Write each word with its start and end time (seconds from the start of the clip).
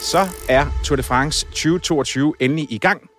Så 0.00 0.28
er 0.48 0.66
Tour 0.84 0.96
de 0.96 1.02
France 1.02 1.46
2022 1.46 2.34
endelig 2.40 2.72
i 2.72 2.78
gang. 2.78 3.10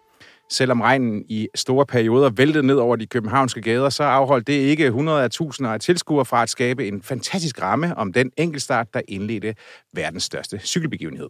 Selvom 0.49 0.81
regnen 0.81 1.25
i 1.29 1.47
store 1.55 1.85
perioder 1.85 2.29
væltede 2.29 2.67
ned 2.67 2.75
over 2.75 2.95
de 2.95 3.05
københavnske 3.05 3.61
gader, 3.61 3.89
så 3.89 4.03
afholdt 4.03 4.47
det 4.47 4.53
ikke 4.53 4.85
100 4.85 5.23
af 5.23 5.31
tusinder 5.31 5.71
af 5.71 5.79
tilskuere 5.79 6.25
fra 6.25 6.43
at 6.43 6.49
skabe 6.49 6.87
en 6.87 7.01
fantastisk 7.01 7.61
ramme 7.61 7.97
om 7.97 8.13
den 8.13 8.31
enkeltstart, 8.37 8.93
der 8.93 9.01
indledte 9.07 9.55
verdens 9.93 10.23
største 10.23 10.59
cykelbegivenhed. 10.59 11.29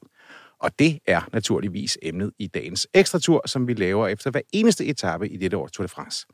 Og 0.59 0.71
det 0.79 0.99
er 1.07 1.21
naturligvis 1.33 1.97
emnet 2.01 2.31
i 2.39 2.47
dagens 2.47 2.87
ekstra 2.93 3.19
tur, 3.19 3.41
som 3.45 3.67
vi 3.67 3.73
laver 3.73 4.07
efter 4.07 4.31
hver 4.31 4.41
eneste 4.53 4.85
etape 4.85 5.29
i 5.29 5.37
dette 5.37 5.57
år 5.57 5.67
Tour 5.67 5.87
de 5.87 5.89
France. 5.89 6.25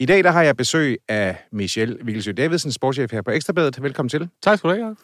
I 0.00 0.06
dag 0.06 0.24
der 0.24 0.30
har 0.30 0.42
jeg 0.42 0.56
besøg 0.56 0.98
af 1.08 1.36
Michel 1.52 1.98
Vigelsø 2.02 2.32
Davidsen, 2.32 2.72
sportschef 2.72 3.12
her 3.12 3.22
på 3.22 3.30
Ekstrabladet. 3.30 3.82
Velkommen 3.82 4.08
til. 4.08 4.28
Tak 4.42 4.58
skal 4.58 4.70
du 4.70 4.74
have. 4.74 4.96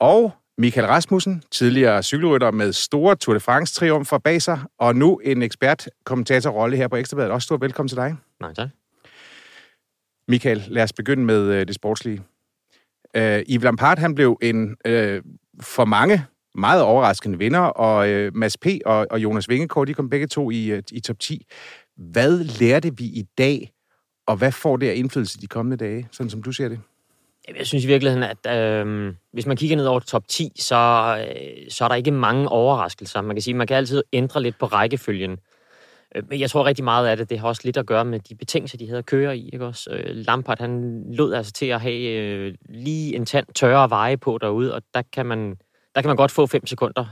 Og 0.00 0.32
Michael 0.62 0.86
Rasmussen, 0.86 1.42
tidligere 1.50 2.02
cykelrytter 2.02 2.50
med 2.50 2.72
store 2.72 3.16
Tour 3.16 3.34
de 3.34 3.40
France-triumfer 3.40 4.18
bag 4.18 4.42
sig, 4.42 4.60
og 4.78 4.96
nu 4.96 5.18
en 5.24 5.42
ekspert-kommentatorrolle 5.42 6.76
her 6.76 6.88
på 6.88 6.96
Ekstrabladet. 6.96 7.32
Også 7.32 7.46
stort 7.46 7.60
velkommen 7.60 7.88
til 7.88 7.96
dig. 7.96 8.16
Nej, 8.40 8.54
tak. 8.54 8.68
Michael, 10.28 10.64
lad 10.68 10.82
os 10.82 10.92
begynde 10.92 11.24
med 11.24 11.42
øh, 11.42 11.66
det 11.66 11.74
sportslige. 11.74 12.22
Øh, 13.16 13.42
Yves 13.50 13.62
Lampard, 13.62 13.98
han 13.98 14.14
blev 14.14 14.38
en 14.42 14.76
øh, 14.86 15.22
for 15.60 15.84
mange 15.84 16.24
meget 16.54 16.82
overraskende 16.82 17.38
vinder, 17.38 17.60
og 17.60 18.08
øh, 18.08 18.36
Mads 18.36 18.56
P. 18.56 18.66
og, 18.86 19.06
og 19.10 19.22
Jonas 19.22 19.48
Vingegaard, 19.48 19.86
de 19.86 19.94
kom 19.94 20.10
begge 20.10 20.26
to 20.26 20.50
i, 20.50 20.66
øh, 20.66 20.82
i 20.92 21.00
top 21.00 21.18
10. 21.18 21.46
Hvad 21.96 22.38
lærte 22.38 22.96
vi 22.96 23.04
i 23.04 23.24
dag, 23.38 23.72
og 24.26 24.36
hvad 24.36 24.52
får 24.52 24.76
det 24.76 24.88
af 24.88 24.94
indflydelse 24.94 25.40
de 25.40 25.46
kommende 25.46 25.76
dage, 25.76 26.08
sådan 26.12 26.30
som 26.30 26.42
du 26.42 26.52
ser 26.52 26.68
det? 26.68 26.80
Jeg 27.48 27.66
synes 27.66 27.84
i 27.84 27.86
virkeligheden, 27.86 28.22
at 28.22 28.56
øh, 28.58 29.14
hvis 29.32 29.46
man 29.46 29.56
kigger 29.56 29.76
ned 29.76 29.86
over 29.86 30.00
top 30.00 30.28
10, 30.28 30.52
så, 30.58 30.76
øh, 31.28 31.70
så 31.70 31.84
er 31.84 31.88
der 31.88 31.94
ikke 31.94 32.10
mange 32.10 32.48
overraskelser. 32.48 33.20
Man 33.20 33.36
kan 33.36 33.42
sige, 33.42 33.54
man 33.54 33.66
kan 33.66 33.76
altid 33.76 34.02
ændre 34.12 34.42
lidt 34.42 34.58
på 34.58 34.66
rækkefølgen. 34.66 35.38
Øh, 36.14 36.22
men 36.28 36.40
jeg 36.40 36.50
tror 36.50 36.64
rigtig 36.64 36.84
meget 36.84 37.08
af 37.08 37.16
det, 37.16 37.30
det 37.30 37.38
har 37.38 37.48
også 37.48 37.62
lidt 37.64 37.76
at 37.76 37.86
gøre 37.86 38.04
med 38.04 38.20
de 38.20 38.34
betingelser, 38.34 38.78
de 38.78 38.86
havde 38.86 38.98
at 38.98 39.06
køre 39.06 39.36
i. 39.36 39.50
Ikke 39.52 39.66
også? 39.66 39.90
Øh, 39.90 40.04
Lampard, 40.06 40.58
han 40.58 41.02
lod 41.14 41.34
altså 41.34 41.52
til 41.52 41.66
at 41.66 41.80
have 41.80 42.00
øh, 42.00 42.54
lige 42.68 43.16
en 43.16 43.26
tand 43.26 43.46
tørre 43.54 43.90
veje 43.90 44.16
på 44.16 44.38
derude, 44.40 44.74
og 44.74 44.82
der 44.94 45.02
kan 45.12 45.26
man, 45.26 45.56
der 45.94 46.00
kan 46.00 46.08
man 46.08 46.16
godt 46.16 46.30
få 46.30 46.46
5 46.46 46.66
sekunder 46.66 47.04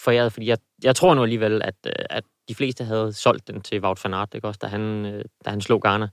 foræret, 0.00 0.32
fordi 0.32 0.46
jeg, 0.46 0.58
jeg 0.84 0.96
tror 0.96 1.14
nu 1.14 1.22
alligevel, 1.22 1.62
at, 1.62 1.74
øh, 1.86 1.92
at 2.10 2.24
de 2.48 2.54
fleste 2.54 2.84
havde 2.84 3.12
solgt 3.12 3.48
den 3.48 3.60
til 3.60 3.80
Wout 3.80 4.04
van 4.04 4.14
Aert, 4.14 4.34
ikke 4.34 4.48
også, 4.48 4.58
da 4.62 4.66
han, 4.66 5.04
da 5.44 5.50
han 5.50 5.60
slog 5.60 5.82
Garner. 5.82 6.08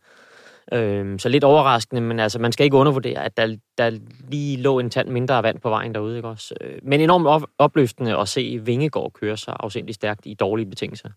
Øhm, 0.73 1.19
så 1.19 1.29
lidt 1.29 1.43
overraskende, 1.43 2.01
men 2.01 2.19
altså, 2.19 2.39
man 2.39 2.51
skal 2.51 2.63
ikke 2.63 2.77
undervurdere, 2.77 3.23
at 3.23 3.37
der, 3.37 3.57
der 3.77 3.99
lige 4.29 4.57
lå 4.57 4.79
en 4.79 4.89
tand 4.89 5.09
mindre 5.09 5.43
vand 5.43 5.59
på 5.59 5.69
vejen 5.69 5.93
derude. 5.93 6.15
Ikke 6.15 6.27
også? 6.27 6.55
Øh, 6.61 6.79
men 6.83 7.01
enormt 7.01 7.27
op, 7.27 7.43
opløftende 7.57 8.17
at 8.17 8.29
se 8.29 8.59
Vingegård 8.63 9.13
køre 9.13 9.37
så 9.37 9.51
afsindelig 9.51 9.95
stærkt 9.95 10.21
i 10.25 10.33
dårlige 10.33 10.69
betingelser. 10.69 11.09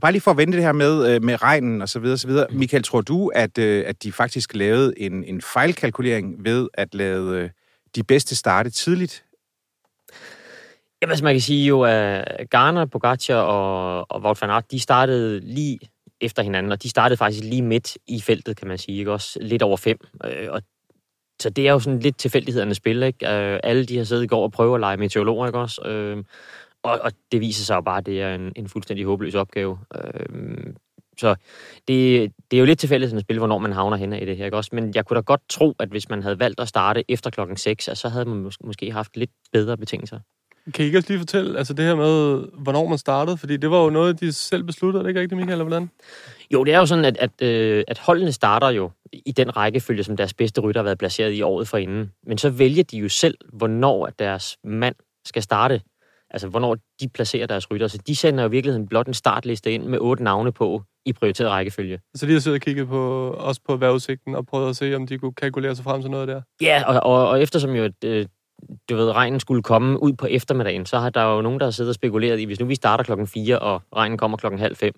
Bare 0.00 0.12
lige 0.12 0.22
for 0.22 0.30
at 0.30 0.36
vente 0.36 0.56
det 0.56 0.64
her 0.64 0.72
med, 0.72 1.14
øh, 1.14 1.22
med 1.22 1.42
regnen 1.42 1.82
og 1.82 1.88
så 1.88 2.00
videre, 2.00 2.18
så 2.18 2.26
videre. 2.26 2.46
Michael, 2.50 2.82
tror 2.82 3.00
du, 3.00 3.28
at, 3.28 3.58
øh, 3.58 3.84
at 3.86 4.02
de 4.02 4.12
faktisk 4.12 4.54
lavede 4.54 5.00
en, 5.00 5.24
en 5.24 5.40
fejlkalkulering 5.40 6.44
ved 6.44 6.68
at 6.74 6.94
lade 6.94 7.50
de 7.94 8.04
bedste 8.04 8.36
starte 8.36 8.70
tidligt? 8.70 9.24
Jamen, 11.02 11.10
altså 11.10 11.24
man 11.24 11.34
kan 11.34 11.40
sige 11.40 11.66
jo, 11.66 11.82
at 11.82 12.50
Garner, 12.50 12.84
Pogacar 12.86 13.34
og, 13.34 14.06
og 14.10 14.20
Wout 14.20 14.42
van 14.42 14.50
Aert, 14.50 14.70
de 14.70 14.80
startede 14.80 15.40
lige 15.40 15.78
efter 16.20 16.42
hinanden, 16.42 16.72
og 16.72 16.82
de 16.82 16.88
startede 16.88 17.16
faktisk 17.16 17.44
lige 17.44 17.62
midt 17.62 17.98
i 18.06 18.20
feltet, 18.20 18.56
kan 18.56 18.68
man 18.68 18.78
sige, 18.78 18.98
ikke? 18.98 19.12
også 19.12 19.38
lidt 19.42 19.62
over 19.62 19.76
fem. 19.76 19.98
Øh, 20.24 20.48
og 20.50 20.62
så 21.42 21.50
det 21.50 21.68
er 21.68 21.72
jo 21.72 21.78
sådan 21.78 21.98
lidt 21.98 22.18
tilfældighedernes 22.18 22.76
spil, 22.76 23.02
ikke? 23.02 23.28
Øh, 23.28 23.60
alle 23.62 23.86
de 23.86 23.96
har 23.96 24.04
siddet 24.04 24.24
i 24.24 24.26
går 24.26 24.42
og 24.42 24.52
prøvet 24.52 24.74
at 24.74 24.80
lege 24.80 24.96
meteorologer, 24.96 25.46
ikke 25.46 25.58
også? 25.58 25.82
Øh, 25.82 26.24
og, 26.82 27.00
og 27.02 27.12
det 27.32 27.40
viser 27.40 27.64
sig 27.64 27.74
jo 27.74 27.80
bare, 27.80 27.98
at 27.98 28.06
det 28.06 28.22
er 28.22 28.34
en, 28.34 28.52
en 28.56 28.68
fuldstændig 28.68 29.06
håbløs 29.06 29.34
opgave. 29.34 29.78
Øh, 29.94 30.74
så 31.18 31.34
det, 31.88 32.32
det 32.50 32.56
er 32.56 32.60
jo 32.60 32.64
lidt 32.64 32.78
tilfældighedernes 32.78 33.22
spil, 33.22 33.38
hvornår 33.38 33.58
man 33.58 33.72
havner 33.72 33.96
henne 33.96 34.20
i 34.20 34.24
det 34.24 34.36
her, 34.36 34.44
ikke 34.44 34.56
også? 34.56 34.70
Men 34.72 34.94
jeg 34.94 35.06
kunne 35.06 35.14
da 35.14 35.20
godt 35.20 35.40
tro, 35.48 35.74
at 35.78 35.88
hvis 35.88 36.08
man 36.08 36.22
havde 36.22 36.38
valgt 36.38 36.60
at 36.60 36.68
starte 36.68 37.04
efter 37.08 37.30
klokken 37.30 37.56
6, 37.56 37.84
så 37.94 38.08
havde 38.08 38.24
man 38.24 38.46
mås- 38.46 38.66
måske 38.66 38.92
haft 38.92 39.16
lidt 39.16 39.30
bedre 39.52 39.76
betingelser. 39.76 40.20
Kan 40.74 40.82
I 40.82 40.86
ikke 40.86 40.98
også 40.98 41.08
lige 41.10 41.18
fortælle, 41.18 41.58
altså 41.58 41.74
det 41.74 41.84
her 41.84 41.94
med, 41.94 42.44
hvornår 42.62 42.88
man 42.88 42.98
startede? 42.98 43.36
Fordi 43.36 43.56
det 43.56 43.70
var 43.70 43.82
jo 43.82 43.90
noget, 43.90 44.20
de 44.20 44.32
selv 44.32 44.62
besluttede, 44.62 45.04
det 45.04 45.10
ikke 45.10 45.20
rigtigt, 45.20 45.36
Michael, 45.36 45.52
eller 45.52 45.64
hvordan? 45.64 45.90
Jo, 46.52 46.64
det 46.64 46.74
er 46.74 46.78
jo 46.78 46.86
sådan, 46.86 47.04
at, 47.04 47.16
at, 47.16 47.42
øh, 47.42 47.84
at 47.88 47.98
holdene 47.98 48.32
starter 48.32 48.70
jo 48.70 48.90
i 49.12 49.32
den 49.32 49.56
rækkefølge, 49.56 50.04
som 50.04 50.16
deres 50.16 50.34
bedste 50.34 50.60
rytter 50.60 50.80
har 50.80 50.84
været 50.84 50.98
placeret 50.98 51.32
i 51.32 51.42
året 51.42 51.68
forinden. 51.68 52.12
Men 52.26 52.38
så 52.38 52.50
vælger 52.50 52.82
de 52.82 52.98
jo 52.98 53.08
selv, 53.08 53.38
hvornår 53.52 54.06
at 54.06 54.18
deres 54.18 54.56
mand 54.64 54.94
skal 55.24 55.42
starte. 55.42 55.80
Altså, 56.30 56.48
hvornår 56.48 56.76
de 57.00 57.08
placerer 57.08 57.46
deres 57.46 57.70
rytter. 57.70 57.88
Så 57.88 57.98
de 58.06 58.16
sender 58.16 58.42
jo 58.42 58.48
i 58.48 58.50
virkeligheden 58.50 58.88
blot 58.88 59.06
en 59.06 59.14
startliste 59.14 59.72
ind 59.72 59.84
med 59.84 59.98
otte 59.98 60.24
navne 60.24 60.52
på 60.52 60.82
i 61.06 61.12
prioriteret 61.12 61.50
rækkefølge. 61.50 62.00
Så 62.14 62.26
de 62.26 62.32
har 62.32 62.40
siddet 62.40 62.56
og 62.56 62.62
kigget 62.62 62.88
på, 62.88 63.30
også 63.30 63.60
på 63.68 63.76
vejrudsigten 63.76 64.34
og 64.34 64.46
prøvet 64.46 64.68
at 64.70 64.76
se, 64.76 64.94
om 64.94 65.06
de 65.06 65.18
kunne 65.18 65.32
kalkulere 65.32 65.76
sig 65.76 65.84
frem 65.84 66.00
til 66.00 66.10
noget 66.10 66.28
der? 66.28 66.42
Ja, 66.60 66.82
og, 66.86 67.12
og, 67.12 67.28
og 67.28 67.42
eftersom 67.42 67.70
jo 67.70 67.90
øh, 68.04 68.26
du 68.90 68.96
ved, 68.96 69.10
regnen 69.10 69.40
skulle 69.40 69.62
komme 69.62 70.02
ud 70.02 70.12
på 70.12 70.26
eftermiddagen, 70.26 70.86
så 70.86 70.98
har 70.98 71.10
der 71.10 71.22
jo 71.22 71.42
nogen, 71.42 71.60
der 71.60 71.66
har 71.66 71.70
siddet 71.70 71.88
og 71.88 71.94
spekuleret 71.94 72.40
i, 72.40 72.44
hvis 72.44 72.60
nu 72.60 72.66
vi 72.66 72.74
starter 72.74 73.04
klokken 73.04 73.26
4, 73.26 73.58
og 73.58 73.82
regnen 73.96 74.18
kommer 74.18 74.36
klokken 74.36 74.58
halv 74.58 74.76
fem, 74.76 74.94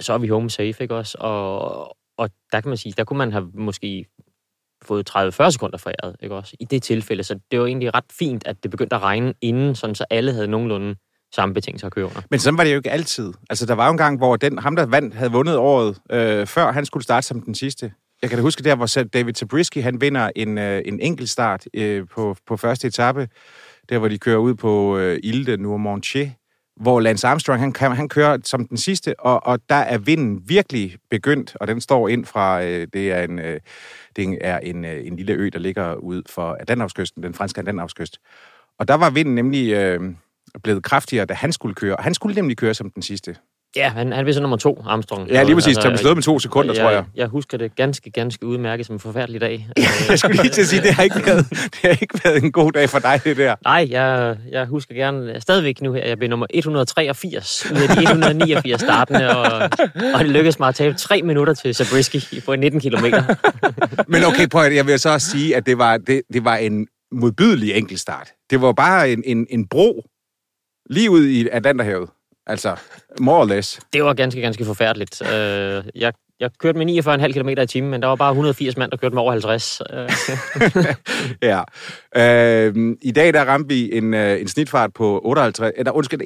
så 0.00 0.12
er 0.12 0.18
vi 0.18 0.28
home 0.28 0.50
safe, 0.50 0.76
ikke 0.80 0.94
også? 0.94 1.18
Og, 1.20 1.96
og 2.16 2.30
der 2.52 2.60
kan 2.60 2.68
man 2.68 2.76
sige, 2.76 2.94
der 2.96 3.04
kunne 3.04 3.18
man 3.18 3.32
have 3.32 3.50
måske 3.54 4.06
fået 4.84 5.10
30-40 5.10 5.50
sekunder 5.50 5.78
foræret, 5.78 6.16
ikke 6.20 6.34
også? 6.34 6.56
I 6.60 6.64
det 6.64 6.82
tilfælde, 6.82 7.22
så 7.22 7.38
det 7.50 7.60
var 7.60 7.66
egentlig 7.66 7.94
ret 7.94 8.04
fint, 8.12 8.46
at 8.46 8.62
det 8.62 8.70
begyndte 8.70 8.96
at 8.96 9.02
regne 9.02 9.34
inden, 9.40 9.74
sådan 9.74 9.94
så 9.94 10.04
alle 10.10 10.32
havde 10.32 10.48
nogenlunde 10.48 10.96
samme 11.34 11.54
betingelser 11.54 11.86
at 11.86 11.92
køre 11.92 12.04
under. 12.04 12.20
Men 12.30 12.40
sådan 12.40 12.58
var 12.58 12.64
det 12.64 12.70
jo 12.70 12.76
ikke 12.76 12.90
altid. 12.90 13.32
Altså, 13.50 13.66
der 13.66 13.74
var 13.74 13.86
jo 13.86 13.90
en 13.92 13.98
gang, 13.98 14.18
hvor 14.18 14.36
den, 14.36 14.58
ham, 14.58 14.76
der 14.76 14.86
vandt, 14.86 15.14
havde 15.14 15.32
vundet 15.32 15.56
året 15.56 15.98
øh, 16.10 16.46
før, 16.46 16.72
han 16.72 16.86
skulle 16.86 17.04
starte 17.04 17.26
som 17.26 17.42
den 17.42 17.54
sidste. 17.54 17.92
Jeg 18.22 18.30
kan 18.30 18.38
da 18.38 18.42
huske 18.42 18.62
der, 18.62 18.74
hvor 18.74 19.04
David 19.12 19.34
Zabriskie, 19.34 19.82
han 19.82 20.00
vinder 20.00 20.30
en, 20.36 20.58
øh, 20.58 20.82
en 20.84 21.00
enkelt 21.00 21.28
start 21.30 21.66
øh, 21.74 22.08
på, 22.08 22.36
på 22.46 22.56
første 22.56 22.88
etape, 22.88 23.28
der 23.88 23.98
hvor 23.98 24.08
de 24.08 24.18
kører 24.18 24.38
ud 24.38 24.54
på 24.54 24.98
øh, 24.98 25.18
Ile 25.22 25.46
de 25.46 25.62
Noirmoutier, 25.62 26.30
hvor 26.76 27.00
Lance 27.00 27.26
Armstrong, 27.26 27.60
han, 27.60 27.96
han 27.96 28.08
kører 28.08 28.38
som 28.44 28.68
den 28.68 28.76
sidste, 28.76 29.20
og, 29.20 29.46
og 29.46 29.58
der 29.68 29.74
er 29.74 29.98
vinden 29.98 30.40
virkelig 30.48 30.96
begyndt, 31.10 31.56
og 31.60 31.66
den 31.66 31.80
står 31.80 32.08
ind 32.08 32.24
fra, 32.24 32.64
øh, 32.64 32.86
det 32.92 33.12
er 33.12 33.22
en, 33.22 33.38
øh, 33.38 33.60
det 34.16 34.38
er 34.40 34.58
en, 34.58 34.84
øh, 34.84 35.06
en 35.06 35.16
lille 35.16 35.32
ø, 35.32 35.50
der 35.52 35.58
ligger 35.58 35.94
ud 35.94 36.22
for 36.30 36.56
Atlanterhavskysten, 36.60 37.22
den 37.22 37.34
franske 37.34 37.58
Atlanterhavskyst. 37.58 38.18
Og 38.78 38.88
der 38.88 38.94
var 38.94 39.10
vinden 39.10 39.34
nemlig 39.34 39.72
øh, 39.72 40.00
blevet 40.62 40.82
kraftigere, 40.82 41.24
da 41.24 41.34
han 41.34 41.52
skulle 41.52 41.74
køre, 41.74 41.96
og 41.96 42.04
han 42.04 42.14
skulle 42.14 42.34
nemlig 42.34 42.56
køre 42.56 42.74
som 42.74 42.90
den 42.90 43.02
sidste. 43.02 43.36
Ja, 43.76 43.88
han, 43.88 44.12
han 44.12 44.26
vil 44.26 44.34
så 44.34 44.40
nummer 44.40 44.56
to, 44.56 44.82
Armstrong. 44.86 45.28
Ja, 45.28 45.42
lige 45.42 45.54
præcis. 45.54 45.76
Altså, 45.76 45.88
han 45.88 45.98
slået 45.98 46.16
med 46.16 46.22
to 46.22 46.38
sekunder, 46.38 46.74
jeg, 46.74 46.82
tror 46.82 46.90
jeg. 46.90 47.04
Jeg 47.14 47.26
husker 47.26 47.58
det 47.58 47.76
ganske, 47.76 48.10
ganske 48.10 48.46
udmærket 48.46 48.86
som 48.86 48.94
en 48.94 49.00
forfærdelig 49.00 49.40
dag. 49.40 49.68
jeg 50.10 50.18
skulle 50.18 50.42
lige 50.42 50.50
til 50.50 50.60
at 50.60 50.66
sige, 50.66 50.82
det 50.82 50.94
har 50.94 51.02
ikke 51.02 51.26
været, 51.26 51.50
det 51.50 51.78
har 51.82 51.88
ikke 51.88 52.20
været 52.24 52.42
en 52.44 52.52
god 52.52 52.72
dag 52.72 52.90
for 52.90 52.98
dig, 52.98 53.20
det 53.24 53.36
der. 53.36 53.54
Nej, 53.64 53.86
jeg, 53.90 54.36
jeg 54.50 54.66
husker 54.66 54.94
gerne 54.94 55.40
stadigvæk 55.40 55.82
nu 55.82 55.92
her, 55.92 56.06
jeg 56.06 56.18
blev 56.18 56.30
nummer 56.30 56.46
183 56.50 57.66
ud 57.70 57.76
af 57.76 57.88
de 57.96 58.02
189 58.02 58.80
startende, 58.80 59.36
og, 59.36 59.70
og 60.14 60.20
det 60.20 60.30
lykkedes 60.30 60.58
mig 60.58 60.68
at 60.68 60.74
tabe 60.74 60.94
tre 60.94 61.22
minutter 61.22 61.54
til 61.54 61.74
Zabriskie 61.74 62.40
på 62.40 62.56
19 62.56 62.80
km. 62.80 63.04
Men 64.12 64.24
okay, 64.24 64.48
prøv 64.48 64.62
at, 64.64 64.74
jeg 64.74 64.86
vil 64.86 64.98
så 64.98 65.10
også 65.10 65.30
sige, 65.30 65.56
at 65.56 65.66
det 65.66 65.78
var, 65.78 65.96
det, 65.96 66.22
det 66.32 66.44
var 66.44 66.56
en 66.56 66.86
modbydelig 67.12 67.74
enkeltstart. 67.74 68.28
Det 68.50 68.62
var 68.62 68.72
bare 68.72 69.10
en, 69.10 69.22
en, 69.26 69.46
en 69.50 69.68
bro 69.68 70.02
Lige 70.90 71.10
ud 71.10 71.26
i 71.26 71.48
Atlanterhavet. 71.48 72.08
Altså, 72.46 72.76
more 73.20 73.40
or 73.40 73.44
less. 73.44 73.80
Det 73.92 74.04
var 74.04 74.14
ganske, 74.14 74.40
ganske 74.40 74.64
forfærdeligt. 74.64 75.22
Øh, 75.22 75.84
jeg, 75.94 76.12
jeg 76.40 76.50
kørte 76.58 76.78
med 76.78 76.86
49,5 77.26 77.32
km 77.32 77.48
i 77.48 77.66
timen, 77.66 77.90
men 77.90 78.02
der 78.02 78.08
var 78.08 78.16
bare 78.16 78.30
180 78.30 78.76
mand, 78.76 78.90
der 78.90 78.96
kørte 78.96 79.14
med 79.14 79.22
over 79.22 79.32
50. 79.32 79.82
Øh, 79.92 80.10
ja. 81.50 81.62
Øh, 82.16 82.96
I 83.02 83.12
dag 83.12 83.34
der 83.34 83.44
ramte 83.44 83.74
vi 83.74 83.96
en, 83.96 84.14
øh, 84.14 84.40
en 84.40 84.48
snitfart 84.48 84.94
på 84.94 85.20
58, 85.24 85.72
eller, 85.76 85.92
undskyld, 85.92 86.20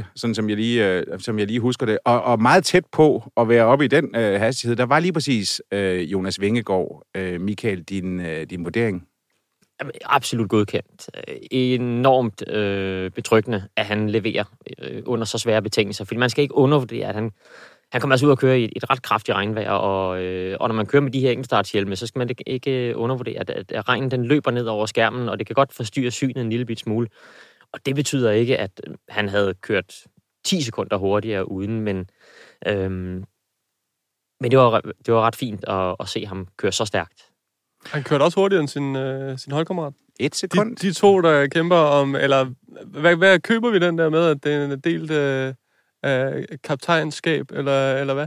51,8, 0.00 0.12
sådan 0.16 0.34
som 0.34 0.48
jeg, 0.48 0.56
lige, 0.56 0.88
øh, 0.88 1.02
som 1.18 1.38
jeg 1.38 1.46
lige 1.46 1.60
husker 1.60 1.86
det. 1.86 1.98
Og, 2.04 2.22
og 2.22 2.42
meget 2.42 2.64
tæt 2.64 2.84
på 2.92 3.32
at 3.36 3.48
være 3.48 3.64
oppe 3.64 3.84
i 3.84 3.88
den 3.88 4.16
øh, 4.16 4.40
hastighed, 4.40 4.76
der 4.76 4.86
var 4.86 5.00
lige 5.00 5.12
præcis 5.12 5.62
øh, 5.72 6.12
Jonas 6.12 6.40
Vingegaard. 6.40 7.02
Øh, 7.16 7.40
Michael, 7.40 7.82
din, 7.82 8.20
øh, 8.20 8.46
din 8.50 8.64
vurdering? 8.64 9.09
Absolut 10.04 10.48
godkendt. 10.50 11.10
Enormt 11.50 12.48
øh, 12.48 13.10
betryggende, 13.10 13.68
at 13.76 13.86
han 13.86 14.10
leverer 14.10 14.44
øh, 14.78 15.02
under 15.06 15.24
så 15.24 15.38
svære 15.38 15.62
betingelser. 15.62 16.04
Fordi 16.04 16.18
man 16.18 16.30
skal 16.30 16.42
ikke 16.42 16.54
undervurdere, 16.54 17.08
at 17.08 17.14
han, 17.14 17.30
han 17.92 18.00
kommer 18.00 18.14
altså 18.14 18.26
ud 18.26 18.30
og 18.30 18.38
køre 18.38 18.60
i 18.60 18.64
et, 18.64 18.72
et 18.76 18.90
ret 18.90 19.02
kraftigt 19.02 19.36
regnvejr. 19.36 19.70
Og, 19.70 20.22
øh, 20.22 20.56
og 20.60 20.68
når 20.68 20.74
man 20.74 20.86
kører 20.86 21.02
med 21.02 21.10
de 21.10 21.20
her 21.20 21.30
enkeltstartshjelme, 21.30 21.96
så 21.96 22.06
skal 22.06 22.18
man 22.18 22.28
ikke- 22.30 22.48
ikke 22.48 22.88
øh, 22.88 22.94
undervurdere, 22.96 23.38
at, 23.40 23.50
at, 23.50 23.72
at 23.72 23.88
regnen 23.88 24.10
den 24.10 24.24
løber 24.24 24.50
ned 24.50 24.66
over 24.66 24.86
skærmen, 24.86 25.28
og 25.28 25.38
det 25.38 25.46
kan 25.46 25.54
godt 25.54 25.72
forstyrre 25.72 26.10
synet 26.10 26.36
en 26.36 26.50
lille 26.50 26.66
bit 26.66 26.80
smule. 26.80 27.08
Og 27.72 27.86
det 27.86 27.94
betyder 27.94 28.30
ikke, 28.30 28.58
at 28.58 28.80
han 29.08 29.28
havde 29.28 29.54
kørt 29.54 29.94
10 30.44 30.62
sekunder 30.62 30.96
hurtigere 30.96 31.50
uden, 31.50 31.80
men, 31.80 32.06
øhm, 32.66 33.24
men 34.40 34.50
det, 34.50 34.58
var, 34.58 34.80
det 35.06 35.14
var 35.14 35.20
ret 35.20 35.36
fint 35.36 35.64
at, 35.68 35.96
at 36.00 36.08
se 36.08 36.26
ham 36.26 36.48
køre 36.56 36.72
så 36.72 36.84
stærkt. 36.84 37.29
Han 37.86 38.02
kørte 38.02 38.22
også 38.22 38.40
hurtigere 38.40 38.60
end 38.60 38.68
sin, 38.68 38.96
øh, 38.96 39.38
sin 39.38 39.52
holdkammerat. 39.52 39.92
Et 40.20 40.32
De, 40.32 40.38
sekund? 40.38 40.76
de 40.76 40.92
to, 40.92 41.20
der 41.20 41.46
kæmper 41.46 41.76
om... 41.76 42.16
Eller 42.16 42.46
hvad, 42.84 43.16
hvad 43.16 43.38
køber 43.38 43.70
vi 43.70 43.78
den 43.78 43.98
der 43.98 44.08
med, 44.08 44.26
at 44.26 44.44
det 44.44 44.52
er 44.54 44.64
en 44.64 44.80
delt 44.80 45.10
øh, 45.10 45.54
øh, 46.06 46.44
kaptajnskab, 46.64 47.46
eller, 47.52 47.96
eller 47.96 48.14
hvad? 48.14 48.26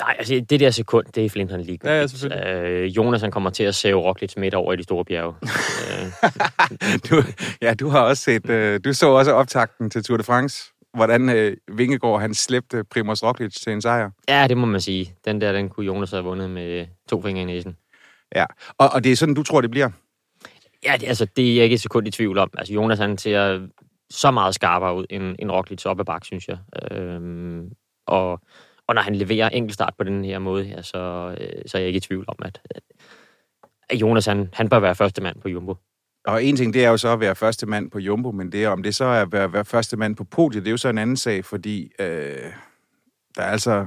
Nej, 0.00 0.14
altså 0.18 0.44
det 0.50 0.60
der 0.60 0.70
sekund, 0.70 1.06
det 1.14 1.24
er 1.24 1.30
Flint 1.30 1.50
han 1.50 1.60
lige. 1.60 1.78
Ja, 1.84 2.00
ja, 2.00 2.06
selvfølgelig. 2.06 2.46
Øh, 2.46 2.84
Jonas 2.96 3.20
han 3.20 3.30
kommer 3.30 3.50
til 3.50 3.64
at 3.64 3.74
save 3.74 4.00
Roglic 4.00 4.32
midt 4.36 4.54
over 4.54 4.72
i 4.72 4.76
de 4.76 4.82
store 4.82 5.04
bjerge. 5.04 5.34
Du, 7.10 7.22
ja, 7.62 7.74
du 7.74 7.88
har 7.88 8.00
også 8.00 8.22
set, 8.22 8.50
øh, 8.50 8.80
du 8.84 8.92
så 8.92 9.06
også 9.08 9.32
optakten 9.32 9.90
til 9.90 10.04
Tour 10.04 10.16
de 10.16 10.22
France, 10.24 10.64
hvordan 10.94 11.28
øh, 11.28 11.56
Vingegaard 11.72 12.20
han 12.20 12.34
slæbte 12.34 12.84
Primoz 12.84 13.22
Roglic 13.22 13.52
til 13.52 13.72
en 13.72 13.82
sejr. 13.82 14.10
ja, 14.28 14.46
det 14.48 14.56
må 14.56 14.66
man 14.66 14.80
sige. 14.80 15.14
Den 15.24 15.40
der, 15.40 15.52
den 15.52 15.68
kunne 15.68 15.86
Jonas 15.86 16.10
have 16.10 16.24
vundet 16.24 16.50
med 16.50 16.86
to 17.08 17.22
fingre 17.22 17.42
i 17.42 17.44
næsen. 17.44 17.76
Ja, 18.34 18.44
og, 18.78 18.90
og 18.92 19.04
det 19.04 19.12
er 19.12 19.16
sådan, 19.16 19.34
du 19.34 19.42
tror, 19.42 19.60
det 19.60 19.70
bliver? 19.70 19.90
Ja, 20.84 20.96
det, 21.00 21.08
altså, 21.08 21.26
det 21.36 21.50
er 21.50 21.54
jeg 21.54 21.64
ikke 21.64 21.74
et 21.74 21.80
sekund 21.80 22.08
i 22.08 22.10
tvivl 22.10 22.38
om. 22.38 22.50
Altså, 22.58 22.74
Jonas 22.74 22.98
han 22.98 23.18
ser 23.18 23.68
så 24.10 24.30
meget 24.30 24.54
skarpere 24.54 24.96
ud 24.96 25.04
end, 25.10 25.36
end 25.38 25.50
Roglic 25.50 25.86
op 25.86 26.00
ad 26.00 26.04
bak, 26.04 26.24
synes 26.24 26.48
jeg. 26.48 26.58
Øhm, 26.90 27.70
og, 28.06 28.40
og 28.86 28.94
når 28.94 29.02
han 29.02 29.14
leverer 29.14 29.48
enkeltstart 29.48 29.94
på 29.98 30.04
den 30.04 30.24
her 30.24 30.38
måde 30.38 30.64
her, 30.64 30.82
så, 30.82 31.34
øh, 31.40 31.62
så 31.66 31.78
er 31.78 31.80
jeg 31.80 31.86
ikke 31.86 31.96
i 31.96 32.00
tvivl 32.00 32.24
om, 32.28 32.36
at, 32.42 32.60
at 33.88 34.00
Jonas 34.00 34.26
han, 34.26 34.48
han 34.52 34.68
bør 34.68 34.78
være 34.80 34.94
første 34.94 35.22
mand 35.22 35.40
på 35.40 35.48
Jumbo. 35.48 35.76
Og 36.24 36.44
en 36.44 36.56
ting, 36.56 36.74
det 36.74 36.84
er 36.84 36.90
jo 36.90 36.96
så 36.96 37.12
at 37.12 37.20
være 37.20 37.34
første 37.34 37.66
mand 37.66 37.90
på 37.90 37.98
Jumbo, 37.98 38.30
men 38.30 38.52
det 38.52 38.64
er, 38.64 38.68
om 38.68 38.82
det 38.82 38.94
så 38.94 39.04
er 39.04 39.22
at 39.22 39.32
være, 39.32 39.52
være 39.52 39.64
første 39.64 39.96
mand 39.96 40.16
på 40.16 40.24
podiet, 40.24 40.64
det 40.64 40.68
er 40.68 40.72
jo 40.72 40.76
så 40.76 40.88
en 40.88 40.98
anden 40.98 41.16
sag, 41.16 41.44
fordi 41.44 41.92
øh, 41.98 42.52
der 43.36 43.42
er 43.42 43.50
altså 43.50 43.86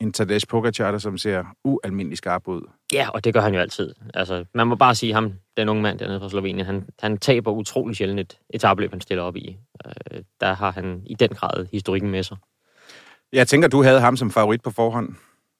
en 0.00 0.12
Tadej 0.12 0.38
Pogacar, 0.48 0.90
der 0.90 0.98
som 0.98 1.18
ser 1.18 1.44
ualmindelig 1.64 2.18
skarp 2.18 2.48
ud. 2.48 2.62
Ja, 2.92 3.08
og 3.10 3.24
det 3.24 3.34
gør 3.34 3.40
han 3.40 3.54
jo 3.54 3.60
altid. 3.60 3.94
Altså, 4.14 4.44
man 4.54 4.66
må 4.66 4.74
bare 4.74 4.94
sige 4.94 5.14
ham, 5.14 5.32
den 5.56 5.68
unge 5.68 5.82
mand 5.82 5.98
dernede 5.98 6.20
fra 6.20 6.28
Slovenien, 6.28 6.66
han, 6.66 6.88
han 7.00 7.18
taber 7.18 7.50
utrolig 7.52 7.96
sjældent 7.96 8.20
et 8.20 8.38
etabløb, 8.50 8.90
han 8.90 9.00
stiller 9.00 9.24
op 9.24 9.36
i. 9.36 9.56
Øh, 9.86 10.20
der 10.40 10.54
har 10.54 10.70
han 10.70 11.02
i 11.06 11.14
den 11.14 11.28
grad 11.28 11.66
historikken 11.72 12.10
med 12.10 12.22
sig. 12.22 12.36
Jeg 13.32 13.48
tænker, 13.48 13.68
du 13.68 13.82
havde 13.82 14.00
ham 14.00 14.16
som 14.16 14.30
favorit 14.30 14.62
på 14.62 14.70
forhånd. 14.70 15.14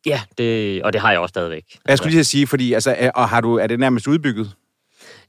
Ja, 0.06 0.20
det, 0.38 0.82
og 0.82 0.93
det 0.93 1.00
har 1.00 1.11
jeg 1.11 1.20
også 1.20 1.32
stadigvæk. 1.32 1.79
Jeg 1.88 1.99
skulle 1.99 2.12
lige 2.12 2.25
sige, 2.25 2.46
fordi, 2.46 2.73
altså, 2.73 3.11
og 3.14 3.29
har 3.29 3.40
du, 3.40 3.55
er 3.55 3.67
det 3.67 3.81
nærmest 3.81 4.06
udbygget? 4.06 4.56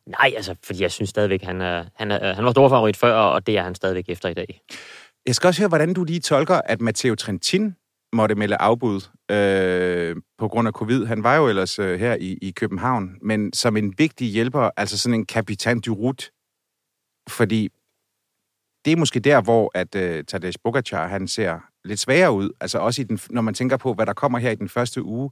Nej, 0.05 0.33
altså, 0.35 0.55
fordi 0.63 0.81
jeg 0.81 0.91
synes 0.91 1.09
stadigvæk, 1.09 1.43
han, 1.43 1.61
er, 1.61 1.85
han, 1.95 2.11
er, 2.11 2.33
han 2.33 2.45
var 2.45 2.51
stor 2.51 2.69
favorit 2.69 2.97
før, 2.97 3.13
og 3.13 3.47
det 3.47 3.57
er 3.57 3.63
han 3.63 3.75
stadigvæk 3.75 4.05
efter 4.07 4.29
i 4.29 4.33
dag. 4.33 4.61
Jeg 5.25 5.35
skal 5.35 5.47
også 5.47 5.61
høre, 5.61 5.67
hvordan 5.67 5.93
du 5.93 6.03
lige 6.03 6.19
tolker, 6.19 6.61
at 6.65 6.81
Matteo 6.81 7.15
Trentin 7.15 7.75
måtte 8.13 8.35
melde 8.35 8.55
afbud 8.61 9.01
øh, 9.31 10.15
på 10.37 10.47
grund 10.47 10.67
af 10.67 10.73
covid. 10.73 11.05
Han 11.05 11.23
var 11.23 11.35
jo 11.35 11.47
ellers 11.47 11.79
øh, 11.79 11.99
her 11.99 12.15
i, 12.15 12.37
i 12.41 12.51
København, 12.51 13.17
men 13.21 13.53
som 13.53 13.77
en 13.77 13.93
vigtig 13.97 14.27
hjælper, 14.27 14.69
altså 14.77 14.97
sådan 14.97 15.13
en 15.13 15.25
kapitan 15.25 15.79
du 15.79 15.93
route, 15.93 16.31
fordi 17.29 17.69
det 18.85 18.93
er 18.93 18.97
måske 18.97 19.19
der, 19.19 19.41
hvor 19.41 19.71
at 19.73 19.95
øh, 19.95 20.23
Tadej 20.23 20.51
Pogacar, 20.63 21.07
han 21.07 21.27
ser 21.27 21.59
lidt 21.83 21.99
svagere 21.99 22.31
ud. 22.31 22.49
Altså 22.61 22.79
også 22.79 23.01
i 23.01 23.05
den, 23.05 23.19
når 23.29 23.41
man 23.41 23.53
tænker 23.53 23.77
på, 23.77 23.93
hvad 23.93 24.05
der 24.05 24.13
kommer 24.13 24.39
her 24.39 24.51
i 24.51 24.55
den 24.55 24.69
første 24.69 25.03
uge. 25.03 25.31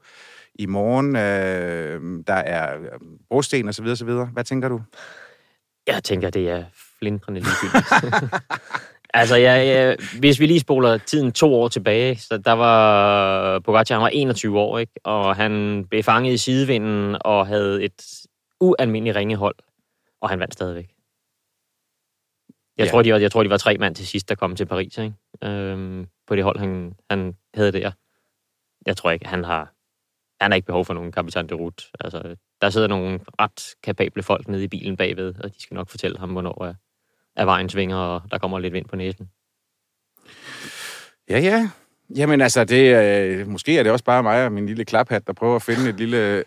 I 0.56 0.66
morgen, 0.66 1.16
øh, 1.16 2.24
der 2.28 2.34
er 2.34 2.80
øh, 2.80 2.88
brosten 3.30 3.68
og 3.68 3.74
så 3.74 3.82
videre, 3.82 3.98
så 3.98 4.06
videre. 4.06 4.26
Hvad 4.26 4.44
tænker 4.44 4.70
du? 4.70 4.82
Jeg 5.88 6.04
tænker, 6.04 6.30
det 6.30 6.50
er 6.50 6.64
flindrende 7.00 7.42
ligegyldigt. 7.46 8.34
Altså, 9.13 9.36
jeg, 9.36 9.68
jeg, 9.68 9.98
hvis 10.19 10.39
vi 10.39 10.45
lige 10.45 10.59
spoler 10.59 10.98
tiden 10.98 11.31
to 11.31 11.54
år 11.54 11.68
tilbage, 11.68 12.15
så 12.15 12.38
der 12.38 12.51
var 12.51 13.59
Pogacar, 13.59 13.95
han 13.95 14.01
var 14.01 14.07
21 14.09 14.59
år, 14.59 14.77
ikke? 14.77 14.94
og 15.04 15.36
han 15.36 15.86
blev 15.89 16.04
fanget 16.04 16.33
i 16.33 16.38
sidevinden 16.38 17.18
og 17.21 17.48
havde 17.48 17.83
et 17.83 18.25
ualmindeligt 18.62 19.15
ringehold, 19.15 19.56
og 20.21 20.30
han 20.30 20.39
vandt 20.39 20.54
stadigvæk. 20.54 20.94
Jeg, 22.77 22.86
Ja. 22.86 22.92
tror, 22.92 23.01
de 23.01 23.13
var, 23.13 23.19
jeg 23.19 23.31
tror, 23.31 23.44
de 23.44 23.50
var 23.50 23.57
tre 23.57 23.77
mand 23.77 23.95
til 23.95 24.07
sidst, 24.07 24.30
der 24.30 24.36
kom 24.36 24.56
til 24.56 24.65
Paris, 24.65 24.98
ikke? 24.98 25.13
Øhm, 25.44 26.07
på 26.27 26.36
det 26.36 26.44
hold, 26.44 26.59
han, 26.59 26.95
han 27.12 27.38
havde 27.56 27.71
der. 27.71 27.92
Jeg 28.86 28.98
tror 28.98 29.12
ikke, 29.12 29.27
han 29.27 29.44
har, 29.44 29.74
han 30.44 30.51
har 30.51 30.56
ikke 30.56 30.65
behov 30.65 30.86
for 30.86 30.94
nogen 30.94 31.12
kapitan 31.12 31.50
de 31.50 31.54
rute. 31.54 31.83
Altså, 32.00 32.36
der 32.62 32.69
sidder 32.69 32.88
nogle 32.88 33.19
ret 33.42 33.75
kapable 33.83 34.24
folk 34.24 34.48
nede 34.48 34.63
i 34.63 34.68
bilen 34.68 34.98
bagved, 34.98 35.36
og 35.44 35.56
de 35.56 35.62
skal 35.62 35.75
nok 35.75 35.89
fortælle 35.89 36.18
ham, 36.19 36.31
hvornår 36.31 36.63
er, 36.65 36.74
er 37.38 37.45
vejen 37.45 37.69
svinger, 37.69 37.98
og 37.98 38.22
der 38.31 38.38
kommer 38.38 38.60
lidt 38.60 38.74
vind 38.74 38.86
på 38.86 38.95
næsen. 38.95 39.30
Ja, 41.30 41.39
ja. 41.39 41.69
Jamen 42.16 42.42
altså, 42.42 42.63
det, 42.63 42.95
øh, 42.95 43.48
måske 43.48 43.78
er 43.80 43.84
det 43.84 43.92
også 43.92 44.06
bare 44.06 44.24
mig 44.24 44.45
og 44.45 44.51
min 44.51 44.66
lille 44.66 44.86
klaphat, 44.86 45.28
der 45.28 45.34
prøver 45.34 45.56
at 45.56 45.62
finde 45.62 45.89
et 45.89 45.95
lille, 45.98 46.18
øh, 46.18 46.44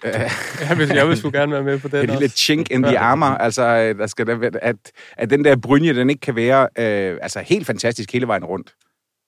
Jeg 0.69 0.79
vil, 0.79 0.89
jeg 0.89 1.09
vil 1.09 1.17
sgu 1.17 1.31
gerne 1.39 1.53
være 1.53 1.63
med 1.63 1.79
på 1.79 1.89
den 1.89 1.97
et 2.05 2.11
lille 2.11 2.29
chink 2.29 2.71
in 2.71 2.83
the 2.83 2.99
armor. 2.99 3.27
Altså, 3.27 3.63
øh, 3.63 3.99
der 3.99 4.07
skal 4.07 4.27
der, 4.27 4.35
være- 4.35 4.65
at, 4.65 4.77
at 5.17 5.31
den 5.31 5.45
der 5.45 5.57
brynje, 5.57 5.95
den 5.95 6.11
ikke 6.11 6.21
kan 6.21 6.37
være 6.37 6.69
øh, 6.79 7.19
altså, 7.23 7.41
helt 7.41 7.67
fantastisk 7.67 8.13
hele 8.13 8.27
vejen 8.27 8.45
rundt. 8.45 8.75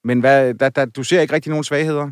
Men 0.05 0.21
hvad, 0.21 0.55
der, 0.55 0.69
der, 0.69 0.85
du 0.85 1.03
ser 1.03 1.21
ikke 1.21 1.35
rigtig 1.35 1.51
nogen 1.51 1.65
svagheder? 1.65 2.11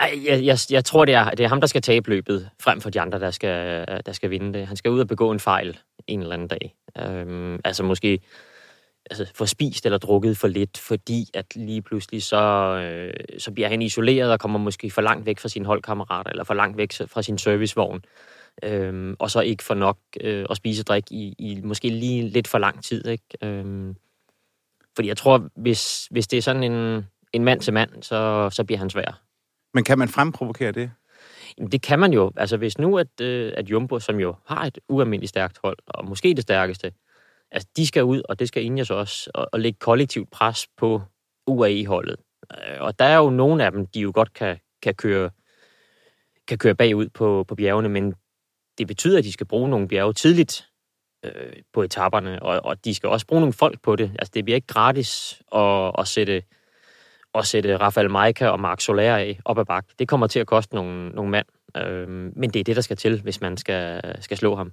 Nej, 0.00 0.10
jeg, 0.26 0.44
jeg, 0.44 0.58
jeg 0.70 0.84
tror, 0.84 1.04
det 1.04 1.14
er, 1.14 1.30
det 1.30 1.44
er 1.44 1.48
ham, 1.48 1.60
der 1.60 1.66
skal 1.66 1.82
tabe 1.82 2.10
løbet, 2.10 2.48
frem 2.60 2.80
for 2.80 2.90
de 2.90 3.00
andre, 3.00 3.20
der 3.20 3.30
skal, 3.30 3.86
der 4.06 4.12
skal 4.12 4.30
vinde 4.30 4.58
det. 4.58 4.66
Han 4.66 4.76
skal 4.76 4.90
ud 4.90 5.00
og 5.00 5.08
begå 5.08 5.30
en 5.30 5.40
fejl 5.40 5.78
en 6.06 6.20
eller 6.20 6.32
anden 6.34 6.48
dag. 6.48 6.74
Øhm, 6.98 7.60
altså 7.64 7.82
måske 7.82 8.20
altså, 9.10 9.32
få 9.34 9.46
spist 9.46 9.84
eller 9.86 9.98
drukket 9.98 10.38
for 10.38 10.48
lidt, 10.48 10.78
fordi 10.78 11.30
at 11.34 11.56
lige 11.56 11.82
pludselig 11.82 12.22
så, 12.22 12.36
øh, 12.36 13.38
så 13.38 13.52
bliver 13.52 13.68
han 13.68 13.82
isoleret 13.82 14.32
og 14.32 14.40
kommer 14.40 14.58
måske 14.58 14.90
for 14.90 15.02
langt 15.02 15.26
væk 15.26 15.38
fra 15.38 15.48
sine 15.48 15.66
holdkammerater, 15.66 16.30
eller 16.30 16.44
for 16.44 16.54
langt 16.54 16.76
væk 16.76 16.92
fra 16.92 17.22
sin 17.22 17.38
servicevogn. 17.38 18.04
Øhm, 18.62 19.16
og 19.18 19.30
så 19.30 19.40
ikke 19.40 19.64
får 19.64 19.74
nok 19.74 19.98
øh, 20.20 20.46
at 20.50 20.56
spise 20.56 20.82
og 20.82 20.86
drikke 20.86 21.14
i, 21.14 21.34
i 21.38 21.60
måske 21.64 21.88
lige 21.88 22.28
lidt 22.28 22.48
for 22.48 22.58
lang 22.58 22.84
tid. 22.84 23.06
Ikke? 23.06 23.24
Øhm, 23.42 23.96
fordi 24.94 25.08
jeg 25.08 25.16
tror, 25.16 25.48
hvis, 25.56 26.08
hvis 26.10 26.26
det 26.26 26.36
er 26.36 26.42
sådan 26.42 26.62
en, 26.62 27.06
en 27.32 27.44
mand 27.44 27.60
til 27.60 27.72
mand, 27.72 28.02
så, 28.02 28.50
så 28.52 28.64
bliver 28.64 28.78
han 28.78 28.90
svær. 28.90 29.22
Men 29.74 29.84
kan 29.84 29.98
man 29.98 30.08
fremprovokere 30.08 30.72
det? 30.72 30.90
Jamen, 31.58 31.72
det 31.72 31.82
kan 31.82 31.98
man 31.98 32.12
jo. 32.12 32.32
Altså, 32.36 32.56
hvis 32.56 32.78
nu, 32.78 32.98
at, 32.98 33.20
øh, 33.20 33.52
at 33.56 33.70
Jumbo, 33.70 33.98
som 33.98 34.20
jo 34.20 34.34
har 34.46 34.64
et 34.64 34.78
ualmindeligt 34.88 35.28
stærkt 35.28 35.58
hold, 35.64 35.78
og 35.86 36.08
måske 36.08 36.34
det 36.34 36.42
stærkeste, 36.42 36.92
altså, 37.50 37.68
de 37.76 37.86
skal 37.86 38.04
ud, 38.04 38.22
og 38.28 38.38
det 38.38 38.48
skal 38.48 38.64
Ingers 38.64 38.90
også, 38.90 39.30
og, 39.34 39.48
og 39.52 39.60
lægge 39.60 39.78
kollektivt 39.78 40.30
pres 40.30 40.68
på 40.76 41.02
UAE-holdet. 41.46 42.16
Øh, 42.52 42.80
og 42.80 42.98
der 42.98 43.04
er 43.04 43.16
jo 43.16 43.30
nogle 43.30 43.64
af 43.64 43.72
dem, 43.72 43.86
de 43.86 44.00
jo 44.00 44.12
godt 44.14 44.32
kan, 44.32 44.58
kan, 44.82 44.94
køre, 44.94 45.30
kan 46.48 46.58
køre 46.58 46.74
bagud 46.74 47.08
på, 47.08 47.44
på 47.48 47.54
bjergene, 47.54 47.88
men 47.88 48.14
det 48.78 48.86
betyder, 48.86 49.18
at 49.18 49.24
de 49.24 49.32
skal 49.32 49.46
bruge 49.46 49.68
nogle 49.68 49.88
bjerge 49.88 50.12
tidligt 50.12 50.68
øh, 51.24 51.52
på 51.72 51.82
etaperne, 51.82 52.42
og, 52.42 52.60
og 52.64 52.84
de 52.84 52.94
skal 52.94 53.08
også 53.08 53.26
bruge 53.26 53.40
nogle 53.40 53.52
folk 53.52 53.82
på 53.82 53.96
det. 53.96 54.12
Altså, 54.18 54.32
det 54.34 54.44
bliver 54.44 54.56
ikke 54.56 54.66
gratis 54.66 55.42
at, 55.54 55.92
at 55.98 56.08
sætte 56.08 56.42
at 57.34 57.46
sætte 57.46 57.76
Rafael 57.76 58.10
Majka 58.10 58.48
og 58.48 58.60
Mark 58.60 58.80
Soler 58.80 59.16
af 59.16 59.40
op 59.44 59.58
ad 59.58 59.64
bakke. 59.64 59.94
Det 59.98 60.08
kommer 60.08 60.26
til 60.26 60.38
at 60.38 60.46
koste 60.46 60.74
nogle, 60.74 61.08
nogle 61.08 61.30
mand. 61.30 61.46
Øh, 61.76 62.08
men 62.08 62.50
det 62.50 62.60
er 62.60 62.64
det, 62.64 62.76
der 62.76 62.82
skal 62.82 62.96
til, 62.96 63.22
hvis 63.22 63.40
man 63.40 63.56
skal, 63.56 64.02
skal 64.22 64.36
slå 64.36 64.56
ham. 64.56 64.72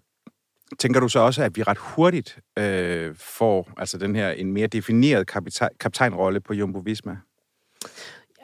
Tænker 0.80 1.00
du 1.00 1.08
så 1.08 1.20
også, 1.20 1.44
at 1.44 1.58
vi 1.58 1.63
ret 1.63 1.77
hurtigt 1.77 2.39
øh, 2.60 3.15
får 3.15 3.70
altså 3.77 3.98
den 3.98 4.15
her 4.15 4.30
en 4.30 4.53
mere 4.53 4.68
defineret 4.68 5.32
kapita- 5.32 5.77
kaptajnrolle 5.80 6.39
på 6.39 6.53
Jumbo 6.53 6.80
Visma? 6.80 7.18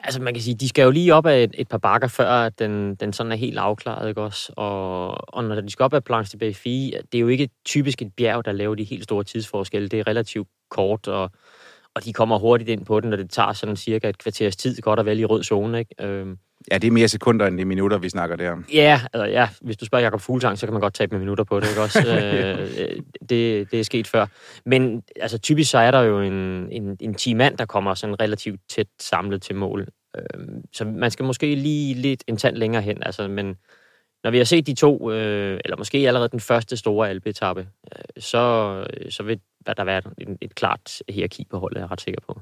Altså 0.04 0.22
man 0.22 0.34
kan 0.34 0.42
sige, 0.42 0.54
de 0.54 0.68
skal 0.68 0.82
jo 0.82 0.90
lige 0.90 1.14
op 1.14 1.26
af 1.26 1.42
et, 1.42 1.54
et 1.58 1.68
par 1.68 1.78
bakker, 1.78 2.08
før 2.08 2.30
at 2.30 2.58
den, 2.58 2.94
den 2.94 3.12
sådan 3.12 3.32
er 3.32 3.36
helt 3.36 3.58
afklaret, 3.58 4.08
ikke 4.08 4.20
også? 4.20 4.52
Og, 4.56 5.34
og 5.34 5.44
når 5.44 5.60
de 5.60 5.70
skal 5.70 5.84
op 5.84 5.94
ad 5.94 6.00
Planche 6.00 6.38
de 6.38 6.52
BFI, 6.52 6.94
det 7.12 7.18
er 7.18 7.20
jo 7.22 7.28
ikke 7.28 7.48
typisk 7.64 8.02
et 8.02 8.14
bjerg, 8.16 8.44
der 8.44 8.52
laver 8.52 8.74
de 8.74 8.84
helt 8.84 9.04
store 9.04 9.24
tidsforskelle. 9.24 9.88
Det 9.88 9.98
er 9.98 10.06
relativt 10.06 10.48
kort, 10.70 11.08
og, 11.08 11.30
og 11.94 12.04
de 12.04 12.12
kommer 12.12 12.38
hurtigt 12.38 12.70
ind 12.70 12.84
på 12.84 13.00
den, 13.00 13.12
og 13.12 13.18
det 13.18 13.30
tager 13.30 13.52
sådan 13.52 13.76
cirka 13.76 14.08
et 14.08 14.18
kvarters 14.18 14.56
tid, 14.56 14.80
godt 14.80 14.98
og 14.98 15.06
vel 15.06 15.20
i 15.20 15.24
rød 15.24 15.42
zone. 15.42 15.78
Ikke? 15.78 15.94
Øhm, 16.04 16.38
Ja, 16.70 16.78
det 16.78 16.88
er 16.88 16.92
mere 16.92 17.08
sekunder 17.08 17.46
end 17.46 17.56
det 17.56 17.62
er 17.62 17.66
minutter, 17.66 17.98
vi 17.98 18.08
snakker 18.08 18.36
der. 18.36 18.56
Ja, 18.72 19.00
altså, 19.12 19.24
ja, 19.24 19.48
hvis 19.60 19.76
du 19.76 19.84
spørger 19.84 20.02
Jakob 20.02 20.20
Fuglsang, 20.20 20.58
så 20.58 20.66
kan 20.66 20.72
man 20.72 20.80
godt 20.80 20.94
tabe 20.94 21.14
med 21.14 21.18
minutter 21.18 21.44
på 21.44 21.60
det, 21.60 21.68
ikke 21.68 21.80
også? 21.80 21.98
øh, 22.08 23.00
det, 23.28 23.70
det 23.70 23.80
er 23.80 23.84
sket 23.84 24.06
før. 24.06 24.26
Men 24.66 25.02
altså, 25.16 25.38
typisk 25.38 25.70
så 25.70 25.78
er 25.78 25.90
der 25.90 26.00
jo 26.00 26.20
en, 26.20 26.32
en, 26.72 26.96
en 27.00 27.14
teammand, 27.14 27.56
der 27.56 27.66
kommer 27.66 27.94
sådan 27.94 28.20
relativt 28.20 28.60
tæt 28.68 28.86
samlet 29.00 29.42
til 29.42 29.56
mål. 29.56 29.88
Øh, 30.16 30.48
så 30.72 30.84
man 30.84 31.10
skal 31.10 31.24
måske 31.24 31.54
lige 31.54 31.94
lidt 31.94 32.24
en 32.26 32.36
tand 32.36 32.56
længere 32.56 32.82
hen, 32.82 33.02
altså, 33.02 33.28
men 33.28 33.56
når 34.24 34.30
vi 34.30 34.38
har 34.38 34.44
set 34.44 34.66
de 34.66 34.74
to, 34.74 35.10
øh, 35.10 35.60
eller 35.64 35.76
måske 35.76 35.98
allerede 35.98 36.28
den 36.28 36.40
første 36.40 36.76
store 36.76 37.08
alpeetappe, 37.08 37.68
øh, 37.92 38.22
så, 38.22 38.86
så 39.08 39.22
vil 39.22 39.40
der 39.66 39.84
være 39.84 40.02
et, 40.18 40.38
et 40.40 40.54
klart 40.54 41.02
hierarki 41.08 41.46
på 41.50 41.58
holdet, 41.58 41.76
jeg 41.76 41.84
er 41.84 41.92
ret 41.92 42.00
sikker 42.00 42.20
på. 42.26 42.40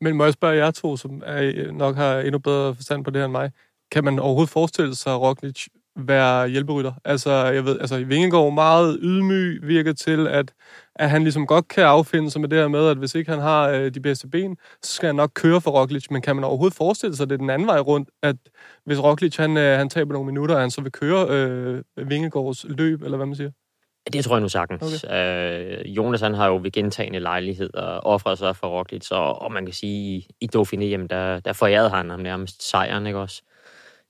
Men 0.00 0.16
må 0.16 0.24
jeg 0.24 0.32
spørge 0.32 0.56
jer 0.56 0.70
to, 0.70 0.96
som 0.96 1.22
er, 1.26 1.52
øh, 1.56 1.72
nok 1.74 1.96
har 1.96 2.18
endnu 2.20 2.38
bedre 2.38 2.74
forstand 2.74 3.04
på 3.04 3.10
det 3.10 3.20
her 3.20 3.24
end 3.24 3.32
mig. 3.32 3.50
Kan 3.92 4.04
man 4.04 4.18
overhovedet 4.18 4.50
forestille 4.52 4.94
sig, 4.94 5.12
at 5.12 5.20
Roglic 5.20 5.66
være 5.96 6.48
hjælperytter? 6.48 6.92
Altså, 7.04 7.30
jeg 7.30 7.64
ved, 7.64 7.80
altså 7.80 8.04
Vingegaard 8.04 8.52
meget 8.52 8.98
ydmyg 9.02 9.60
virker 9.62 9.92
til, 9.92 10.26
at, 10.26 10.52
at 10.94 11.10
han 11.10 11.22
ligesom 11.22 11.46
godt 11.46 11.68
kan 11.68 11.84
affinde 11.84 12.30
sig 12.30 12.40
med 12.40 12.48
det 12.48 12.58
her 12.58 12.68
med, 12.68 12.86
at 12.88 12.96
hvis 12.96 13.14
ikke 13.14 13.30
han 13.30 13.40
har 13.40 13.68
øh, 13.68 13.94
de 13.94 14.00
bedste 14.00 14.28
ben, 14.28 14.56
så 14.82 14.92
skal 14.94 15.06
han 15.06 15.16
nok 15.16 15.30
køre 15.34 15.60
for 15.60 15.70
Roglic. 15.70 16.06
Men 16.10 16.22
kan 16.22 16.36
man 16.36 16.44
overhovedet 16.44 16.76
forestille 16.76 17.16
sig, 17.16 17.24
at 17.24 17.30
det 17.30 17.34
er 17.34 17.38
den 17.38 17.50
anden 17.50 17.68
vej 17.68 17.78
rundt, 17.78 18.10
at 18.22 18.36
hvis 18.86 19.02
Roglic 19.02 19.36
han, 19.36 19.56
øh, 19.56 19.78
han 19.78 19.88
taber 19.88 20.12
nogle 20.12 20.26
minutter, 20.26 20.54
og 20.54 20.60
han 20.60 20.70
så 20.70 20.80
vil 20.82 20.92
køre 20.92 21.26
øh, 21.30 21.82
Vingegaards 22.10 22.64
løb, 22.68 23.02
eller 23.02 23.16
hvad 23.16 23.26
man 23.26 23.36
siger? 23.36 23.50
Det 24.12 24.24
tror 24.24 24.36
jeg 24.36 24.40
nu 24.40 24.48
sagtens. 24.48 25.04
Okay. 25.04 25.80
Øh, 25.80 25.96
Jonas 25.96 26.20
han 26.20 26.34
har 26.34 26.46
jo 26.46 26.56
ved 26.62 26.70
gentagende 26.70 27.20
lejligheder 27.20 27.82
offret 27.82 28.38
sig 28.38 28.56
for 28.56 28.78
Roglic, 28.78 29.10
og, 29.10 29.42
og 29.42 29.52
man 29.52 29.66
kan 29.66 29.74
sige, 29.74 30.16
i, 30.16 30.26
i 30.40 30.48
Dauphiné, 30.56 30.84
jamen, 30.84 31.06
der, 31.06 31.40
der 31.40 31.52
forærede 31.52 31.90
han 31.90 32.10
ham 32.10 32.20
nærmest 32.20 32.68
sejren, 32.70 33.06
ikke 33.06 33.18
også? 33.18 33.42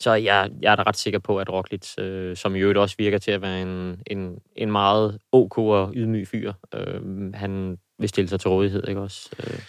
Så 0.00 0.14
jeg, 0.14 0.50
jeg 0.62 0.72
er 0.72 0.76
da 0.76 0.82
ret 0.82 0.96
sikker 0.96 1.18
på, 1.18 1.38
at 1.38 1.52
Roglic, 1.52 1.98
øh, 1.98 2.36
som 2.36 2.56
i 2.56 2.58
øvrigt 2.58 2.78
også 2.78 2.94
virker 2.98 3.18
til 3.18 3.30
at 3.30 3.42
være 3.42 3.62
en, 3.62 4.02
en, 4.06 4.38
en 4.56 4.72
meget 4.72 5.18
ok 5.32 5.58
og 5.58 5.92
ydmyg 5.94 6.28
fyr, 6.28 6.52
øh, 6.74 7.34
han 7.34 7.78
vil 7.98 8.08
stille 8.08 8.28
sig 8.28 8.40
til 8.40 8.50
rådighed, 8.50 8.88
ikke 8.88 9.00
også? 9.00 9.30
Øh. 9.40 9.60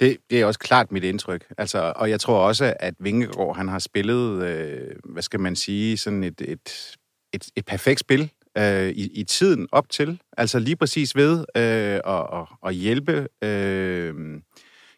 Det, 0.00 0.16
det 0.30 0.40
er 0.40 0.46
også 0.46 0.58
klart 0.58 0.92
mit 0.92 1.04
indtryk. 1.04 1.44
Altså, 1.58 1.92
og 1.96 2.10
jeg 2.10 2.20
tror 2.20 2.38
også, 2.38 2.74
at 2.80 2.94
Vingegaard, 2.98 3.56
han 3.56 3.68
har 3.68 3.78
spillet, 3.78 4.42
øh, 4.42 4.96
hvad 5.04 5.22
skal 5.22 5.40
man 5.40 5.56
sige, 5.56 5.96
sådan 5.96 6.24
et, 6.24 6.40
et, 6.40 6.96
et, 7.32 7.48
et 7.56 7.64
perfekt 7.66 8.00
spil 8.00 8.30
øh, 8.58 8.88
i, 8.88 9.10
i 9.20 9.24
tiden 9.24 9.68
op 9.72 9.90
til. 9.90 10.20
Altså 10.36 10.58
lige 10.58 10.76
præcis 10.76 11.16
ved 11.16 11.44
øh, 11.56 12.00
at, 12.06 12.26
at, 12.32 12.46
at 12.66 12.74
hjælpe... 12.74 13.28
Øh, 13.42 14.14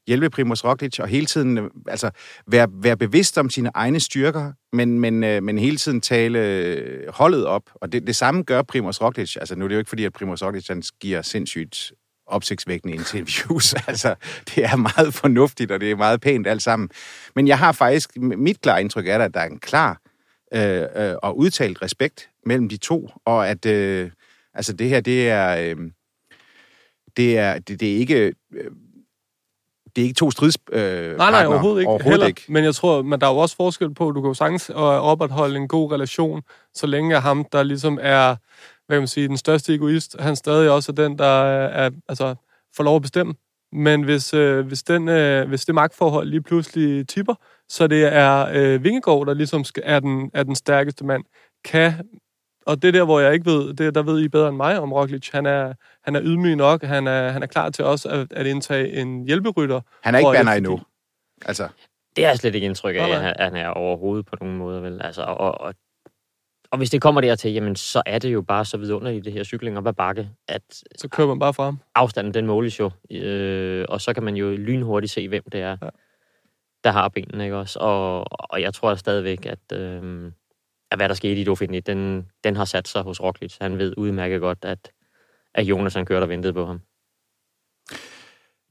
hjælpe 0.07 0.31
Primoz 0.31 0.65
Roglic 0.65 0.99
og 0.99 1.09
hele 1.09 1.27
tiden 1.27 1.59
øh, 1.59 1.71
altså, 1.89 2.11
være, 2.47 2.69
være 2.73 2.97
bevidst 2.97 3.39
om 3.39 3.51
sine 3.51 3.71
egne 3.75 4.01
styrker, 4.01 4.53
men, 4.73 5.01
men, 5.01 5.25
øh, 5.25 5.43
men 5.43 5.59
hele 5.59 5.77
tiden 5.77 6.01
tale 6.01 6.39
øh, 6.39 7.13
holdet 7.13 7.47
op. 7.47 7.63
Og 7.75 7.93
det, 7.93 8.07
det 8.07 8.17
samme 8.17 8.43
gør 8.43 8.63
Primoz 8.63 9.01
Roglic. 9.03 9.37
Altså, 9.37 9.57
nu 9.57 9.65
er 9.65 9.69
det 9.69 9.75
jo 9.75 9.79
ikke 9.79 9.89
fordi, 9.89 10.05
at 10.05 10.13
Primoz 10.13 10.43
Roglic 10.43 10.69
han 10.69 10.83
giver 11.01 11.23
sindssygt 11.23 11.93
opsigtsvækkende 12.27 12.95
interviews. 12.95 13.75
altså, 13.89 14.15
det 14.55 14.65
er 14.65 14.77
meget 14.77 15.15
fornuftigt, 15.15 15.71
og 15.71 15.81
det 15.81 15.91
er 15.91 15.97
meget 15.97 16.21
pænt 16.21 16.47
alt 16.47 16.63
sammen. 16.63 16.89
Men 17.35 17.49
jeg 17.49 17.59
har 17.59 17.73
faktisk, 17.73 18.17
mit 18.17 18.61
klare 18.61 18.81
indtryk 18.81 19.07
er, 19.09 19.19
at 19.19 19.35
der 19.35 19.41
er 19.41 19.47
en 19.47 19.59
klar 19.59 20.01
øh, 20.57 21.11
øh, 21.11 21.15
og 21.23 21.39
udtalt 21.39 21.83
respekt 21.83 22.31
mellem 22.45 22.69
de 22.69 22.77
to, 22.77 23.11
og 23.25 23.49
at 23.49 23.67
øh, 23.67 24.11
altså 24.55 24.73
det 24.73 24.89
her, 24.89 25.01
det 25.01 25.31
er... 25.31 25.57
Øh, 25.57 25.91
det 27.17 27.39
er, 27.39 27.59
det, 27.59 27.81
det 27.81 27.93
er 27.93 27.97
ikke... 27.97 28.33
Øh, 28.53 28.71
det 29.97 30.03
er 30.03 30.07
ikke 30.07 30.19
to 30.19 30.31
strids 30.31 30.57
øh, 30.73 31.17
Nej, 31.17 31.31
nej, 31.31 31.47
overhovedet 31.47 31.81
ikke. 31.81 31.89
Overhovedet 31.89 32.13
Heller. 32.13 32.27
ikke. 32.27 32.43
Men 32.49 32.65
jeg 32.65 32.75
tror, 32.75 33.03
men 33.03 33.21
der 33.21 33.27
er 33.27 33.31
jo 33.31 33.39
også 33.39 33.57
forskel 33.57 33.95
på, 33.95 34.09
at 34.09 34.15
du 34.15 34.21
kan 34.21 34.29
jo 34.29 34.35
sagtens 34.35 34.71
øh, 34.71 34.77
opretholde 34.77 35.57
en 35.57 35.69
god 35.69 35.93
relation, 35.93 36.43
så 36.75 36.87
længe 36.87 37.21
ham, 37.21 37.45
der 37.53 37.63
ligesom 37.63 37.99
er, 38.03 38.37
hvad 38.87 38.97
kan 38.97 39.01
man 39.01 39.09
sige, 39.09 39.29
den 39.29 39.37
største 39.37 39.75
egoist, 39.75 40.17
han 40.21 40.37
stadig 40.37 40.71
også 40.71 40.93
er 40.93 40.95
den, 40.95 41.19
der 41.19 41.43
er, 41.45 41.91
altså, 42.09 42.35
får 42.77 42.85
lov 42.85 42.97
at 42.97 43.03
bestemme. 43.03 43.35
Men 43.73 44.03
hvis, 44.03 44.35
øh, 44.35 44.67
hvis, 44.67 44.83
den, 44.83 45.09
øh, 45.09 45.49
hvis 45.49 45.65
det 45.65 45.75
magtforhold 45.75 46.29
lige 46.29 46.43
pludselig 46.43 47.09
tipper, 47.09 47.35
så 47.69 47.87
det 47.87 48.05
er 48.15 48.47
øh, 48.55 48.85
Vingegaard, 48.85 49.27
der 49.27 49.35
ligesom 49.35 49.65
skal, 49.65 49.83
er, 49.87 50.01
den, 50.01 50.31
er 50.35 50.43
den 50.43 50.55
stærkeste 50.55 51.05
mand, 51.05 51.25
kan 51.65 51.93
og 52.67 52.83
det 52.83 52.95
der, 52.95 53.05
hvor 53.05 53.21
jeg 53.21 53.33
ikke 53.35 53.47
ved, 53.47 53.75
det 53.75 53.95
der 53.95 54.03
ved 54.03 54.21
I 54.21 54.29
bedre 54.29 54.49
end 54.49 54.57
mig 54.57 54.79
om 54.81 54.93
Roglic. 54.93 55.29
Han 55.33 55.47
er, 55.47 55.75
han 56.05 56.17
er 56.17 56.21
ydmyg 56.25 56.57
nok, 56.57 56.83
han 56.83 57.07
er, 57.07 57.29
han 57.31 57.43
er 57.43 57.47
klar 57.47 57.71
til 57.71 57.85
også 57.85 58.09
at, 58.09 58.33
at 58.33 58.47
indtage 58.47 58.93
en 59.01 59.25
hjælperytter. 59.25 59.81
Han 60.03 60.15
er 60.15 60.19
ikke 60.19 60.31
banner 60.35 60.53
endnu. 60.53 60.81
Altså, 61.47 61.69
Det 62.17 62.25
er 62.25 62.29
jeg 62.29 62.39
slet 62.39 62.55
ikke 62.55 62.65
indtryk 62.65 62.97
af, 62.97 63.01
at 63.09 63.21
han- 63.21 63.35
han 63.39 63.57
er 63.57 63.69
overhovedet 63.69 64.27
på 64.27 64.37
nogen 64.41 64.57
måde. 64.57 64.83
Vel? 64.83 65.01
Altså, 65.05 65.23
og, 65.23 65.61
og, 65.61 65.75
og 66.71 66.79
hvis 66.79 66.91
det 66.91 67.03
kommer 67.03 67.21
dertil, 67.21 67.53
jamen, 67.53 67.77
så 67.77 68.03
er 68.07 68.19
det 68.19 68.33
jo 68.33 68.43
bare 68.43 68.65
så 68.65 68.77
vidunderligt, 68.77 69.25
det 69.25 69.33
her 69.33 69.45
cykling 69.45 69.79
op 69.79 69.87
ad 69.87 69.93
bakke, 69.93 70.29
at 70.49 70.63
Så 70.99 71.09
kører 71.09 71.29
man 71.29 71.39
bare 71.39 71.55
frem. 71.55 71.77
afstanden, 71.95 72.35
den 72.35 72.47
måles 72.47 72.81
jo. 72.81 72.91
Øh, 73.11 73.85
og 73.89 74.01
så 74.01 74.13
kan 74.15 74.23
man 74.23 74.37
jo 74.37 74.51
lynhurtigt 74.57 75.13
se, 75.13 75.29
hvem 75.29 75.43
det 75.53 75.61
er, 75.61 75.77
Ja 75.83 75.89
der 76.87 76.93
har 76.93 77.09
benene, 77.09 77.45
ikke 77.45 77.57
også? 77.57 77.79
Og, 77.79 78.25
og 78.31 78.63
jeg 78.63 78.75
tror 78.75 78.95
stadigvæk, 78.95 79.47
at, 79.47 79.79
øh, 79.79 80.33
at 80.91 80.99
hvad 80.99 81.09
der 81.09 81.15
skete 81.15 81.41
i 81.41 81.45
Dauphiné, 81.45 81.81
den, 81.81 82.27
den 82.45 82.57
har 82.57 82.65
sat 82.65 82.89
sig 82.89 83.03
hos 83.03 83.21
Roglic. 83.21 83.57
Han 83.61 83.79
ved 83.79 83.95
udmærket 83.97 84.41
godt, 84.41 84.59
at, 84.63 84.91
at 85.55 85.65
Jonas 85.65 85.95
han 85.95 86.07
kørte 86.07 86.25
og 86.25 86.29
ventede 86.29 86.53
på 86.53 86.67
ham. 86.67 86.81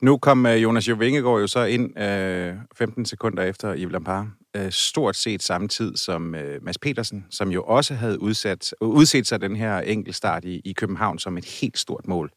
Nu 0.02 0.18
kom 0.18 0.46
øh, 0.46 0.64
Jonas 0.64 0.90
Jo 0.90 0.96
Vingegaard 0.96 1.40
jo 1.40 1.48
så 1.48 1.64
ind 1.64 2.00
øh, 2.00 2.54
15 2.76 3.06
sekunder 3.06 3.44
efter 3.44 3.76
Yves 3.78 3.92
Lampard. 3.92 4.28
Øh, 4.56 4.72
stort 4.72 5.16
set 5.16 5.44
samme 5.44 5.68
tid 5.68 5.98
som 5.98 6.36
øh, 6.36 6.64
Mads 6.64 6.78
Petersen, 6.78 7.26
som 7.32 7.50
jo 7.52 7.64
også 7.64 7.94
havde 7.94 8.22
udsat, 8.22 8.74
udset 8.82 9.28
sig 9.28 9.42
den 9.42 9.56
her 9.56 9.80
enkeltstart 9.80 10.46
i, 10.46 10.62
i 10.66 10.74
København 10.74 11.20
som 11.20 11.38
et 11.38 11.46
helt 11.46 11.78
stort 11.78 12.08
mål. 12.08 12.32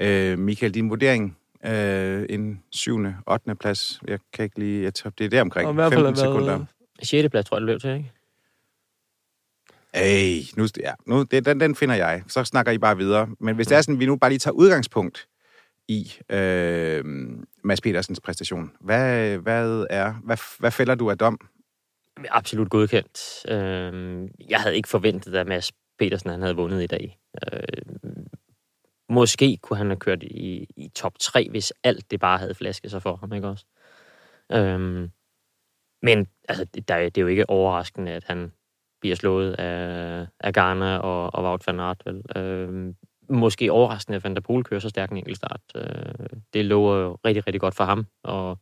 Øh, 0.00 0.38
Michael, 0.38 0.74
din 0.74 0.90
vurdering? 0.90 1.36
Øh, 1.66 2.26
en 2.28 2.62
syvende, 2.70 3.16
8. 3.26 3.54
plads. 3.54 4.00
Jeg 4.06 4.18
kan 4.32 4.42
ikke 4.44 4.58
lige... 4.58 4.82
Jeg 4.82 4.94
tror, 4.94 5.10
det 5.10 5.24
er 5.24 5.28
der 5.30 5.40
omkring. 5.40 5.66
Og 5.68 5.72
i 5.72 5.74
hvert 5.74 5.92
fald 5.92 6.04
15 6.06 6.24
har 6.24 6.32
været- 6.32 6.46
sekunder. 6.46 6.64
6. 7.02 7.28
plads, 7.30 7.46
tror 7.46 7.56
jeg, 7.56 7.60
det 7.60 7.66
løb 7.66 7.80
til, 7.80 7.90
ikke? 7.90 8.12
Ej, 9.94 10.40
nu, 10.56 10.66
ja, 10.80 10.92
nu 11.06 11.22
det, 11.22 11.44
den, 11.44 11.60
den 11.60 11.74
finder 11.76 11.94
jeg. 11.94 12.22
Så 12.28 12.44
snakker 12.44 12.72
I 12.72 12.78
bare 12.78 12.96
videre. 12.96 13.28
Men 13.40 13.54
hvis 13.56 13.66
det 13.66 13.76
er 13.76 13.82
sådan, 13.82 14.00
vi 14.00 14.06
nu 14.06 14.16
bare 14.16 14.30
lige 14.30 14.38
tager 14.38 14.52
udgangspunkt 14.54 15.28
i 15.88 16.12
øh, 16.30 17.04
Mads 17.64 17.80
Petersens 17.80 18.20
præstation, 18.20 18.70
hvad, 18.80 19.38
hvad, 19.38 19.86
er, 19.90 20.12
hvad, 20.24 20.36
hvad 20.58 20.70
fælder 20.70 20.94
du 20.94 21.10
af 21.10 21.18
dom? 21.18 21.38
Absolut 22.30 22.70
godkendt. 22.70 23.46
Øh, 23.50 24.28
jeg 24.50 24.60
havde 24.60 24.76
ikke 24.76 24.88
forventet, 24.88 25.34
at 25.34 25.46
Mads 25.46 25.72
Petersen 25.98 26.30
han 26.30 26.42
havde 26.42 26.56
vundet 26.56 26.82
i 26.82 26.86
dag. 26.86 27.18
Øh, 27.52 27.62
måske 29.10 29.58
kunne 29.62 29.76
han 29.76 29.86
have 29.86 29.98
kørt 29.98 30.22
i, 30.22 30.66
i 30.76 30.88
top 30.94 31.18
3, 31.18 31.48
hvis 31.50 31.72
alt 31.84 32.10
det 32.10 32.20
bare 32.20 32.38
havde 32.38 32.54
flasket 32.54 32.90
sig 32.90 33.02
for 33.02 33.16
ham, 33.16 33.32
ikke 33.32 33.48
også? 33.48 33.64
Øhm, 34.52 35.10
men 36.02 36.26
altså, 36.48 36.64
det, 36.64 36.88
der, 36.88 36.96
det 36.96 37.18
er 37.18 37.22
jo 37.22 37.26
ikke 37.26 37.50
overraskende, 37.50 38.12
at 38.12 38.24
han 38.24 38.52
bliver 39.00 39.16
slået 39.16 39.52
af, 39.52 40.26
af 40.40 40.52
Garner 40.52 40.98
og, 40.98 41.34
og 41.34 41.44
Wout 41.44 41.66
van 41.66 41.80
Aert. 41.80 42.02
Vel? 42.04 42.22
Øhm, 42.36 42.94
måske 43.28 43.72
overraskende, 43.72 44.16
at 44.16 44.24
Van 44.24 44.34
der 44.34 44.40
Poel 44.40 44.64
kører 44.64 44.80
så 44.80 44.88
stærk 44.88 45.10
en 45.10 45.16
enkeltstart. 45.16 45.60
Øh, 45.74 46.38
det 46.54 46.64
lover 46.64 46.96
jo 46.96 47.18
rigtig, 47.24 47.46
rigtig 47.46 47.60
godt 47.60 47.74
for 47.74 47.84
ham. 47.84 48.06
Og, 48.22 48.58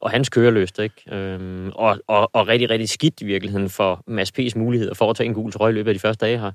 og 0.00 0.10
hans 0.10 0.28
køreløst, 0.28 0.78
ikke? 0.78 1.16
Øhm, 1.16 1.70
og, 1.74 2.00
og, 2.06 2.30
og 2.32 2.48
rigtig, 2.48 2.70
rigtig 2.70 2.88
skidt 2.88 3.20
i 3.20 3.24
virkeligheden 3.24 3.70
for 3.70 4.02
Mads 4.06 4.32
P's 4.38 4.58
muligheder 4.58 4.94
for 4.94 5.10
at 5.10 5.16
tage 5.16 5.26
en 5.26 5.34
gul 5.34 5.52
trøje 5.52 5.72
i 5.72 5.74
løbet 5.74 5.90
af 5.90 5.94
de 5.94 6.00
første 6.00 6.26
dage 6.26 6.38
her. 6.38 6.52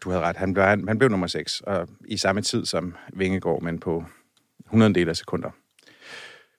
Du 0.00 0.10
havde 0.10 0.22
ret, 0.22 0.36
han 0.36 0.54
blev, 0.54 0.64
han, 0.64 0.88
han 0.88 0.98
blev 0.98 1.10
nummer 1.10 1.26
6, 1.26 1.60
og 1.60 1.88
i 2.08 2.16
samme 2.16 2.42
tid 2.42 2.66
som 2.66 2.94
Vingegaard, 3.12 3.62
men 3.62 3.78
på 3.78 4.04
100 4.64 4.94
del 4.94 5.08
af 5.08 5.16
sekunder. 5.16 5.50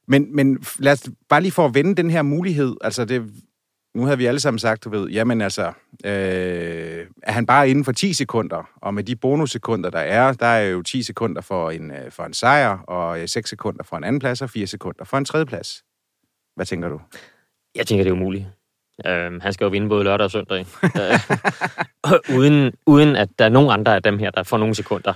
Men, 0.08 0.36
men 0.36 0.64
lad 0.80 0.92
os 0.92 1.10
bare 1.30 1.42
lige 1.42 1.52
for 1.52 1.66
at 1.66 1.74
vende 1.74 1.96
den 1.96 2.12
her 2.12 2.22
mulighed, 2.22 2.76
altså 2.82 3.06
det, 3.06 3.32
nu 3.96 4.04
havde 4.04 4.18
vi 4.18 4.26
alle 4.26 4.40
sammen 4.40 4.60
sagt, 4.60 4.84
du 4.84 4.90
ved, 4.90 5.10
jamen 5.10 5.42
altså, 5.42 5.68
øh, 6.06 7.08
er 7.24 7.32
han 7.32 7.46
bare 7.46 7.70
inden 7.70 7.86
for 7.86 7.92
10 7.92 8.14
sekunder, 8.14 8.70
og 8.76 8.94
med 8.94 9.04
de 9.04 9.16
bonussekunder, 9.16 9.90
der 9.90 10.00
er, 10.00 10.34
der 10.34 10.46
er 10.46 10.70
jo 10.70 10.82
10 10.82 11.04
sekunder 11.04 11.42
for 11.42 11.72
en, 11.72 11.92
øh, 11.92 12.12
for 12.12 12.24
en 12.24 12.34
sejr, 12.34 12.78
og 12.78 13.22
øh, 13.22 13.28
6 13.28 13.50
sekunder 13.50 13.84
for 13.84 13.98
en 13.98 14.04
anden 14.04 14.20
plads, 14.20 14.42
og 14.42 14.50
4 14.50 14.68
sekunder 14.68 15.04
for 15.04 15.18
en 15.18 15.26
tredje 15.26 15.46
plads. 15.46 15.84
Hvad 16.56 16.66
tænker 16.66 16.90
du? 16.90 17.02
Jeg 17.76 17.88
tænker, 17.88 18.04
det 18.04 18.10
er 18.10 18.16
umuligt. 18.16 18.46
Øhm, 19.06 19.40
han 19.40 19.54
skal 19.54 19.66
jo 19.66 19.70
vinde 19.70 19.90
både 19.90 20.04
lørdag 20.04 20.26
og 20.26 20.32
søndag. 20.32 20.66
øh, 20.84 22.38
uden, 22.38 22.74
uden 22.86 23.16
at 23.16 23.30
der 23.40 23.46
er 23.46 23.50
nogen 23.50 23.72
andre 23.72 23.96
af 23.96 24.04
dem 24.04 24.20
her, 24.20 24.32
der 24.32 24.44
får 24.44 24.58
nogle 24.58 24.76
sekunder. 24.76 25.14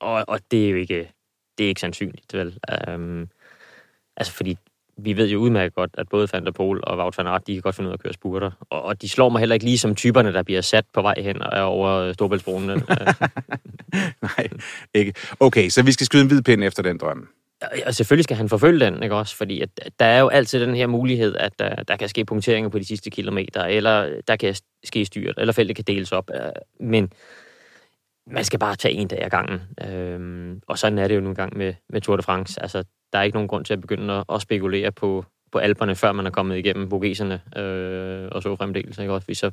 Og, 0.00 0.24
og 0.28 0.40
det 0.50 0.66
er 0.66 0.70
jo 0.70 0.76
ikke, 0.76 1.12
det 1.58 1.64
er 1.64 1.68
ikke 1.68 1.80
sandsynligt, 1.80 2.34
vel? 2.34 2.58
Øh, 2.88 3.26
altså, 4.16 4.32
fordi 4.32 4.58
vi 4.98 5.16
ved 5.16 5.28
jo 5.28 5.38
udmærket 5.38 5.74
godt, 5.74 5.90
at 5.98 6.08
både 6.08 6.28
Van 6.32 6.44
der 6.44 6.50
Pol 6.50 6.80
og 6.82 6.98
Wout 6.98 7.18
van 7.18 7.26
Aert, 7.26 7.46
de 7.46 7.52
kan 7.52 7.62
godt 7.62 7.74
finde 7.74 7.88
ud 7.88 7.92
af 7.92 7.96
at 7.96 8.02
køre 8.02 8.12
spurter. 8.12 8.50
Og, 8.70 8.82
og 8.82 9.02
de 9.02 9.08
slår 9.08 9.28
mig 9.28 9.38
heller 9.38 9.54
ikke 9.54 9.64
lige 9.64 9.78
som 9.78 9.94
typerne, 9.94 10.32
der 10.32 10.42
bliver 10.42 10.60
sat 10.60 10.84
på 10.94 11.02
vej 11.02 11.14
hen 11.18 11.42
og 11.42 11.58
er 11.58 11.62
over 11.62 12.12
Storbæltsbroen. 12.12 12.66
Nej, 14.22 14.48
ikke. 14.94 15.14
Okay, 15.40 15.68
så 15.68 15.82
vi 15.82 15.92
skal 15.92 16.06
skyde 16.06 16.22
en 16.22 16.28
hvid 16.28 16.42
pind 16.42 16.64
efter 16.64 16.82
den 16.82 16.98
drøm. 16.98 17.28
Og 17.86 17.94
selvfølgelig 17.94 18.24
skal 18.24 18.36
han 18.36 18.48
forfølge 18.48 18.86
den, 18.86 19.02
ikke 19.02 19.14
også? 19.14 19.36
Fordi 19.36 19.60
at, 19.60 19.68
der 19.98 20.06
er 20.06 20.20
jo 20.20 20.28
altid 20.28 20.60
den 20.60 20.74
her 20.74 20.86
mulighed, 20.86 21.36
at 21.36 21.58
der, 21.58 21.82
der 21.82 21.96
kan 21.96 22.08
ske 22.08 22.24
punkteringer 22.24 22.70
på 22.70 22.78
de 22.78 22.84
sidste 22.84 23.10
kilometer, 23.10 23.64
eller 23.64 24.20
der 24.28 24.36
kan 24.36 24.54
ske 24.84 25.04
styrt, 25.04 25.34
eller 25.38 25.52
feltet 25.52 25.76
kan 25.76 25.84
deles 25.84 26.12
op. 26.12 26.30
Øh, 26.34 26.40
men 26.80 27.12
man 28.26 28.44
skal 28.44 28.58
bare 28.58 28.76
tage 28.76 28.94
en 28.94 29.08
dag 29.08 29.24
ad 29.24 29.30
gangen. 29.30 29.60
Øhm, 29.88 30.60
og 30.66 30.78
sådan 30.78 30.98
er 30.98 31.08
det 31.08 31.14
jo 31.14 31.20
nogle 31.20 31.34
gange 31.34 31.58
med, 31.58 31.74
med 31.88 32.00
Tour 32.00 32.16
de 32.16 32.22
France. 32.22 32.62
Altså, 32.62 32.84
der 33.12 33.18
er 33.18 33.22
ikke 33.22 33.36
nogen 33.36 33.48
grund 33.48 33.64
til 33.64 33.72
at 33.72 33.80
begynde 33.80 34.14
at, 34.14 34.24
at 34.32 34.42
spekulere 34.42 34.92
på, 34.92 35.24
på 35.52 35.58
alberne, 35.58 35.94
før 35.94 36.12
man 36.12 36.26
er 36.26 36.30
kommet 36.30 36.58
igennem 36.58 36.88
bogeserne 36.88 37.42
øh, 37.56 38.28
og 38.32 38.42
så 38.42 38.56
fremdeles. 38.56 38.98
Ikke 38.98 39.12
også? 39.12 39.24
Fordi 39.24 39.34
så 39.34 39.50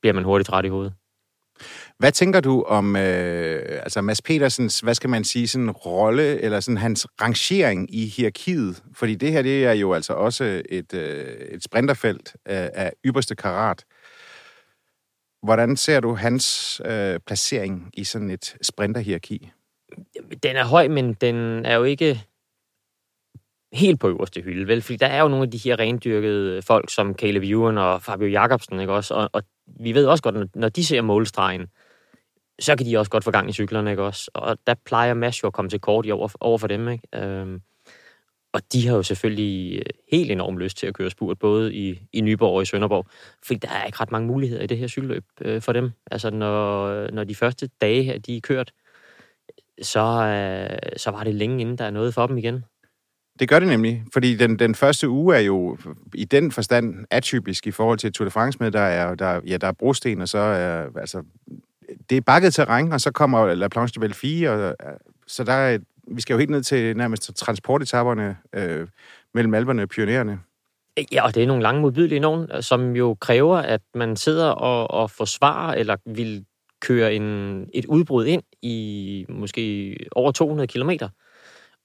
bliver 0.00 0.14
man 0.14 0.24
hurtigt 0.24 0.46
træt 0.46 0.64
i 0.64 0.68
hovedet. 0.68 0.92
Hvad 1.98 2.12
tænker 2.12 2.40
du 2.40 2.62
om 2.62 2.96
øh, 2.96 3.62
altså 3.82 4.00
Mads 4.00 4.22
Petersens, 4.22 4.80
hvad 4.80 4.94
skal 4.94 5.10
man 5.10 5.24
sige, 5.24 5.48
sådan 5.48 5.70
rolle, 5.70 6.40
eller 6.40 6.60
sådan 6.60 6.78
hans 6.78 7.06
rangering 7.22 7.94
i 7.94 8.06
hierarkiet? 8.06 8.82
Fordi 8.94 9.14
det 9.14 9.32
her, 9.32 9.42
det 9.42 9.64
er 9.64 9.72
jo 9.72 9.92
altså 9.92 10.12
også 10.12 10.62
et, 10.68 10.94
øh, 10.94 11.26
et 11.26 11.64
sprinterfelt 11.64 12.36
af, 12.46 12.70
af 12.74 12.92
ypperste 13.04 13.34
karat. 13.34 13.84
Hvordan 15.42 15.76
ser 15.76 16.00
du 16.00 16.14
hans 16.14 16.80
øh, 16.84 17.20
placering 17.26 17.90
i 17.94 18.04
sådan 18.04 18.30
et 18.30 18.56
sprinterhierarki? 18.62 19.50
Den 20.42 20.56
er 20.56 20.64
høj, 20.64 20.88
men 20.88 21.14
den 21.14 21.66
er 21.66 21.76
jo 21.76 21.84
ikke 21.84 22.22
helt 23.74 24.00
på 24.00 24.08
øverste 24.08 24.40
hylde, 24.40 24.68
vel? 24.68 24.82
Fordi 24.82 24.96
der 24.96 25.06
er 25.06 25.22
jo 25.22 25.28
nogle 25.28 25.42
af 25.42 25.50
de 25.50 25.58
her 25.58 25.78
rendyrkede 25.78 26.56
øh, 26.56 26.62
folk, 26.62 26.90
som 26.90 27.14
Caleb 27.14 27.42
Ewan 27.42 27.78
og 27.78 28.02
Fabio 28.02 28.28
Jacobsen, 28.28 28.80
ikke 28.80 28.92
også? 28.92 29.14
Og, 29.14 29.30
og 29.32 29.42
vi 29.66 29.94
ved 29.94 30.06
også 30.06 30.22
godt, 30.22 30.56
når 30.56 30.68
de 30.68 30.84
ser 30.84 31.02
målstregen, 31.02 31.66
så 32.60 32.76
kan 32.76 32.86
de 32.86 32.98
også 32.98 33.10
godt 33.10 33.24
få 33.24 33.30
gang 33.30 33.50
i 33.50 33.52
cyklerne, 33.52 33.90
ikke 33.90 34.02
også? 34.02 34.30
Og 34.34 34.58
der 34.66 34.74
plejer 34.86 35.14
Mads 35.14 35.42
jo 35.42 35.46
at 35.46 35.52
komme 35.52 35.68
til 35.68 35.80
kort 35.80 36.06
i 36.06 36.10
over, 36.10 36.28
over 36.40 36.58
for 36.58 36.66
dem, 36.66 36.88
ikke? 36.88 37.08
Øhm, 37.14 37.60
og 38.52 38.60
de 38.72 38.88
har 38.88 38.96
jo 38.96 39.02
selvfølgelig 39.02 39.78
øh, 39.78 39.84
helt 40.12 40.30
enormt 40.30 40.58
lyst 40.58 40.76
til 40.76 40.86
at 40.86 40.94
køre 40.94 41.10
spurt, 41.10 41.38
både 41.38 41.74
i, 41.74 42.00
i 42.12 42.20
Nyborg 42.20 42.56
og 42.56 42.62
i 42.62 42.64
Sønderborg, 42.64 43.06
fordi 43.46 43.58
der 43.58 43.68
er 43.68 43.84
ikke 43.84 43.98
ret 44.00 44.12
mange 44.12 44.28
muligheder 44.28 44.62
i 44.62 44.66
det 44.66 44.78
her 44.78 44.88
cykelløb 44.88 45.24
øh, 45.40 45.62
for 45.62 45.72
dem. 45.72 45.90
Altså, 46.10 46.30
når, 46.30 47.10
når 47.10 47.24
de 47.24 47.34
første 47.34 47.70
dage 47.80 48.02
her, 48.02 48.18
de 48.18 48.36
er 48.36 48.40
kørt, 48.40 48.72
så, 49.82 50.00
øh, 50.00 50.92
så 50.96 51.10
var 51.10 51.24
det 51.24 51.34
længe 51.34 51.60
inden 51.60 51.78
der 51.78 51.84
er 51.84 51.90
noget 51.90 52.14
for 52.14 52.26
dem 52.26 52.38
igen. 52.38 52.64
Det 53.40 53.48
gør 53.48 53.58
det 53.58 53.68
nemlig, 53.68 54.04
fordi 54.12 54.36
den, 54.36 54.58
den 54.58 54.74
første 54.74 55.08
uge 55.08 55.36
er 55.36 55.40
jo 55.40 55.78
i 56.14 56.24
den 56.24 56.52
forstand 56.52 57.06
atypisk 57.10 57.66
i 57.66 57.70
forhold 57.70 57.98
til 57.98 58.12
Tour 58.12 58.24
de 58.24 58.30
France 58.30 58.58
med, 58.60 58.70
der 58.70 58.80
er, 58.80 59.14
der, 59.14 59.40
ja, 59.46 59.56
der 59.56 59.66
er 59.66 59.72
brosten, 59.72 60.20
og 60.20 60.28
så 60.28 60.38
er, 60.38 60.86
altså, 61.00 61.22
det 62.10 62.16
er 62.16 62.20
bakket 62.20 62.54
terræn, 62.54 62.92
og 62.92 63.00
så 63.00 63.10
kommer 63.10 63.54
La 63.54 63.68
Planche 63.68 63.94
de 63.94 64.00
Belleville, 64.00 64.50
og, 64.50 64.58
øh, 64.60 64.74
så 65.26 65.44
der 65.44 65.52
er, 65.52 65.78
vi 66.08 66.20
skal 66.20 66.34
jo 66.34 66.38
helt 66.38 66.50
ned 66.50 66.62
til 66.62 66.96
nærmest 66.96 67.36
transportetapperne 67.36 68.36
øh, 68.54 68.88
mellem 69.34 69.54
alberne 69.54 69.82
og 69.82 69.88
pionererne. 69.88 70.40
Ja, 71.12 71.24
og 71.24 71.34
det 71.34 71.42
er 71.42 71.46
nogle 71.46 71.62
lange 71.62 71.80
modbydelige 71.80 72.20
nogen, 72.20 72.48
øh, 72.54 72.62
som 72.62 72.96
jo 72.96 73.16
kræver, 73.20 73.56
at 73.56 73.80
man 73.94 74.16
sidder 74.16 74.46
og, 74.46 74.90
og 74.90 75.10
forsvarer, 75.10 75.74
eller 75.74 75.96
vil 76.06 76.44
køre 76.80 77.14
en, 77.14 77.66
et 77.74 77.86
udbrud 77.86 78.26
ind 78.26 78.42
i 78.62 79.26
måske 79.28 79.96
over 80.12 80.32
200 80.32 80.66
kilometer. 80.66 81.08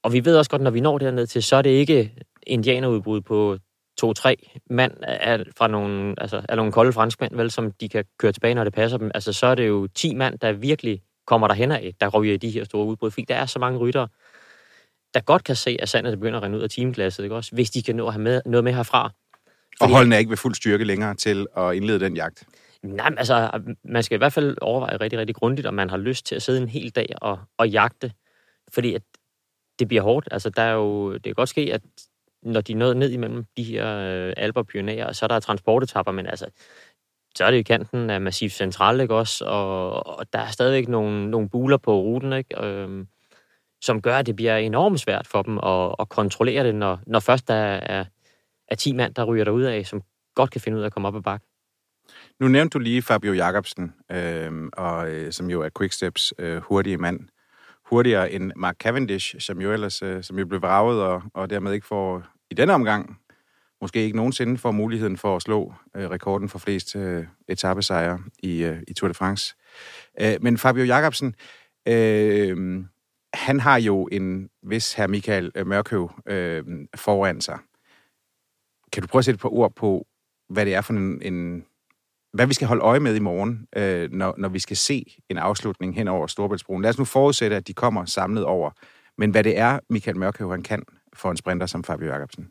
Og 0.02 0.12
vi 0.12 0.24
ved 0.24 0.36
også 0.36 0.50
godt, 0.50 0.62
når 0.62 0.70
vi 0.70 0.80
når 0.80 0.98
derned 0.98 1.26
til, 1.26 1.42
så 1.42 1.56
er 1.56 1.62
det 1.62 1.70
ikke 1.70 2.14
indianerudbrud 2.46 3.20
på 3.20 3.58
to-tre 3.98 4.36
mand 4.70 4.92
af, 5.02 5.44
fra 5.56 5.68
nogle, 5.68 6.14
altså, 6.18 6.42
af 6.48 6.56
nogle 6.56 6.72
kolde 6.72 6.92
franskmænd, 6.92 7.36
vel, 7.36 7.50
som 7.50 7.72
de 7.72 7.88
kan 7.88 8.04
køre 8.18 8.32
tilbage, 8.32 8.54
når 8.54 8.64
det 8.64 8.72
passer 8.72 8.98
dem. 8.98 9.10
Altså, 9.14 9.32
så 9.32 9.46
er 9.46 9.54
det 9.54 9.68
jo 9.68 9.88
10 9.94 10.14
mand, 10.14 10.38
der 10.38 10.52
virkelig 10.52 11.02
kommer 11.26 11.48
derhen 11.48 11.72
af, 11.72 11.94
der 12.00 12.08
ryger 12.08 12.34
i 12.34 12.36
de 12.36 12.50
her 12.50 12.64
store 12.64 12.86
udbrud. 12.86 13.10
Fordi 13.10 13.24
der 13.28 13.34
er 13.34 13.46
så 13.46 13.58
mange 13.58 13.78
ryttere, 13.78 14.08
der 15.14 15.20
godt 15.20 15.44
kan 15.44 15.56
se, 15.56 15.76
at 15.80 15.88
sandet 15.88 16.18
begynder 16.18 16.36
at 16.36 16.42
rende 16.42 16.58
ud 16.58 16.62
af 16.62 16.70
teamklasset, 16.70 17.22
ikke 17.22 17.36
også? 17.36 17.54
Hvis 17.54 17.70
de 17.70 17.82
kan 17.82 17.96
nå 17.96 18.06
at 18.06 18.12
have 18.12 18.22
med, 18.22 18.42
noget 18.46 18.64
med 18.64 18.72
herfra. 18.72 19.02
Fordi, 19.02 19.12
og 19.80 19.88
holdene 19.88 20.14
er 20.14 20.18
ikke 20.18 20.30
ved 20.30 20.36
fuld 20.36 20.54
styrke 20.54 20.84
længere 20.84 21.14
til 21.14 21.46
at 21.56 21.74
indlede 21.74 22.00
den 22.00 22.16
jagt? 22.16 22.44
Nej, 22.82 23.14
altså, 23.16 23.60
man 23.84 24.02
skal 24.02 24.16
i 24.16 24.18
hvert 24.18 24.32
fald 24.32 24.56
overveje 24.60 24.96
rigtig, 24.96 25.18
rigtig 25.18 25.36
grundigt, 25.36 25.66
om 25.66 25.74
man 25.74 25.90
har 25.90 25.96
lyst 25.96 26.26
til 26.26 26.34
at 26.34 26.42
sidde 26.42 26.62
en 26.62 26.68
hel 26.68 26.90
dag 26.90 27.08
og, 27.20 27.38
og 27.58 27.68
jagte. 27.68 28.12
Fordi 28.72 28.94
at 28.94 29.02
det 29.80 29.88
bliver 29.88 30.02
hårdt. 30.02 30.28
Altså, 30.30 30.50
der 30.50 30.62
er 30.62 30.72
jo, 30.72 31.12
det 31.12 31.22
kan 31.22 31.34
godt 31.34 31.48
ske, 31.48 31.74
at 31.74 31.82
når 32.42 32.60
de 32.60 32.74
nåede 32.74 32.94
ned 32.94 33.10
imellem 33.10 33.44
de 33.56 33.62
her 33.62 33.96
øh, 33.96 34.32
alber 34.36 34.62
pionerer, 34.62 35.12
så 35.12 35.26
er 35.26 35.28
der 35.28 35.40
transportetapper, 35.40 36.12
men 36.12 36.26
altså, 36.26 36.46
så 37.34 37.44
er 37.44 37.50
det 37.50 37.58
i 37.58 37.62
kanten 37.62 38.10
af 38.10 38.20
Massif 38.20 38.52
Central, 38.52 39.00
ikke 39.00 39.14
også? 39.14 39.44
Og, 39.44 40.06
og 40.18 40.32
der 40.32 40.38
er 40.38 40.50
stadigvæk 40.50 40.88
nogle, 40.88 41.30
nogle 41.30 41.48
buler 41.48 41.76
på 41.76 42.00
ruten, 42.00 42.32
ikke? 42.32 42.64
Øhm, 42.64 43.08
som 43.82 44.02
gør, 44.02 44.16
at 44.16 44.26
det 44.26 44.36
bliver 44.36 44.56
enormt 44.56 45.00
svært 45.00 45.26
for 45.26 45.42
dem 45.42 45.58
at, 45.58 45.94
at 45.98 46.08
kontrollere 46.08 46.64
det, 46.64 46.74
når, 46.74 47.00
når 47.06 47.20
først 47.20 47.48
der 47.48 47.54
er, 47.54 48.04
er 48.68 48.74
10 48.74 48.92
mand, 48.92 49.14
der 49.14 49.24
ryger 49.24 49.44
derud 49.44 49.62
af, 49.62 49.86
som 49.86 50.02
godt 50.34 50.50
kan 50.50 50.60
finde 50.60 50.78
ud 50.78 50.82
af 50.82 50.86
at 50.86 50.92
komme 50.92 51.08
op 51.08 51.16
ad 51.16 51.22
bakken. 51.22 51.46
Nu 52.40 52.48
nævnte 52.48 52.78
du 52.78 52.78
lige 52.78 53.02
Fabio 53.02 53.32
Jacobsen, 53.32 53.94
øhm, 54.10 54.64
øh, 54.64 54.70
og, 54.72 55.08
som 55.30 55.50
jo 55.50 55.62
er 55.62 55.68
Quicksteps 55.78 56.34
øh, 56.38 56.58
hurtige 56.58 56.96
mand 56.96 57.20
hurtigere 57.90 58.32
end 58.32 58.52
Mark 58.56 58.76
Cavendish, 58.76 59.36
som 59.38 59.60
jo 59.60 59.72
ellers 59.72 60.02
øh, 60.02 60.22
som 60.22 60.38
jo 60.38 60.46
blev 60.46 60.62
vraget, 60.62 61.02
og, 61.02 61.22
og 61.34 61.50
dermed 61.50 61.72
ikke 61.72 61.86
får 61.86 62.22
i 62.50 62.54
denne 62.54 62.72
omgang, 62.72 63.18
måske 63.80 64.02
ikke 64.02 64.16
nogensinde 64.16 64.58
får 64.58 64.70
muligheden 64.70 65.16
for 65.16 65.36
at 65.36 65.42
slå 65.42 65.74
øh, 65.96 66.10
rekorden 66.10 66.48
for 66.48 66.58
flest 66.58 66.96
øh, 66.96 67.26
etappesejre 67.48 68.20
i, 68.42 68.64
øh, 68.64 68.82
i 68.88 68.94
Tour 68.94 69.08
de 69.08 69.14
France. 69.14 69.54
Øh, 70.20 70.36
men 70.40 70.58
Fabio 70.58 70.84
Jacobsen, 70.84 71.34
øh, 71.88 72.84
han 73.34 73.60
har 73.60 73.80
jo 73.80 74.08
en 74.12 74.50
vis 74.62 74.92
her 74.92 75.06
Michael 75.06 75.52
øh, 75.54 75.66
Mørkøv 75.66 76.10
øh, 76.26 76.64
foran 76.94 77.40
sig. 77.40 77.58
Kan 78.92 79.02
du 79.02 79.06
prøve 79.08 79.20
at 79.20 79.24
sætte 79.24 79.36
et 79.36 79.42
par 79.42 79.54
ord 79.54 79.74
på, 79.74 80.06
hvad 80.48 80.66
det 80.66 80.74
er 80.74 80.80
for 80.80 80.92
en, 80.92 81.22
en 81.22 81.64
hvad 82.32 82.46
vi 82.46 82.54
skal 82.54 82.68
holde 82.68 82.82
øje 82.82 83.00
med 83.00 83.14
i 83.16 83.18
morgen, 83.18 83.66
øh, 83.76 84.12
når, 84.12 84.34
når 84.38 84.48
vi 84.48 84.58
skal 84.58 84.76
se 84.76 85.04
en 85.28 85.38
afslutning 85.38 85.94
hen 85.94 86.08
over 86.08 86.26
Storbæltsbroen. 86.26 86.82
Lad 86.82 86.90
os 86.90 86.98
nu 86.98 87.04
forudsætte, 87.04 87.56
at 87.56 87.66
de 87.66 87.72
kommer 87.72 88.04
samlet 88.04 88.44
over. 88.44 88.70
Men 89.18 89.30
hvad 89.30 89.44
det 89.44 89.58
er, 89.58 89.78
Michael 89.90 90.16
Mørkøv, 90.16 90.50
han 90.50 90.62
kan 90.62 90.82
for 91.14 91.30
en 91.30 91.36
sprinter 91.36 91.66
som 91.66 91.84
Fabio 91.84 92.06
Jacobsen? 92.06 92.48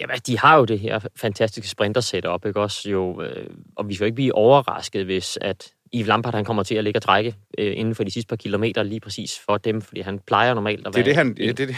Jamen, 0.00 0.16
de 0.26 0.38
har 0.38 0.56
jo 0.58 0.64
det 0.64 0.80
her 0.80 1.00
fantastiske 1.16 1.68
sprinter-setup, 1.68 2.46
ikke 2.46 2.60
også? 2.60 2.90
Jo, 2.90 3.22
øh, 3.22 3.50
og 3.76 3.88
vi 3.88 3.94
skal 3.94 4.04
jo 4.04 4.06
ikke 4.06 4.14
blive 4.14 4.34
overrasket, 4.34 5.04
hvis 5.04 5.38
at 5.40 5.73
Yves 5.94 6.06
Lampard 6.06 6.34
han 6.34 6.44
kommer 6.44 6.62
til 6.62 6.74
at 6.74 6.84
ligge 6.84 6.98
og 6.98 7.02
trække 7.02 7.34
øh, 7.58 7.72
inden 7.76 7.94
for 7.94 8.04
de 8.04 8.10
sidste 8.10 8.28
par 8.28 8.36
kilometer 8.36 8.82
lige 8.82 9.00
præcis 9.00 9.40
for 9.46 9.56
dem, 9.56 9.80
fordi 9.80 10.00
han 10.00 10.18
plejer 10.18 10.54
normalt 10.54 10.86
at 10.86 10.94
være... 10.94 11.04
Det 11.04 11.10
er 11.10 11.14
det, 11.14 11.16
han, 11.16 11.36
ja, 11.46 11.46
det, 11.46 11.58
det, 11.58 11.76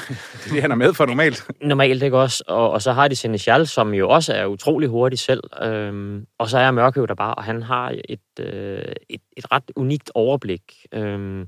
det, 0.51 0.63
han 0.63 0.71
er 0.71 0.75
med 0.75 0.95
for 0.95 1.07
normalt. 1.07 1.47
Normalt, 1.61 2.03
ikke 2.03 2.19
også? 2.19 2.45
Og, 2.47 2.71
og 2.71 2.83
så 2.83 2.93
har 2.93 3.09
de 3.09 3.17
Senechal, 3.17 3.67
som 3.67 3.95
jo 3.95 4.09
også 4.09 4.33
er 4.33 4.47
utrolig 4.47 4.89
hurtig 4.89 5.19
selv. 5.19 5.43
Øhm, 5.63 6.27
og 6.39 6.49
så 6.49 6.59
er 6.59 6.71
Mørkøv 6.71 7.07
der 7.09 7.15
bare, 7.15 7.35
og 7.35 7.45
han 7.45 7.63
har 7.63 7.95
et, 8.09 8.21
øh, 8.41 8.83
et, 9.11 9.21
et 9.37 9.53
ret 9.53 9.71
unikt 9.77 10.11
overblik. 10.15 10.63
Øhm, 10.93 11.47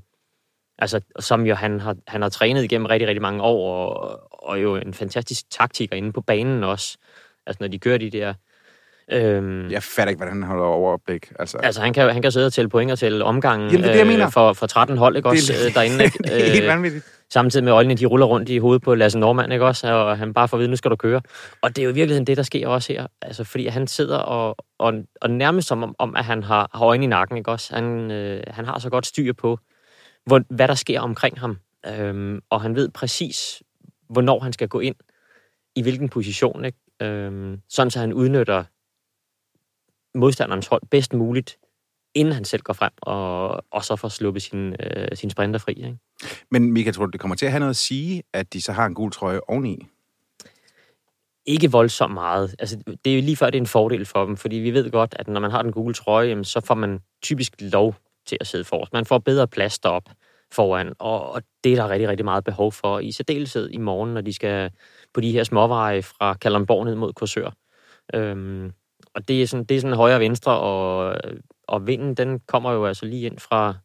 altså, 0.77 1.01
som 1.19 1.45
jo 1.45 1.55
han 1.55 1.79
har, 1.79 1.95
han 2.07 2.21
har 2.21 2.29
trænet 2.29 2.63
igennem 2.63 2.85
rigtig, 2.85 3.07
rigtig 3.07 3.21
mange 3.21 3.41
år, 3.41 3.73
og, 3.73 4.19
og 4.49 4.61
jo 4.61 4.75
en 4.75 4.93
fantastisk 4.93 5.49
taktiker 5.51 5.95
inde 5.95 6.13
på 6.13 6.21
banen 6.21 6.63
også. 6.63 6.97
Altså, 7.45 7.57
når 7.63 7.67
de 7.67 7.79
kører 7.79 7.97
de 7.97 8.09
der 8.09 8.33
Øhm, 9.11 9.71
jeg 9.71 9.83
fatter 9.83 10.09
ikke, 10.09 10.17
hvordan 10.19 10.33
han 10.33 10.43
holder 10.43 10.65
overblik. 10.65 11.31
Altså, 11.39 11.57
altså 11.57 11.81
han, 11.81 11.93
kan, 11.93 12.09
han 12.13 12.21
kan 12.21 12.31
sidde 12.31 12.45
og 12.45 12.53
tælle 12.53 12.69
point 12.69 12.91
og 12.91 12.99
tælle 12.99 13.25
omgangen 13.25 13.69
Jamen, 13.69 13.83
det 13.83 13.93
det, 13.93 13.99
jeg 13.99 14.07
mener. 14.07 14.25
Øh, 14.25 14.31
for, 14.31 14.53
for 14.53 14.67
13 14.67 14.97
hold, 14.97 15.15
ikke 15.15 15.29
også, 15.29 15.53
det, 15.53 15.65
øh, 15.65 15.73
derinde. 15.73 16.03
Ikke? 16.05 16.17
det 16.23 16.47
er 16.47 16.51
helt 16.51 16.63
øh, 16.63 16.67
vanvittigt. 16.67 17.05
Samtidig 17.33 17.63
med 17.63 17.71
øjnene, 17.71 17.95
de 17.95 18.05
ruller 18.05 18.25
rundt 18.25 18.49
i 18.49 18.57
hovedet 18.57 18.81
på 18.81 18.95
Lasse 18.95 19.19
Normand, 19.19 19.53
ikke 19.53 19.65
også? 19.65 19.93
Og 19.93 20.17
han 20.17 20.33
bare 20.33 20.47
får 20.47 20.57
at 20.57 20.59
vide, 20.59 20.69
nu 20.69 20.75
skal 20.75 20.91
du 20.91 20.95
køre. 20.95 21.21
Og 21.61 21.75
det 21.75 21.81
er 21.81 21.83
jo 21.83 21.89
i 21.89 21.93
virkeligheden 21.93 22.27
det, 22.27 22.37
der 22.37 22.43
sker 22.43 22.67
også 22.67 22.93
her. 22.93 23.07
Altså, 23.21 23.43
fordi 23.43 23.67
han 23.67 23.87
sidder 23.87 24.17
og, 24.17 24.55
og, 24.79 24.93
og 25.21 25.29
nærmest 25.29 25.67
som 25.67 25.83
om, 25.83 25.95
om, 25.99 26.15
at 26.15 26.25
han 26.25 26.43
har, 26.43 26.69
har 26.73 26.85
øjne 26.85 27.03
i 27.03 27.07
nakken, 27.07 27.37
ikke 27.37 27.51
også? 27.51 27.75
Han, 27.75 28.11
øh, 28.11 28.43
han 28.47 28.65
har 28.65 28.79
så 28.79 28.89
godt 28.89 29.05
styr 29.05 29.33
på, 29.33 29.59
hvor, 30.25 30.41
hvad 30.49 30.67
der 30.67 30.73
sker 30.73 31.01
omkring 31.01 31.39
ham. 31.39 31.57
Øhm, 31.87 32.39
og 32.49 32.61
han 32.61 32.75
ved 32.75 32.89
præcis, 32.89 33.63
hvornår 34.09 34.39
han 34.39 34.53
skal 34.53 34.67
gå 34.67 34.79
ind, 34.79 34.95
i 35.75 35.81
hvilken 35.81 36.09
position, 36.09 36.65
ikke? 36.65 36.77
Øhm, 37.01 37.61
sådan 37.69 37.91
så 37.91 37.99
han 37.99 38.13
udnytter 38.13 38.63
modstanderens 40.19 40.67
hold 40.67 40.81
bedst 40.91 41.13
muligt, 41.13 41.57
inden 42.13 42.33
han 42.33 42.45
selv 42.45 42.61
går 42.61 42.73
frem 42.73 42.91
og, 43.01 43.63
og 43.71 43.85
så 43.85 43.95
får 43.95 44.07
sluppet 44.07 44.41
sin, 44.41 44.75
øh, 44.79 45.07
sin 45.13 45.29
sprinter 45.29 45.59
fri. 45.59 45.73
Ikke? 45.73 45.97
Men 46.51 46.71
Mika, 46.71 46.91
tror 46.91 47.05
du, 47.05 47.11
det 47.11 47.19
kommer 47.19 47.35
til 47.35 47.45
at 47.45 47.51
have 47.51 47.59
noget 47.59 47.69
at 47.69 47.75
sige, 47.75 48.23
at 48.33 48.53
de 48.53 48.61
så 48.61 48.71
har 48.71 48.85
en 48.85 48.93
gul 48.93 49.11
trøje 49.11 49.39
oveni? 49.47 49.87
Ikke 51.45 51.71
voldsomt 51.71 52.13
meget. 52.13 52.55
Altså, 52.59 52.77
det 53.05 53.11
er 53.11 53.15
jo 53.15 53.21
lige 53.21 53.35
før, 53.35 53.49
det 53.49 53.57
er 53.57 53.61
en 53.61 53.67
fordel 53.67 54.05
for 54.05 54.25
dem, 54.25 54.37
fordi 54.37 54.55
vi 54.55 54.71
ved 54.71 54.91
godt, 54.91 55.15
at 55.19 55.27
når 55.27 55.39
man 55.39 55.51
har 55.51 55.61
den 55.61 55.71
gule 55.71 55.93
trøje, 55.93 56.27
jamen, 56.27 56.43
så 56.43 56.61
får 56.61 56.75
man 56.75 56.99
typisk 57.21 57.53
lov 57.59 57.95
til 58.25 58.37
at 58.41 58.47
sidde 58.47 58.63
forrest. 58.63 58.93
Man 58.93 59.05
får 59.05 59.17
bedre 59.17 59.47
plads 59.47 59.79
derop 59.79 60.09
foran, 60.51 60.93
og, 60.99 61.31
og 61.31 61.41
det 61.63 61.71
er 61.71 61.75
der 61.75 61.89
rigtig, 61.89 62.09
rigtig 62.09 62.25
meget 62.25 62.43
behov 62.43 62.71
for, 62.71 62.99
i 62.99 63.11
særdeleshed 63.11 63.69
i 63.69 63.77
morgen, 63.77 64.13
når 64.13 64.21
de 64.21 64.33
skal 64.33 64.71
på 65.13 65.21
de 65.21 65.31
her 65.31 65.43
småveje 65.43 66.01
fra 66.01 66.33
Kalundborg 66.33 66.85
ned 66.85 66.95
mod 66.95 67.13
Korsør. 67.13 67.51
Øhm, 68.13 68.71
og 69.15 69.27
det 69.27 69.41
er 69.41 69.47
sådan, 69.47 69.65
det 69.65 69.77
er 69.77 69.81
sådan 69.81 69.95
højre 69.95 70.15
og 70.15 70.19
venstre, 70.19 70.59
og, 70.59 71.15
og 71.67 71.87
vinden, 71.87 72.13
den 72.15 72.39
kommer 72.39 72.71
jo 72.71 72.85
altså 72.85 73.05
lige 73.05 73.25
ind 73.25 73.39
fra, 73.39 73.75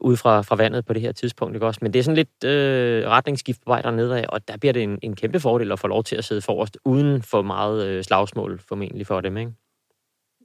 ud 0.00 0.16
fra, 0.16 0.42
fra 0.42 0.56
vandet 0.56 0.86
på 0.86 0.92
det 0.92 1.02
her 1.02 1.12
tidspunkt. 1.12 1.54
Ikke 1.56 1.66
også? 1.66 1.78
Men 1.82 1.92
det 1.92 1.98
er 1.98 2.02
sådan 2.02 2.16
lidt 2.16 2.44
øh, 2.44 3.08
retningsskift 3.08 3.60
på 3.64 3.70
vej 3.70 3.82
dernede 3.82 4.18
af, 4.20 4.26
og 4.28 4.48
der 4.48 4.56
bliver 4.56 4.72
det 4.72 4.82
en, 4.82 4.98
en 5.02 5.16
kæmpe 5.16 5.40
fordel 5.40 5.72
at 5.72 5.78
få 5.78 5.86
lov 5.86 6.04
til 6.04 6.16
at 6.16 6.24
sidde 6.24 6.42
forrest, 6.42 6.78
uden 6.84 7.22
for 7.22 7.42
meget 7.42 7.86
øh, 7.86 8.04
slagsmål 8.04 8.60
formentlig 8.68 9.06
for 9.06 9.20
dem. 9.20 9.36
Ikke? 9.36 9.52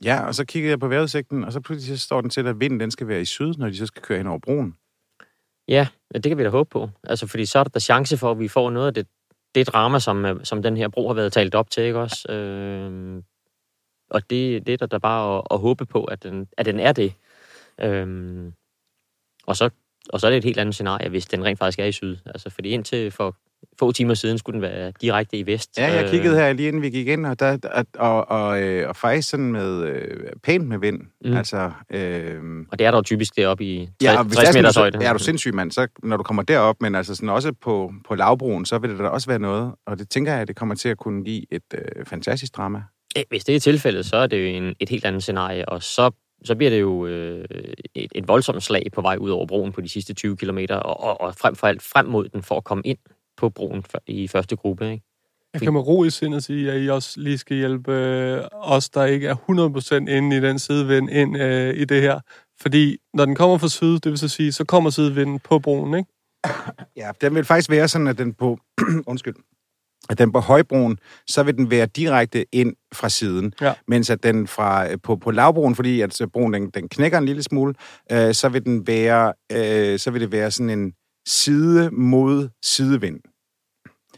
Ja, 0.04 0.28
og 0.28 0.36
så 0.36 0.46
kigger 0.46 0.70
jeg 0.70 0.80
på 0.80 0.88
vejrudsigten, 0.88 1.44
og 1.44 1.54
så 1.54 1.62
pludselig 1.62 2.00
så 2.00 2.06
står 2.06 2.22
den 2.22 2.30
til, 2.30 2.48
at 2.48 2.60
vinden 2.60 2.80
den 2.80 2.92
skal 2.92 3.08
være 3.08 3.22
i 3.22 3.26
syd, 3.26 3.54
når 3.58 3.68
de 3.68 3.78
så 3.78 3.86
skal 3.86 4.02
køre 4.02 4.18
hen 4.18 4.28
over 4.28 4.40
broen. 4.40 4.76
Ja, 5.68 5.88
det 6.14 6.24
kan 6.24 6.38
vi 6.38 6.44
da 6.44 6.50
håbe 6.50 6.70
på. 6.70 6.90
Altså, 7.04 7.28
fordi 7.28 7.46
så 7.46 7.60
er 7.60 7.64
der 7.64 7.70
da 7.70 7.80
chance 7.80 8.18
for, 8.18 8.32
at 8.32 8.40
vi 8.40 8.48
får 8.48 8.70
noget 8.70 8.88
af 8.88 8.94
det, 8.94 9.08
det 9.56 9.68
drama, 9.68 10.00
som, 10.00 10.26
øh, 10.26 10.46
som 10.46 10.64
den 10.64 10.78
her 10.78 10.88
bro 10.88 11.08
har 11.08 11.14
været 11.14 11.34
talt 11.34 11.56
op 11.56 11.70
til, 11.70 11.84
ikke 11.84 12.00
også? 12.00 12.32
Øh, 12.32 13.24
og 14.10 14.30
det, 14.30 14.68
det 14.68 14.74
er 14.74 14.78
der 14.78 14.86
da 14.86 14.98
bare 14.98 15.38
at, 15.38 15.44
at 15.52 15.60
håbe 15.60 15.86
på, 15.86 16.04
at 16.04 16.24
den, 16.24 16.48
at 16.58 16.66
den 16.66 16.80
er 16.80 16.92
det. 16.92 17.14
Øh, 17.82 18.52
og, 19.48 19.58
så, 19.58 19.70
og 20.10 20.20
så 20.20 20.28
er 20.28 20.32
det 20.32 20.38
et 20.38 20.44
helt 20.44 20.60
andet 20.60 20.76
scenarie, 20.76 21.10
hvis 21.10 21.26
den 21.26 21.46
rent 21.46 21.60
faktisk 21.60 21.80
er 21.80 21.86
i 21.86 21.92
syd. 21.92 22.18
Altså, 22.26 22.50
fordi 22.50 22.70
indtil 22.70 23.12
for 23.12 23.38
få 23.80 23.92
timer 23.92 24.14
siden 24.14 24.38
skulle 24.38 24.54
den 24.54 24.62
være 24.62 24.94
direkte 25.02 25.38
i 25.38 25.46
vest. 25.46 25.78
Ja, 25.78 25.94
jeg 25.94 26.10
kiggede 26.10 26.36
her 26.36 26.54
lige 26.54 26.68
inden 26.68 26.82
vi 26.82 26.90
gik 26.90 27.08
ind, 27.08 27.26
og, 27.26 27.40
der, 27.40 27.58
og, 27.64 27.86
og, 27.96 28.30
og, 28.30 28.62
øh, 28.62 28.90
og 28.90 28.96
faktisk 28.96 29.30
sådan 29.30 29.52
med 29.52 29.84
øh, 29.84 30.18
pænt 30.44 30.68
med 30.68 30.78
vind. 30.78 31.02
Mm. 31.26 31.34
Altså, 31.34 31.72
øh, 31.90 32.42
og 32.72 32.80
det 32.80 32.88
er 32.88 32.92
der 32.92 32.98
jo 32.98 33.02
typisk 33.02 33.36
deroppe 33.36 33.64
i 33.64 33.86
60, 33.86 33.92
ja, 34.04 34.18
og 34.18 34.24
hvis 34.24 34.36
60 34.36 34.50
det 34.50 34.56
er 34.56 34.62
meters 34.62 34.76
højde. 34.76 34.98
så, 35.02 35.08
er 35.08 35.14
du 35.14 35.20
sindssyg, 35.20 35.54
mand, 35.54 35.72
så 35.72 35.88
når 36.04 36.18
du 36.18 36.24
kommer 36.24 36.44
derop, 36.44 36.76
men 36.82 36.96
altså 36.96 37.16
sådan 37.16 37.30
også 37.30 37.54
på, 37.62 37.94
på 38.08 38.16
lavbroen, 38.16 38.66
så 38.66 38.78
vil 38.78 38.90
det 38.90 39.00
da 39.00 39.04
også 39.04 39.28
være 39.28 39.40
noget, 39.40 39.74
og 39.86 40.00
det 40.00 40.10
tænker 40.10 40.32
jeg, 40.32 40.42
at 40.42 40.48
det 40.48 40.56
kommer 40.56 40.76
til 40.76 40.90
at 40.90 40.98
kunne 40.98 41.24
give 41.24 41.54
et 41.54 41.64
øh, 41.74 42.06
fantastisk 42.06 42.58
drama. 42.58 42.84
Hvis 43.30 43.44
det 43.44 43.56
er 43.56 43.60
tilfældet, 43.60 44.06
så 44.06 44.16
er 44.16 44.28
det 44.28 44.38
jo 44.38 44.46
en, 44.46 44.76
et 44.80 44.90
helt 44.90 45.06
andet 45.06 45.24
scenarie, 45.24 45.70
og 45.70 45.84
så, 45.84 46.12
så 46.44 46.56
bliver 46.56 46.70
det 46.70 46.82
jo 46.82 47.06
øh, 47.06 47.46
et, 47.96 48.12
et 48.16 48.28
voldsomt 48.28 48.64
slag 48.64 48.86
på 48.94 49.02
vej 49.02 49.18
ud 49.18 49.30
over 49.30 49.46
broen 49.46 49.72
på 49.72 49.82
de 49.82 49.90
sidste 49.90 50.14
20 50.14 50.38
km, 50.38 50.60
og, 50.70 51.04
og, 51.04 51.22
og 51.22 51.36
frem 51.36 51.56
for 51.56 51.68
alt 51.68 51.82
frem 51.82 52.06
mod 52.06 52.30
den 52.30 52.44
for 52.44 52.58
at 52.58 52.64
komme 52.64 52.82
ind 52.86 52.98
på 53.38 53.50
broen 53.50 53.84
i 54.08 54.28
første 54.28 54.56
gruppe. 54.56 54.92
Ikke? 54.92 55.04
Jeg 55.54 55.62
kan 55.62 55.74
med 55.74 55.82
ro 55.82 56.04
i 56.04 56.10
sindet 56.10 56.44
sige, 56.44 56.72
at 56.72 56.84
I 56.84 56.90
også 56.90 57.20
lige 57.20 57.38
skal 57.38 57.58
hjælpe 57.58 57.94
øh, 57.94 58.44
os, 58.52 58.90
der 58.90 59.06
ikke 59.06 59.28
er 59.28 59.36
100% 59.36 59.96
inde 59.96 60.38
i 60.38 60.40
den 60.40 60.60
sidevind, 60.60 61.10
ind 61.10 61.42
øh, 61.42 61.76
i 61.78 61.86
det 61.86 62.02
her. 62.02 62.20
Fordi 62.62 62.98
når 63.14 63.26
den 63.26 63.36
kommer 63.36 63.58
fra 63.58 63.68
syd, 63.68 63.94
det 64.00 64.10
vil 64.10 64.18
så 64.18 64.28
sige, 64.28 64.52
så 64.52 64.66
kommer 64.66 64.90
sidevinden 64.90 65.40
på 65.40 65.60
broen, 65.60 65.94
ikke? 65.94 66.10
Ja, 66.96 67.12
den 67.22 67.36
vil 67.36 67.46
faktisk 67.46 67.70
være 67.70 67.88
sådan, 67.88 68.08
at 68.08 68.18
den 68.18 68.34
på, 68.34 68.58
undskyld, 69.12 69.36
at 70.10 70.18
den 70.18 70.32
på 70.32 70.40
højbroen, 70.40 70.98
så 71.28 71.44
vil 71.44 71.58
den 71.58 71.72
være 71.72 71.86
direkte 71.86 72.46
ind 72.52 72.74
fra 72.94 73.10
siden, 73.10 73.54
Ja. 73.62 73.74
mens 73.88 74.10
at 74.10 74.24
den 74.24 74.48
fra 74.48 74.92
øh, 74.92 74.98
på, 75.04 75.16
på 75.16 75.32
lavbroen, 75.32 75.76
fordi 75.76 76.02
at 76.02 76.14
så 76.14 76.28
broen 76.28 76.54
den, 76.54 76.70
den 76.70 76.90
knækker 76.90 77.18
en 77.18 77.26
lille 77.26 77.44
smule, 77.44 77.74
øh, 78.12 78.34
så 78.34 78.50
vil 78.50 78.66
den 78.66 78.88
være, 78.88 79.34
øh, 79.52 80.00
så 80.00 80.12
vil 80.12 80.22
det 80.22 80.32
være 80.32 80.52
sådan 80.52 80.70
en 80.70 80.94
side 81.28 81.90
mod 81.92 82.50
sidevind. 82.64 83.20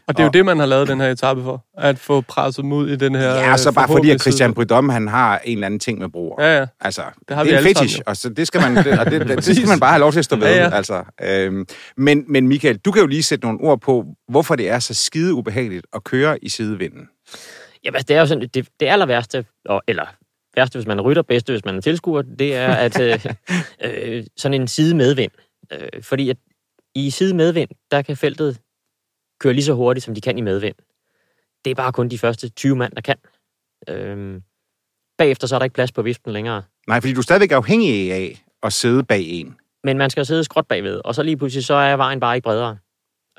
Og 0.08 0.16
det 0.16 0.20
er 0.20 0.24
jo 0.24 0.30
det, 0.30 0.44
man 0.44 0.58
har 0.58 0.66
lavet 0.66 0.88
den 0.88 1.00
her 1.00 1.08
etape 1.10 1.42
for. 1.42 1.64
At 1.78 1.98
få 1.98 2.20
presset 2.20 2.62
dem 2.62 2.72
ud 2.72 2.88
i 2.88 2.96
den 2.96 3.14
her... 3.14 3.34
Ja, 3.34 3.56
så 3.56 3.72
bare 3.72 3.88
fordi, 3.88 4.10
at 4.10 4.20
Christian. 4.20 4.54
Brydom, 4.54 4.88
han 4.88 5.08
har 5.08 5.38
en 5.44 5.58
eller 5.58 5.66
anden 5.66 5.80
ting 5.80 5.98
med 5.98 6.08
broer. 6.08 6.42
Ja, 6.42 6.58
ja. 6.58 6.66
Altså, 6.80 7.02
Det 7.28 7.36
har 7.36 7.42
det 7.44 7.50
vi 7.52 7.54
er 7.54 7.58
en 7.58 7.64
fetish, 7.64 7.94
sammen, 7.94 8.08
og 8.08 8.16
så 8.16 8.28
det 8.28 8.46
skal 8.46 8.60
man, 8.60 8.84
det, 8.84 8.98
og 8.98 9.06
det, 9.10 9.20
det, 9.28 9.36
det 9.36 9.56
skal 9.56 9.68
man 9.68 9.80
bare 9.80 9.90
have 9.90 10.00
lov 10.00 10.12
til 10.12 10.18
at 10.18 10.24
stå 10.24 10.36
ved. 10.36 10.46
Ja, 10.46 10.62
ja. 10.62 10.76
Altså, 10.76 11.04
øhm, 11.22 11.66
men, 11.96 12.24
men 12.28 12.48
Michael, 12.48 12.76
du 12.78 12.90
kan 12.90 13.00
jo 13.00 13.06
lige 13.06 13.22
sætte 13.22 13.44
nogle 13.44 13.60
ord 13.60 13.80
på, 13.80 14.04
hvorfor 14.28 14.56
det 14.56 14.68
er 14.68 14.78
så 14.78 14.94
skide 14.94 15.34
ubehageligt 15.34 15.86
at 15.94 16.04
køre 16.04 16.44
i 16.44 16.48
sidevinden. 16.48 17.08
Jamen, 17.84 18.00
det 18.02 18.16
er 18.16 18.20
jo 18.20 18.26
sådan, 18.26 18.48
det, 18.54 18.68
det 18.80 18.86
aller 18.86 19.06
værste, 19.06 19.44
og, 19.64 19.82
eller 19.88 20.06
værste, 20.56 20.76
hvis 20.76 20.86
man 20.86 20.98
er 20.98 21.02
rytter, 21.02 21.22
bedste, 21.22 21.52
hvis 21.52 21.64
man 21.64 21.76
er 21.76 21.80
tilskuer, 21.80 22.22
det 22.38 22.56
er, 22.56 22.68
at 22.68 23.00
øh, 23.00 23.26
øh, 23.84 24.24
sådan 24.36 24.60
en 24.60 24.68
side 24.68 24.94
medvind. 24.94 25.32
Øh, 25.72 26.02
fordi 26.02 26.30
at 26.30 26.36
i 26.94 27.10
side 27.10 27.34
medvind, 27.34 27.70
der 27.90 28.02
kan 28.02 28.16
feltet 28.16 28.58
køre 29.40 29.52
lige 29.52 29.64
så 29.64 29.72
hurtigt, 29.72 30.04
som 30.04 30.14
de 30.14 30.20
kan 30.20 30.38
i 30.38 30.40
medvind. 30.40 30.74
Det 31.64 31.70
er 31.70 31.74
bare 31.74 31.92
kun 31.92 32.08
de 32.08 32.18
første 32.18 32.48
20 32.48 32.76
mand, 32.76 32.92
der 32.92 33.00
kan. 33.00 33.16
Øh, 33.88 34.40
bagefter 35.18 35.46
så 35.46 35.54
er 35.54 35.58
der 35.58 35.64
ikke 35.64 35.74
plads 35.74 35.92
på 35.92 36.02
viften 36.02 36.32
længere. 36.32 36.62
Nej, 36.88 37.00
fordi 37.00 37.14
du 37.14 37.20
er 37.20 37.22
stadigvæk 37.22 37.52
afhængig 37.52 38.12
af 38.12 38.44
at 38.62 38.72
sidde 38.72 39.04
bag 39.04 39.22
en. 39.22 39.56
Men 39.84 39.98
man 39.98 40.10
skal 40.10 40.26
sidde 40.26 40.44
skråt 40.44 40.66
bagved, 40.66 41.00
og 41.04 41.14
så 41.14 41.22
lige 41.22 41.36
pludselig, 41.36 41.64
så 41.64 41.74
er 41.74 41.96
vejen 41.96 42.20
bare 42.20 42.36
ikke 42.36 42.44
bredere. 42.44 42.78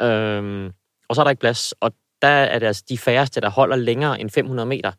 Øhm, 0.01 0.71
og 1.09 1.15
så 1.15 1.21
er 1.21 1.23
der 1.23 1.29
ikke 1.29 1.39
plads, 1.39 1.71
og 1.71 1.93
der 2.21 2.27
er 2.27 2.59
det 2.59 2.67
altså 2.67 2.83
de 2.89 2.97
færreste, 2.97 3.41
der 3.41 3.49
holder 3.49 3.75
længere 3.75 4.21
end 4.21 4.29
500 4.29 4.65
meter, 4.65 4.91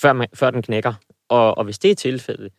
før, 0.00 0.12
man, 0.12 0.28
før 0.34 0.50
den 0.50 0.62
knækker. 0.62 0.94
Og, 1.28 1.58
og 1.58 1.64
hvis 1.64 1.78
det 1.78 1.90
er 1.90 1.94
tilfældet, 1.94 2.52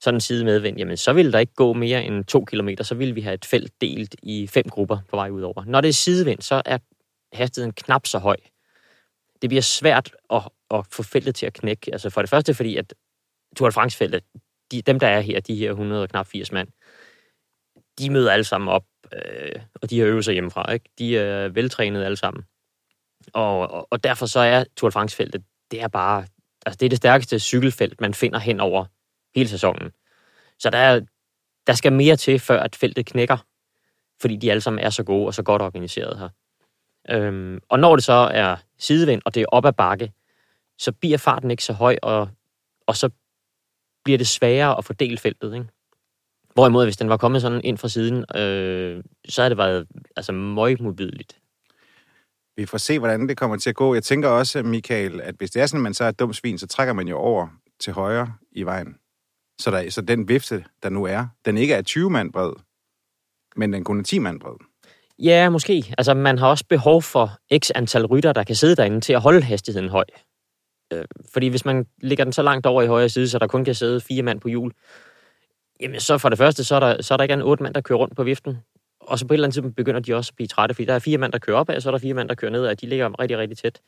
sådan 0.00 0.16
en 0.16 0.20
side 0.20 0.44
medvind, 0.44 0.78
jamen 0.78 0.96
så 0.96 1.12
vil 1.12 1.32
der 1.32 1.38
ikke 1.38 1.54
gå 1.54 1.72
mere 1.72 2.04
end 2.04 2.24
to 2.24 2.44
kilometer, 2.44 2.84
så 2.84 2.94
vil 2.94 3.14
vi 3.14 3.20
have 3.20 3.34
et 3.34 3.44
felt 3.44 3.80
delt 3.80 4.16
i 4.22 4.46
fem 4.46 4.64
grupper 4.68 4.98
på 5.10 5.16
vej 5.16 5.30
udover. 5.30 5.64
Når 5.64 5.80
det 5.80 5.88
er 5.88 5.92
sidevind, 5.92 6.42
så 6.42 6.62
er 6.64 6.78
hastigheden 7.32 7.72
knap 7.72 8.06
så 8.06 8.18
høj. 8.18 8.36
Det 9.42 9.50
bliver 9.50 9.62
svært 9.62 10.12
at, 10.30 10.42
at 10.70 10.86
få 10.92 11.02
feltet 11.02 11.34
til 11.34 11.46
at 11.46 11.52
knække. 11.52 11.92
Altså 11.92 12.10
for 12.10 12.22
det 12.22 12.30
første, 12.30 12.54
fordi 12.54 12.76
at 12.76 12.94
Tour 13.56 13.68
de 13.68 13.72
France-feltet, 13.72 14.24
de, 14.70 14.82
dem 14.82 14.98
der 14.98 15.06
er 15.06 15.20
her, 15.20 15.40
de 15.40 15.54
her 15.54 15.70
100 15.70 16.02
og 16.02 16.08
knap 16.08 16.26
80 16.26 16.52
mand, 16.52 16.68
de 17.98 18.10
møder 18.10 18.32
alle 18.32 18.44
sammen 18.44 18.68
op, 18.68 18.84
øh, 19.12 19.62
og 19.74 19.90
de 19.90 19.98
har 19.98 20.06
øvet 20.06 20.24
sig 20.24 20.32
hjemmefra. 20.32 20.72
Ikke? 20.72 20.90
De 20.98 21.18
er 21.18 21.48
veltrænede 21.48 22.04
alle 22.04 22.16
sammen. 22.16 22.44
Og, 23.32 23.70
og, 23.70 23.88
og 23.90 24.04
derfor 24.04 24.26
så 24.26 24.40
er 24.40 24.64
Tour 24.76 24.90
de 24.90 24.92
France-feltet, 24.92 25.42
det 25.70 25.82
er 25.82 25.88
bare, 25.88 26.26
altså 26.66 26.76
det 26.80 26.86
er 26.86 26.90
det 26.90 26.98
stærkeste 26.98 27.38
cykelfelt, 27.38 28.00
man 28.00 28.14
finder 28.14 28.38
hen 28.38 28.60
over 28.60 28.84
hele 29.38 29.48
sæsonen. 29.48 29.90
Så 30.58 30.70
der, 30.70 30.78
er, 30.78 31.00
der 31.66 31.72
skal 31.72 31.92
mere 31.92 32.16
til, 32.16 32.38
før 32.38 32.60
at 32.60 32.76
feltet 32.76 33.06
knækker, 33.06 33.36
fordi 34.20 34.36
de 34.36 34.50
alle 34.50 34.60
sammen 34.60 34.84
er 34.84 34.90
så 34.90 35.02
gode 35.02 35.26
og 35.26 35.34
så 35.34 35.42
godt 35.42 35.62
organiseret 35.62 36.18
her. 36.18 36.28
Øhm, 37.10 37.60
og 37.68 37.78
når 37.78 37.96
det 37.96 38.04
så 38.04 38.12
er 38.12 38.56
sidevind, 38.78 39.22
og 39.24 39.34
det 39.34 39.40
er 39.40 39.46
op 39.48 39.64
ad 39.64 39.72
bakke, 39.72 40.12
så 40.78 40.92
bliver 40.92 41.18
farten 41.18 41.50
ikke 41.50 41.64
så 41.64 41.72
høj, 41.72 41.96
og, 42.02 42.28
og 42.86 42.96
så 42.96 43.10
bliver 44.04 44.18
det 44.18 44.28
sværere 44.28 44.78
at 44.78 44.84
fordele 44.84 45.18
feltet. 45.18 45.54
Ikke? 45.54 45.66
Hvorimod, 46.54 46.84
hvis 46.86 46.96
den 46.96 47.08
var 47.08 47.16
kommet 47.16 47.42
sådan 47.42 47.60
ind 47.64 47.78
fra 47.78 47.88
siden, 47.88 48.36
øh, 48.36 49.04
så 49.28 49.42
havde 49.42 49.50
det 49.50 49.58
været 49.58 49.86
altså, 50.16 50.32
møgmodbydeligt. 50.32 51.38
Vi 52.56 52.66
får 52.66 52.78
se, 52.78 52.98
hvordan 52.98 53.28
det 53.28 53.36
kommer 53.36 53.56
til 53.56 53.70
at 53.70 53.76
gå. 53.76 53.94
Jeg 53.94 54.02
tænker 54.02 54.28
også, 54.28 54.62
Michael, 54.62 55.20
at 55.20 55.34
hvis 55.34 55.50
det 55.50 55.62
er 55.62 55.66
sådan, 55.66 55.80
at 55.80 55.82
man 55.82 55.94
så 55.94 56.04
er 56.04 56.08
et 56.08 56.18
dumt 56.18 56.36
svin, 56.36 56.58
så 56.58 56.66
trækker 56.66 56.94
man 56.94 57.08
jo 57.08 57.16
over 57.16 57.48
til 57.80 57.92
højre 57.92 58.34
i 58.52 58.62
vejen. 58.62 58.96
Så, 59.60 59.70
der, 59.70 59.90
så 59.90 60.00
den 60.00 60.28
vifte, 60.28 60.64
der 60.82 60.88
nu 60.88 61.04
er, 61.04 61.26
den 61.44 61.58
ikke 61.58 61.74
er 61.74 61.82
20 61.82 62.10
mand 62.10 62.32
bred, 62.32 62.52
men 63.56 63.72
den 63.72 63.84
kun 63.84 63.98
er 63.98 64.02
10 64.02 64.18
mand 64.18 64.40
bred. 64.40 64.54
Ja, 65.18 65.50
måske. 65.50 65.94
Altså, 65.98 66.14
man 66.14 66.38
har 66.38 66.48
også 66.48 66.64
behov 66.68 67.02
for 67.02 67.38
x 67.58 67.70
antal 67.74 68.06
rytter, 68.06 68.32
der 68.32 68.44
kan 68.44 68.56
sidde 68.56 68.76
derinde 68.76 69.00
til 69.00 69.12
at 69.12 69.20
holde 69.20 69.42
hastigheden 69.42 69.88
høj. 69.88 70.04
Øh, 70.92 71.04
fordi 71.32 71.48
hvis 71.48 71.64
man 71.64 71.86
ligger 72.02 72.24
den 72.24 72.32
så 72.32 72.42
langt 72.42 72.66
over 72.66 72.82
i 72.82 72.86
højre 72.86 73.08
side, 73.08 73.28
så 73.28 73.38
der 73.38 73.46
kun 73.46 73.64
kan 73.64 73.74
sidde 73.74 74.00
fire 74.00 74.22
mand 74.22 74.40
på 74.40 74.48
hjul, 74.48 74.72
jamen 75.80 76.00
så 76.00 76.18
for 76.18 76.28
det 76.28 76.38
første, 76.38 76.64
så 76.64 76.74
er 76.74 76.80
der, 76.80 77.02
så 77.02 77.14
er 77.14 77.16
der 77.16 77.22
ikke 77.22 77.34
en 77.34 77.42
otte 77.42 77.62
mand, 77.62 77.74
der 77.74 77.80
kører 77.80 77.98
rundt 77.98 78.16
på 78.16 78.24
viften. 78.24 78.56
Og 79.00 79.18
så 79.18 79.26
på 79.26 79.34
et 79.34 79.36
eller 79.36 79.46
andet 79.46 79.54
tidspunkt 79.54 79.76
begynder 79.76 80.00
de 80.00 80.14
også 80.14 80.30
at 80.30 80.36
blive 80.36 80.48
trætte, 80.48 80.74
fordi 80.74 80.84
der 80.86 80.94
er 80.94 80.98
fire 80.98 81.18
mand, 81.18 81.32
der 81.32 81.38
kører 81.38 81.56
opad, 81.56 81.76
og 81.76 81.82
så 81.82 81.88
er 81.88 81.90
der 81.90 81.98
fire 81.98 82.14
mand, 82.14 82.28
der 82.28 82.34
kører 82.34 82.52
nedad, 82.52 82.68
og 82.68 82.80
de 82.80 82.86
ligger 82.86 83.20
rigtig, 83.20 83.38
rigtig 83.38 83.58
tæt. 83.58 83.80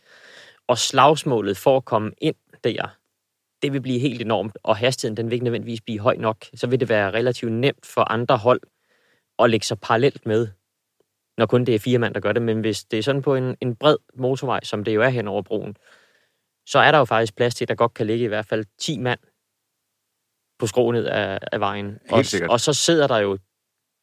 Og 0.68 0.78
slagsmålet 0.78 1.56
for 1.56 1.76
at 1.76 1.84
komme 1.84 2.10
ind 2.18 2.34
der, 2.64 2.99
det 3.62 3.72
vil 3.72 3.80
blive 3.82 3.98
helt 3.98 4.22
enormt, 4.22 4.58
og 4.62 4.76
hastigheden 4.76 5.16
den 5.16 5.26
vil 5.26 5.32
ikke 5.32 5.44
nødvendigvis 5.44 5.80
blive 5.80 5.98
høj 6.00 6.16
nok. 6.16 6.44
Så 6.54 6.66
vil 6.66 6.80
det 6.80 6.88
være 6.88 7.10
relativt 7.10 7.52
nemt 7.52 7.86
for 7.86 8.12
andre 8.12 8.36
hold 8.36 8.60
at 9.38 9.50
lægge 9.50 9.66
sig 9.66 9.80
parallelt 9.80 10.26
med, 10.26 10.48
når 11.38 11.46
kun 11.46 11.64
det 11.64 11.74
er 11.74 11.78
fire 11.78 11.98
mand, 11.98 12.14
der 12.14 12.20
gør 12.20 12.32
det. 12.32 12.42
Men 12.42 12.60
hvis 12.60 12.84
det 12.84 12.98
er 12.98 13.02
sådan 13.02 13.22
på 13.22 13.34
en, 13.34 13.56
en 13.60 13.76
bred 13.76 13.96
motorvej, 14.14 14.60
som 14.64 14.84
det 14.84 14.94
jo 14.94 15.02
er 15.02 15.08
hen 15.08 15.28
over 15.28 15.42
broen, 15.42 15.76
så 16.66 16.78
er 16.78 16.90
der 16.90 16.98
jo 16.98 17.04
faktisk 17.04 17.36
plads 17.36 17.54
til, 17.54 17.64
at 17.64 17.68
der 17.68 17.74
godt 17.74 17.94
kan 17.94 18.06
ligge 18.06 18.24
i 18.24 18.28
hvert 18.28 18.46
fald 18.46 18.64
10 18.78 18.98
mand 18.98 19.20
på 20.58 20.66
skrå 20.66 20.90
ned 20.90 21.04
af, 21.06 21.38
af 21.52 21.60
vejen. 21.60 21.98
Og, 22.10 22.24
og 22.50 22.60
så 22.60 22.72
sidder 22.72 23.06
der 23.06 23.18
jo 23.18 23.38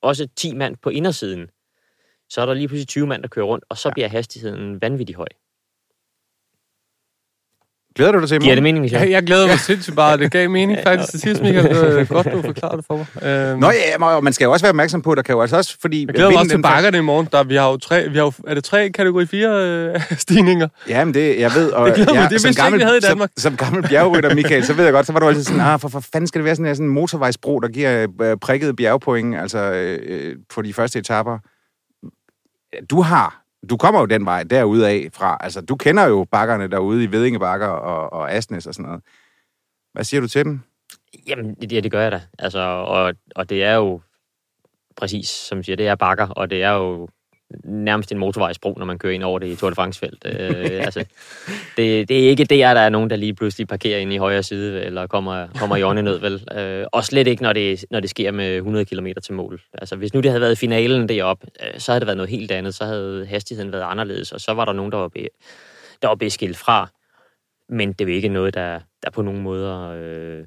også 0.02 0.28
10 0.36 0.56
mand 0.56 0.78
på 0.78 0.90
indersiden. 0.90 1.50
Så 2.30 2.42
er 2.42 2.46
der 2.46 2.54
lige 2.54 2.68
pludselig 2.68 2.88
20 2.88 3.08
mand, 3.08 3.22
der 3.22 3.28
kører 3.30 3.46
rundt, 3.46 3.66
og 3.70 3.78
så 3.78 3.90
Ja. 3.90 3.94
bliver 3.94 4.08
hastigheden 4.08 4.82
vanvittigt 4.82 5.18
høj. 5.18 5.28
Glæder 7.98 8.12
du 8.12 8.20
dig 8.20 8.28
til 8.28 8.36
i 8.36 8.40
Giver 8.40 8.56
det 8.56 8.64
morgen? 8.64 8.64
mening, 8.64 8.82
Michel? 8.82 9.00
Jeg, 9.00 9.12
jeg 9.12 9.24
glæder 9.24 9.48
mig 9.48 9.60
sindssygt 9.60 9.96
bare. 9.96 10.18
Det 10.18 10.32
gav 10.32 10.50
mening 10.50 10.80
faktisk 10.84 11.12
til 11.12 11.20
sidst, 11.22 11.42
Michael. 11.42 11.70
Det 11.70 12.10
var 12.10 12.24
godt, 12.24 12.34
du 12.34 12.42
forklarede 12.42 12.78
det 12.78 12.86
for 12.86 12.98
mig. 12.98 13.08
Øhm, 13.24 13.60
Nå 13.60 13.72
ja, 13.72 14.16
og 14.16 14.24
man 14.24 14.34
skal 14.34 14.46
jo 14.46 14.52
også 14.52 14.64
være 14.64 14.70
opmærksom 14.70 15.02
på, 15.02 15.12
at 15.12 15.18
der 15.18 15.24
kan 15.24 15.36
jo 15.36 15.42
altså 15.42 15.58
også, 15.58 15.78
fordi... 15.82 16.06
jeg 16.08 16.16
glæder 16.16 16.30
mig 16.30 16.40
også 16.40 16.50
til 16.50 16.62
bakkerne 16.62 16.98
i 16.98 17.02
morgen. 17.02 17.28
Der, 17.32 17.44
vi 17.44 17.56
har 17.56 17.70
jo 17.70 17.78
tre, 17.78 18.10
vi 18.10 18.18
har 18.18 18.26
jo, 18.26 18.32
er 18.48 18.54
det 18.54 18.64
tre 18.64 18.90
kategori 18.90 19.26
4 19.26 19.50
øh, 19.50 20.02
stigninger? 20.26 20.68
Ja, 20.90 21.06
men 21.06 21.14
det, 21.14 21.40
jeg 21.40 21.52
ved, 21.56 21.72
og 21.72 21.88
Det 21.88 21.96
glæder 21.96 22.14
mig, 22.14 22.22
jeg, 22.22 22.30
det 22.30 22.42
som 22.42 22.48
vidste 22.48 22.64
jeg 22.64 22.68
ikke, 22.68 22.78
vi 22.78 22.84
havde 22.84 22.98
i 22.98 23.02
Danmark. 23.02 23.30
Som, 23.38 23.58
som 23.58 23.66
gammel 23.66 23.90
bjergrytter, 23.90 24.36
Michael, 24.36 24.66
så 24.66 24.74
ved 24.74 24.84
jeg 24.84 24.94
godt, 24.94 25.06
så 25.06 25.14
var 25.14 25.20
du 25.20 25.28
altid 25.28 25.44
sådan, 25.44 25.62
ah, 25.62 25.80
for, 25.80 25.88
for 25.88 26.00
fanden 26.00 26.28
skal 26.28 26.40
det 26.40 26.46
være 26.46 26.56
sådan, 26.56 26.66
en 26.66 26.76
sådan 26.76 26.88
en 26.88 26.94
motorvejsbro, 26.94 27.60
der 27.60 27.68
giver 27.68 28.08
øh, 28.22 28.38
prikket 28.38 28.76
bjergpoint, 28.76 29.36
altså 29.36 29.60
øh, 29.60 30.36
på 30.56 30.62
de 30.62 30.74
første 30.74 31.00
etaper. 31.00 31.38
Du 32.90 33.02
har, 33.02 33.42
du 33.70 33.78
kommer 33.78 34.00
jo 34.00 34.06
den 34.06 34.26
vej 34.26 34.44
derude 34.44 34.90
af 34.90 35.10
fra, 35.14 35.38
altså 35.40 35.62
du 35.62 35.76
kender 35.76 36.08
jo 36.08 36.26
bakkerne 36.32 36.68
derude 36.68 37.04
i 37.04 37.12
Vedinge 37.12 37.40
Bakker 37.40 37.68
og, 37.68 38.14
og 38.14 38.32
Asnes 38.32 38.68
og 38.68 38.74
sådan 38.74 38.86
noget. 38.86 39.04
Hvad 39.94 40.04
siger 40.04 40.22
du 40.22 40.28
til 40.28 40.46
dem? 40.46 40.60
Jamen, 41.28 41.56
det, 41.56 41.72
ja, 41.72 41.80
det 41.80 41.92
gør 41.92 42.02
jeg 42.02 42.12
da. 42.12 42.22
Altså, 42.40 42.60
og, 42.60 43.14
og 43.36 43.50
det 43.50 43.64
er 43.64 43.74
jo 43.76 44.02
præcis, 44.96 45.30
som 45.30 45.64
siger, 45.64 45.76
det 45.76 45.88
er 45.88 45.96
bakker, 45.96 46.28
og 46.28 46.50
det 46.50 46.64
er 46.64 46.72
jo 46.72 47.10
nærmest 47.64 48.12
en 48.12 48.18
motorvejsbro, 48.18 48.74
når 48.78 48.86
man 48.86 49.00
kører 49.00 49.14
ind 49.14 49.24
over 49.24 49.40
det 49.40 49.48
i 49.48 49.56
Tour 49.56 49.70
de 49.70 49.76
France-felt. 49.76 50.26
øh, 50.26 50.86
altså, 50.86 51.06
det, 51.78 52.10
det 52.10 52.26
er 52.26 52.30
ikke 52.30 52.44
der, 52.44 52.74
der 52.74 52.82
er 52.82 52.90
nogen, 52.90 53.10
der 53.10 53.16
lige 53.16 53.34
pludselig 53.34 53.68
parkerer 53.68 54.00
ind 54.00 54.14
i 54.14 54.18
højre 54.18 54.44
side, 54.44 54.84
eller 54.84 55.08
kommer, 55.08 55.48
kommer 55.60 55.76
i 55.76 55.84
åndenød, 55.84 56.20
vel? 56.20 56.48
Øh, 56.58 56.86
og 56.92 57.04
slet 57.04 57.28
ikke, 57.28 57.44
når 57.44 57.54
det, 57.54 57.86
når 57.92 58.00
det 58.00 58.10
sker 58.10 58.32
med 58.32 58.56
100 58.56 58.86
km 58.86 59.08
til 59.24 59.34
mål. 59.34 59.62
Altså, 59.74 59.96
hvis 59.96 60.14
nu 60.14 60.20
det 60.20 60.32
havde 60.32 60.42
været 60.42 60.58
finalen 60.58 61.10
deroppe, 61.10 61.48
øh, 61.64 61.80
så 61.80 61.92
havde 61.92 62.00
det 62.00 62.08
været 62.08 62.18
noget 62.18 62.30
helt 62.30 62.52
andet. 62.52 62.76
Så 62.76 62.86
havde 62.86 63.26
hastigheden 63.26 63.72
været 63.72 63.84
anderledes, 63.84 64.32
og 64.32 64.42
så 64.42 64.54
var 64.54 64.66
der 64.66 64.74
nogen, 64.74 64.92
der 64.92 64.98
var, 64.98 65.08
be, 65.08 65.28
der 66.02 66.08
var 66.08 66.16
beskilt 66.16 66.58
fra. 66.58 66.90
Men 67.70 67.94
det 67.94 68.02
er 68.02 68.06
jo 68.10 68.16
ikke 68.16 68.30
noget, 68.30 68.54
der, 68.54 68.80
der 69.04 69.10
på 69.12 69.22
nogen 69.22 69.42
måder 69.42 69.90
øh, 69.90 70.46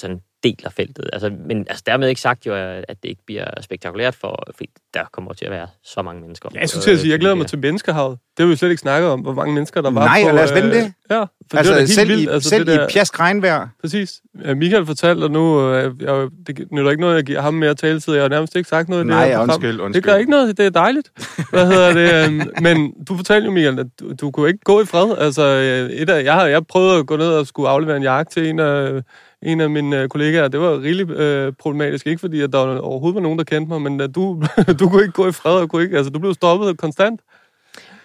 sådan 0.00 0.20
deler 0.44 0.70
feltet. 0.70 1.10
Altså, 1.12 1.30
men 1.46 1.58
altså, 1.68 1.82
dermed 1.86 2.08
ikke 2.08 2.20
sagt 2.20 2.46
jo, 2.46 2.54
at 2.54 2.96
det 3.02 3.08
ikke 3.08 3.22
bliver 3.26 3.44
spektakulært, 3.60 4.14
for, 4.14 4.42
fordi 4.56 4.70
der 4.94 5.02
kommer 5.12 5.32
til 5.32 5.44
at 5.44 5.50
være 5.50 5.66
så 5.84 6.02
mange 6.02 6.20
mennesker. 6.20 6.48
Ja, 6.54 6.60
jeg 6.60 6.68
skulle 6.68 6.82
til 6.82 6.90
at 6.90 6.98
sige, 6.98 7.10
jeg 7.10 7.18
glæder 7.20 7.34
mig 7.34 7.46
til 7.46 7.58
menneskehavet. 7.58 8.18
Det 8.36 8.44
har 8.44 8.50
vi 8.50 8.56
slet 8.56 8.70
ikke 8.70 8.80
snakket 8.80 9.10
om, 9.10 9.20
hvor 9.20 9.32
mange 9.32 9.54
mennesker 9.54 9.80
der 9.82 9.90
var 9.90 10.04
Nej, 10.04 10.22
på... 10.30 10.36
lad 10.36 10.44
os 10.44 10.54
vende 10.54 10.70
det. 10.70 10.92
Ja, 11.10 11.20
for 11.20 11.58
altså, 11.58 11.72
det 11.72 11.76
var 11.76 11.78
helt 11.80 11.90
selv 11.90 12.08
vildt. 12.08 12.22
i, 12.22 12.26
altså, 12.28 12.48
selv 12.48 12.66
det 12.66 12.78
der, 12.78 12.84
i 12.84 12.90
pjask 12.92 13.20
regnvejr. 13.20 13.68
Præcis. 13.80 14.20
Michael 14.56 14.86
fortalte, 14.86 15.24
og 15.24 15.30
nu 15.30 15.70
øh, 15.72 15.94
jeg, 16.00 16.28
det 16.46 16.72
nytter 16.72 16.90
ikke 16.90 17.00
noget, 17.00 17.16
jeg 17.16 17.24
giver 17.24 17.40
ham 17.40 17.54
mere 17.54 17.74
taletid. 17.74 18.14
Jeg 18.14 18.22
har 18.22 18.28
nærmest 18.28 18.56
ikke 18.56 18.68
sagt 18.68 18.88
noget. 18.88 19.04
i 19.04 19.06
Nej, 19.06 19.24
det 19.24 19.34
program. 19.34 19.48
undskyld, 19.48 19.80
undskyld. 19.80 20.02
Det 20.02 20.10
gør 20.10 20.16
ikke 20.16 20.30
noget, 20.30 20.58
det 20.58 20.66
er 20.66 20.70
dejligt. 20.70 21.12
Hvad 21.50 21.66
hedder 21.66 21.92
det? 21.92 22.14
øhm, 22.26 22.42
Men 22.60 22.92
du 23.08 23.16
fortalte 23.16 23.44
jo, 23.46 23.50
Michael, 23.52 23.78
at 23.78 23.86
du, 24.00 24.12
du 24.12 24.30
kunne 24.30 24.48
ikke 24.48 24.60
gå 24.64 24.82
i 24.82 24.84
fred. 24.84 25.18
Altså, 25.18 25.42
øh, 25.42 25.90
et 25.90 26.10
af, 26.10 26.24
jeg 26.24 26.34
har 26.34 26.46
jeg 26.46 26.66
prøvet 26.66 26.98
at 26.98 27.06
gå 27.06 27.16
ned 27.16 27.28
og 27.28 27.46
skulle 27.46 27.68
aflevere 27.68 27.96
en 27.96 28.02
jakke 28.02 28.30
til 28.32 28.48
en 28.48 28.60
af, 28.60 29.02
en 29.42 29.60
af 29.60 29.70
mine 29.70 30.02
øh, 30.02 30.08
kollegaer. 30.08 30.48
Det 30.48 30.60
var 30.60 30.82
rigtig 30.82 31.10
øh, 31.10 31.52
problematisk. 31.58 32.06
Ikke 32.06 32.20
fordi, 32.20 32.40
at 32.40 32.52
der 32.52 32.58
var 32.58 32.78
overhovedet 32.78 33.14
var 33.14 33.20
nogen, 33.20 33.38
der 33.38 33.44
kendte 33.44 33.68
mig, 33.68 33.82
men 33.82 34.00
at 34.00 34.14
du, 34.14 34.42
du 34.80 34.88
kunne 34.88 35.02
ikke 35.02 35.12
gå 35.12 35.28
i 35.28 35.32
fred. 35.32 35.54
Og 35.54 35.68
kunne 35.68 35.82
ikke, 35.82 35.96
altså, 35.96 36.10
du 36.10 36.18
blev 36.18 36.34
stoppet 36.34 36.78
konstant. 36.78 37.20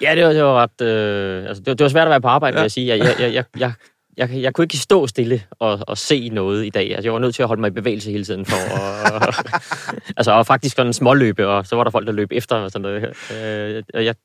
Ja, 0.01 0.15
det 0.15 0.23
var, 0.25 0.33
det 0.33 0.43
var 0.43 0.61
ret... 0.61 0.81
Øh, 0.81 1.45
altså, 1.47 1.61
det, 1.61 1.67
var, 1.67 1.73
det 1.73 1.83
var 1.83 1.89
svært 1.89 2.07
at 2.07 2.09
være 2.09 2.21
på 2.21 2.27
arbejde, 2.27 2.57
ja. 2.57 2.61
vil 2.61 2.63
jeg 2.63 2.71
sige. 2.71 2.87
Jeg, 2.87 2.99
jeg, 2.99 3.15
jeg, 3.19 3.33
jeg, 3.33 3.43
jeg, 3.59 3.73
jeg, 4.17 4.41
jeg 4.41 4.53
kunne 4.53 4.65
ikke 4.65 4.77
stå 4.77 5.07
stille 5.07 5.43
og, 5.59 5.79
og 5.87 5.97
se 5.97 6.29
noget 6.29 6.65
i 6.65 6.69
dag. 6.69 6.89
Altså, 6.95 7.03
jeg 7.03 7.13
var 7.13 7.19
nødt 7.19 7.35
til 7.35 7.41
at 7.43 7.47
holde 7.47 7.61
mig 7.61 7.67
i 7.67 7.71
bevægelse 7.71 8.11
hele 8.11 8.25
tiden 8.25 8.45
for 8.45 8.55
at... 8.55 9.35
altså, 10.17 10.31
og 10.31 10.45
faktisk 10.45 10.75
sådan 10.75 10.87
en 10.87 10.93
småløbe, 10.93 11.47
og 11.47 11.65
så 11.65 11.75
var 11.75 11.83
der 11.83 11.91
folk, 11.91 12.07
der 12.07 12.13
løb 12.13 12.31
efter 12.31 12.55
og 12.55 12.71
sådan 12.71 12.81
noget. 12.81 13.03
Øh, 13.33 13.83
og 13.93 14.05
jeg, 14.05 14.15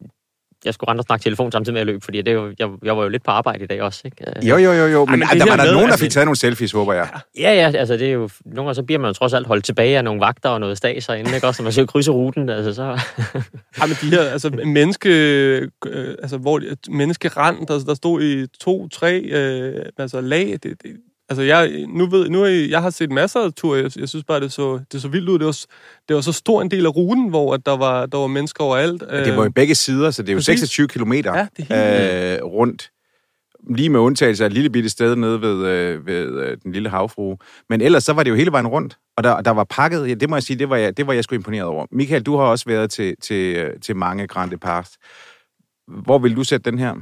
jeg 0.65 0.75
skulle 0.75 0.91
rende 0.91 1.01
og 1.01 1.05
snakke 1.05 1.23
telefon 1.23 1.53
samtidig 1.53 1.73
med 1.75 1.81
at 1.81 1.87
løbe, 1.87 2.01
fordi 2.05 2.23
det, 2.23 2.37
var- 2.39 2.53
jeg, 2.59 2.69
jeg 2.85 2.97
var 2.97 3.03
jo 3.03 3.09
lidt 3.09 3.25
på 3.25 3.31
arbejde 3.31 3.65
i 3.65 3.67
dag 3.67 3.83
også. 3.83 4.01
Ikke? 4.05 4.25
Øh, 4.37 4.49
Jo, 4.49 4.57
jo, 4.57 4.73
jo, 4.73 4.87
jo. 4.87 5.05
Men, 5.05 5.19
men 5.19 5.29
men 5.33 5.41
der 5.41 5.47
var 5.47 5.57
der 5.57 5.65
med, 5.65 5.73
nogen, 5.73 5.87
der 5.87 5.93
altså- 5.93 6.05
fik 6.05 6.11
taget 6.11 6.27
nogle 6.27 6.37
selfies, 6.37 6.73
håber 6.73 6.93
jeg. 6.93 7.09
Ja, 7.39 7.55
ja, 7.55 7.79
altså 7.79 7.97
det 7.97 8.09
er 8.09 8.13
jo... 8.13 8.29
Nogle 8.45 8.63
gange 8.63 8.75
så 8.75 8.83
bliver 8.83 8.99
man 8.99 9.09
jo 9.09 9.13
trods 9.13 9.33
alt 9.35 9.47
holdt 9.47 9.65
tilbage 9.65 9.97
af 9.99 10.05
nogle 10.05 10.21
vagter 10.21 10.49
og 10.49 10.61
noget 10.61 10.77
stas 10.79 11.07
herinde, 11.07 11.35
ikke? 11.35 11.47
Også 11.47 11.63
når 11.63 11.65
man 11.65 11.73
skal 11.73 11.87
krydse 11.87 12.11
ruten, 12.11 12.49
altså 12.49 12.75
så... 12.75 12.83
Ja, 13.79 13.87
men 13.87 13.97
de 14.03 14.11
her, 14.11 14.23
altså 14.23 14.51
menneske, 14.65 15.09
øh, 15.87 16.15
altså 16.23 16.39
hvor 16.39 16.61
menneskerand, 16.91 17.67
der, 17.67 17.79
der 17.87 17.95
stod 17.95 18.23
i 18.23 18.47
to, 18.61 18.89
tre, 18.89 19.19
øh, 19.21 19.85
altså 19.99 20.21
lag, 20.21 20.47
det, 20.51 20.63
det, 20.63 20.83
altså 21.29 21.43
jeg, 21.43 21.87
nu 21.89 22.07
ved, 22.07 22.29
nu 22.29 22.43
er 22.43 22.49
jeg, 22.49 22.83
har 22.83 22.91
set 22.91 23.11
masser 23.11 23.41
af 23.41 23.53
ture, 23.53 23.79
jeg, 23.79 23.99
jeg 23.99 24.09
synes 24.09 24.25
bare, 24.25 24.41
det 24.41 24.53
så, 24.53 24.81
det 24.93 25.03
så 25.03 25.09
vildt 25.09 25.29
ud, 25.29 25.39
det 25.39 25.47
var, 25.47 25.59
det 26.09 26.17
var 26.17 26.21
så 26.21 26.33
stor 26.33 26.63
en 26.63 26.71
del 26.71 26.87
af 26.87 26.97
ruten, 26.97 27.29
hvor 27.29 27.55
at 27.55 27.67
der 27.67 27.77
var, 27.77 28.07
der 28.07 28.19
var 28.19 28.27
mennesker 28.27 28.65
overalt. 28.65 29.03
Ja, 29.11 29.25
det 29.25 29.37
var 29.37 29.45
jo 29.45 29.51
begge 29.51 29.75
sider, 29.75 30.11
så 30.11 30.23
det 30.23 30.29
er 30.29 30.33
jo 30.33 30.37
Præcis. 30.37 30.61
26 30.61 30.89
kilometer 30.89 31.37
Ja, 31.37 31.47
det 31.57 31.67
er 31.71 32.31
helt 32.31 32.41
øh, 32.41 32.45
rundt. 32.45 32.91
Lige 33.77 33.89
med 33.89 34.01
undtagelse 34.01 34.45
af 34.45 34.47
et 34.47 34.53
lille 34.53 34.71
bitte 34.71 34.89
sted 34.89 35.17
nede 35.17 35.41
ved, 35.41 35.67
øh, 35.67 36.07
ved 36.07 36.41
øh, 36.41 36.57
den 36.63 36.73
lille 36.73 36.89
havfrue. 36.89 37.37
Men 37.69 37.81
ellers 37.81 38.05
så 38.05 38.13
var 38.13 38.23
det 38.23 38.31
jo 38.31 38.35
hele 38.35 38.53
vejen 38.53 38.67
rundt, 38.67 38.97
og 39.17 39.25
der, 39.25 39.41
der 39.41 39.51
var 39.51 39.65
pakket, 39.65 40.09
ja, 40.09 40.15
det 40.15 40.31
må 40.31 40.37
jeg 40.37 40.43
sige, 40.43 40.59
det 40.59 40.71
var 40.71 40.77
jeg, 40.77 40.97
det 40.97 41.07
var 41.07 41.13
jeg 41.13 41.25
sgu 41.25 41.35
imponeret 41.35 41.65
over. 41.65 41.87
Michael, 41.93 42.23
du 42.23 42.37
har 42.37 42.45
også 42.45 42.65
været 42.67 42.91
til, 42.91 43.17
til, 43.23 43.57
øh, 43.57 43.81
til 43.81 43.97
mange 43.97 44.27
Grand 44.27 44.51
Depart. 44.51 44.89
Hvor 45.89 46.19
vil 46.19 46.37
du 46.37 46.45
sætte 46.45 46.71
den 46.71 46.79
her? 46.79 46.95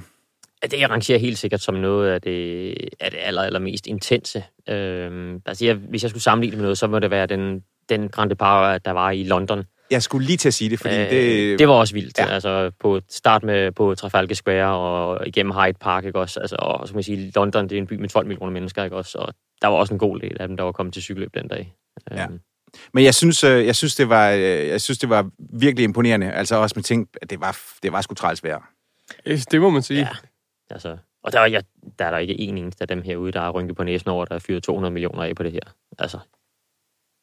Det 0.70 0.80
jeg 0.80 0.90
rangerer 0.90 1.18
helt 1.18 1.38
sikkert 1.38 1.60
som 1.60 1.74
noget 1.74 2.10
af 2.10 2.20
det, 2.20 2.74
af 3.00 3.10
det 3.10 3.18
aller, 3.22 3.42
aller 3.42 3.58
mest 3.58 3.86
intense. 3.86 4.44
Øhm, 4.68 5.42
altså 5.46 5.64
jeg, 5.64 5.74
hvis 5.74 6.02
jeg 6.02 6.10
skulle 6.10 6.22
sammenligne 6.22 6.52
det 6.52 6.58
med 6.58 6.64
noget, 6.64 6.78
så 6.78 6.86
må 6.86 6.98
det 6.98 7.10
være 7.10 7.26
den, 7.26 7.62
den 7.88 8.08
Grand 8.08 8.30
Depart, 8.30 8.84
der 8.84 8.90
var 8.90 9.10
i 9.10 9.24
London. 9.24 9.64
Jeg 9.90 10.02
skulle 10.02 10.26
lige 10.26 10.36
til 10.36 10.48
at 10.48 10.54
sige 10.54 10.70
det, 10.70 10.80
fordi 10.80 10.94
Øh, 10.94 11.10
det... 11.10 11.58
det 11.58 11.68
var 11.68 11.74
også 11.74 11.94
vildt. 11.94 12.18
Ja. 12.18 12.26
Altså 12.26 12.70
på 12.80 13.00
start 13.10 13.42
med 13.42 13.72
på 13.72 13.94
Trafalgar 13.94 14.34
Square 14.34 14.76
og 14.76 15.26
igennem 15.26 15.52
Hyde 15.52 15.78
Park, 15.80 16.04
ikke 16.04 16.18
også? 16.18 16.40
Altså, 16.40 16.56
og 16.58 16.88
så 16.88 16.92
kan 16.92 16.96
man 16.96 17.02
sige, 17.02 17.32
London 17.34 17.68
det 17.68 17.72
er 17.76 17.80
en 17.80 17.86
by 17.86 17.92
med 17.92 18.08
12 18.08 18.26
millioner 18.26 18.52
mennesker, 18.52 18.84
ikke 18.84 18.96
også? 18.96 19.18
Og 19.18 19.34
der 19.62 19.68
var 19.68 19.76
også 19.76 19.94
en 19.94 19.98
god 19.98 20.20
del 20.20 20.36
af 20.40 20.48
dem, 20.48 20.56
der 20.56 20.64
var 20.64 20.72
kommet 20.72 20.92
til 20.92 21.02
cykelløb 21.02 21.34
den 21.34 21.48
dag. 21.48 21.74
Ja. 22.10 22.24
Øhm, 22.24 22.40
Men 22.94 23.04
jeg 23.04 23.14
synes, 23.14 23.44
øh, 23.44 23.66
jeg 23.66 23.76
synes, 23.76 23.94
det 23.96 24.08
var, 24.08 24.30
øh, 24.30 24.40
jeg 24.68 24.80
synes, 24.80 24.98
det 24.98 25.08
var 25.08 25.30
virkelig 25.60 25.84
imponerende. 25.84 26.32
Altså 26.32 26.56
også 26.56 26.72
med 26.76 26.82
ting, 26.82 27.08
at 27.22 27.30
det 27.30 27.40
var, 27.40 27.58
det 27.82 27.92
var 27.92 28.00
sgu 28.00 28.14
træls 28.14 28.44
vejr. 28.44 28.70
Det 29.50 29.60
må 29.60 29.70
man 29.70 29.82
sige. 29.82 30.00
Ja. 30.00 30.08
Altså, 30.70 30.96
og 31.22 31.32
der, 31.32 31.40
er, 31.40 31.46
jeg, 31.46 31.64
der 31.98 32.04
er 32.04 32.10
der 32.10 32.18
ikke 32.18 32.38
en 32.40 32.58
eneste 32.58 32.82
af 32.82 32.88
dem 32.88 33.02
herude, 33.02 33.32
der 33.32 33.40
har 33.40 33.50
rynket 33.50 33.76
på 33.76 33.84
næsen 33.84 34.10
over, 34.10 34.24
der 34.24 34.34
har 34.34 34.38
fyret 34.38 34.62
200 34.62 34.92
millioner 34.92 35.22
af 35.22 35.36
på 35.36 35.42
det 35.42 35.52
her. 35.52 35.60
Altså, 35.98 36.18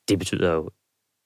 det 0.10 0.20
betyder 0.20 0.54
jo 0.54 0.70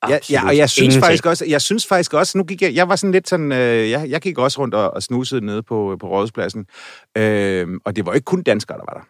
Ja, 0.09 0.19
ja, 0.31 0.47
og 0.47 0.57
jeg 0.57 0.69
synes 0.69 0.83
ingenting. 0.83 1.03
faktisk 1.03 1.25
også, 1.25 1.45
jeg 1.45 1.61
synes 1.61 1.87
faktisk 1.87 2.13
også, 2.13 2.37
nu 2.37 2.43
gik 2.43 2.61
jeg, 2.61 2.75
jeg 2.75 2.89
var 2.89 2.95
sådan 2.95 3.11
lidt 3.11 3.29
sådan, 3.29 3.51
øh, 3.51 3.89
jeg, 3.89 4.09
jeg 4.09 4.21
gik 4.21 4.37
også 4.37 4.61
rundt 4.61 4.73
og, 4.73 4.91
og 4.93 5.03
snusede 5.03 5.45
nede 5.45 5.63
på, 5.63 5.97
på 5.99 6.09
rådhuspladsen, 6.09 6.67
øh, 7.17 7.67
og 7.85 7.95
det 7.95 8.05
var 8.05 8.13
ikke 8.13 8.25
kun 8.25 8.43
danskere, 8.43 8.77
der 8.77 8.83
var 8.87 8.93
der. 8.93 9.07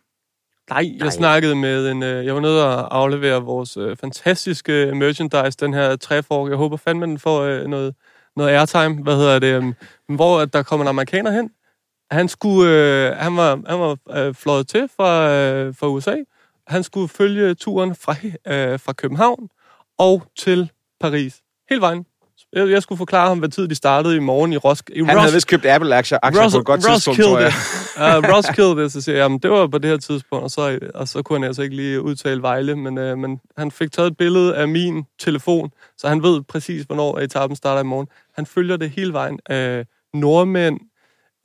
Nej, 0.74 0.92
jeg 0.98 1.00
Nej. 1.00 1.10
snakkede 1.10 1.56
med 1.56 1.92
en... 1.92 2.04
Øh, 2.04 2.26
jeg 2.26 2.36
var 2.36 2.42
nede 2.42 2.66
og 2.66 2.98
aflevere 2.98 3.44
vores 3.44 3.78
øh, 3.78 3.98
fantastiske 3.98 4.92
merchandise, 4.96 5.58
den 5.60 5.74
her 5.74 5.96
træfork. 5.96 6.50
Jeg 6.50 6.58
håber 6.58 6.78
fandme, 6.78 7.06
den 7.06 7.20
får 7.20 7.42
øh, 7.42 7.66
noget, 7.66 7.96
noget 8.36 8.50
airtime. 8.50 9.04
Hvad 9.04 9.16
hedder 9.16 9.40
det? 9.40 9.58
Um, 9.58 9.76
hvor 10.16 10.40
at 10.40 10.54
der 10.54 10.64
kommer 10.64 10.84
en 10.84 10.90
amerikaner 10.90 11.32
hen. 11.32 11.50
Han, 12.12 12.28
skulle, 12.28 12.72
øh, 12.72 13.16
han 13.16 13.38
var, 13.38 13.62
han 13.68 13.80
var 13.80 13.98
øh, 14.18 14.34
fløjet 14.34 14.68
til 14.68 14.90
fra, 14.98 15.32
øh, 15.32 15.76
fra 15.76 15.88
USA. 15.88 16.16
Han 16.68 16.84
skulle 16.84 17.10
følge 17.10 17.54
turen 17.54 17.96
fra, 17.96 18.16
øh, 18.54 18.80
fra 18.80 18.94
København 18.94 19.50
og 20.00 20.24
til 20.38 20.72
Paris. 21.00 21.36
Hele 21.70 21.82
vejen. 21.82 22.06
Jeg, 22.54 22.70
jeg 22.70 22.82
skulle 22.84 22.98
forklare 22.98 23.28
ham, 23.28 23.40
hvad 23.40 23.50
tid 23.50 23.68
de 23.68 23.76
startede 23.76 24.16
i 24.16 24.20
morgen 24.20 24.54
i 24.54 24.58
Roskilde. 24.58 25.06
Han 25.06 25.18
havde 25.18 25.34
vist 25.34 25.48
købt 25.48 25.66
Apple-aktier 25.66 26.20
aktier 26.24 26.50
på 26.52 26.58
et 26.58 26.66
godt 26.66 26.84
tidspunkt, 26.84 27.22
tror 27.24 27.40
jeg. 27.40 27.52
uh, 27.98 28.30
Roskilde, 28.36 28.90
så 28.90 29.02
siger 29.02 29.16
jeg, 29.16 29.24
jamen, 29.24 29.40
det 29.40 29.52
var 29.52 29.68
på 29.68 29.78
det 29.78 29.90
her 29.90 29.98
tidspunkt, 29.98 30.44
og 30.44 30.52
så, 30.52 30.80
og 30.96 31.08
så 31.08 31.22
kunne 31.22 31.40
han 31.40 31.44
altså 31.48 31.62
ikke 31.62 31.76
lige 31.76 32.02
udtale 32.02 32.42
Vejle, 32.42 32.76
men, 32.76 32.98
uh, 32.98 33.18
men 33.18 33.40
han 33.58 33.72
fik 33.72 33.92
taget 33.92 34.08
et 34.08 34.18
billede 34.18 34.56
af 34.56 34.68
min 34.68 35.04
telefon, 35.20 35.72
så 35.98 36.08
han 36.08 36.24
ved 36.24 36.42
præcis, 36.44 36.84
hvornår 36.84 37.20
etappen 37.20 37.56
starter 37.56 37.82
i 37.82 37.86
morgen. 37.86 38.08
Han 38.36 38.46
følger 38.46 38.78
det 38.78 38.90
hele 38.90 39.14
vejen. 39.14 39.40
Uh, 39.52 39.86
nordmænd, 40.22 40.80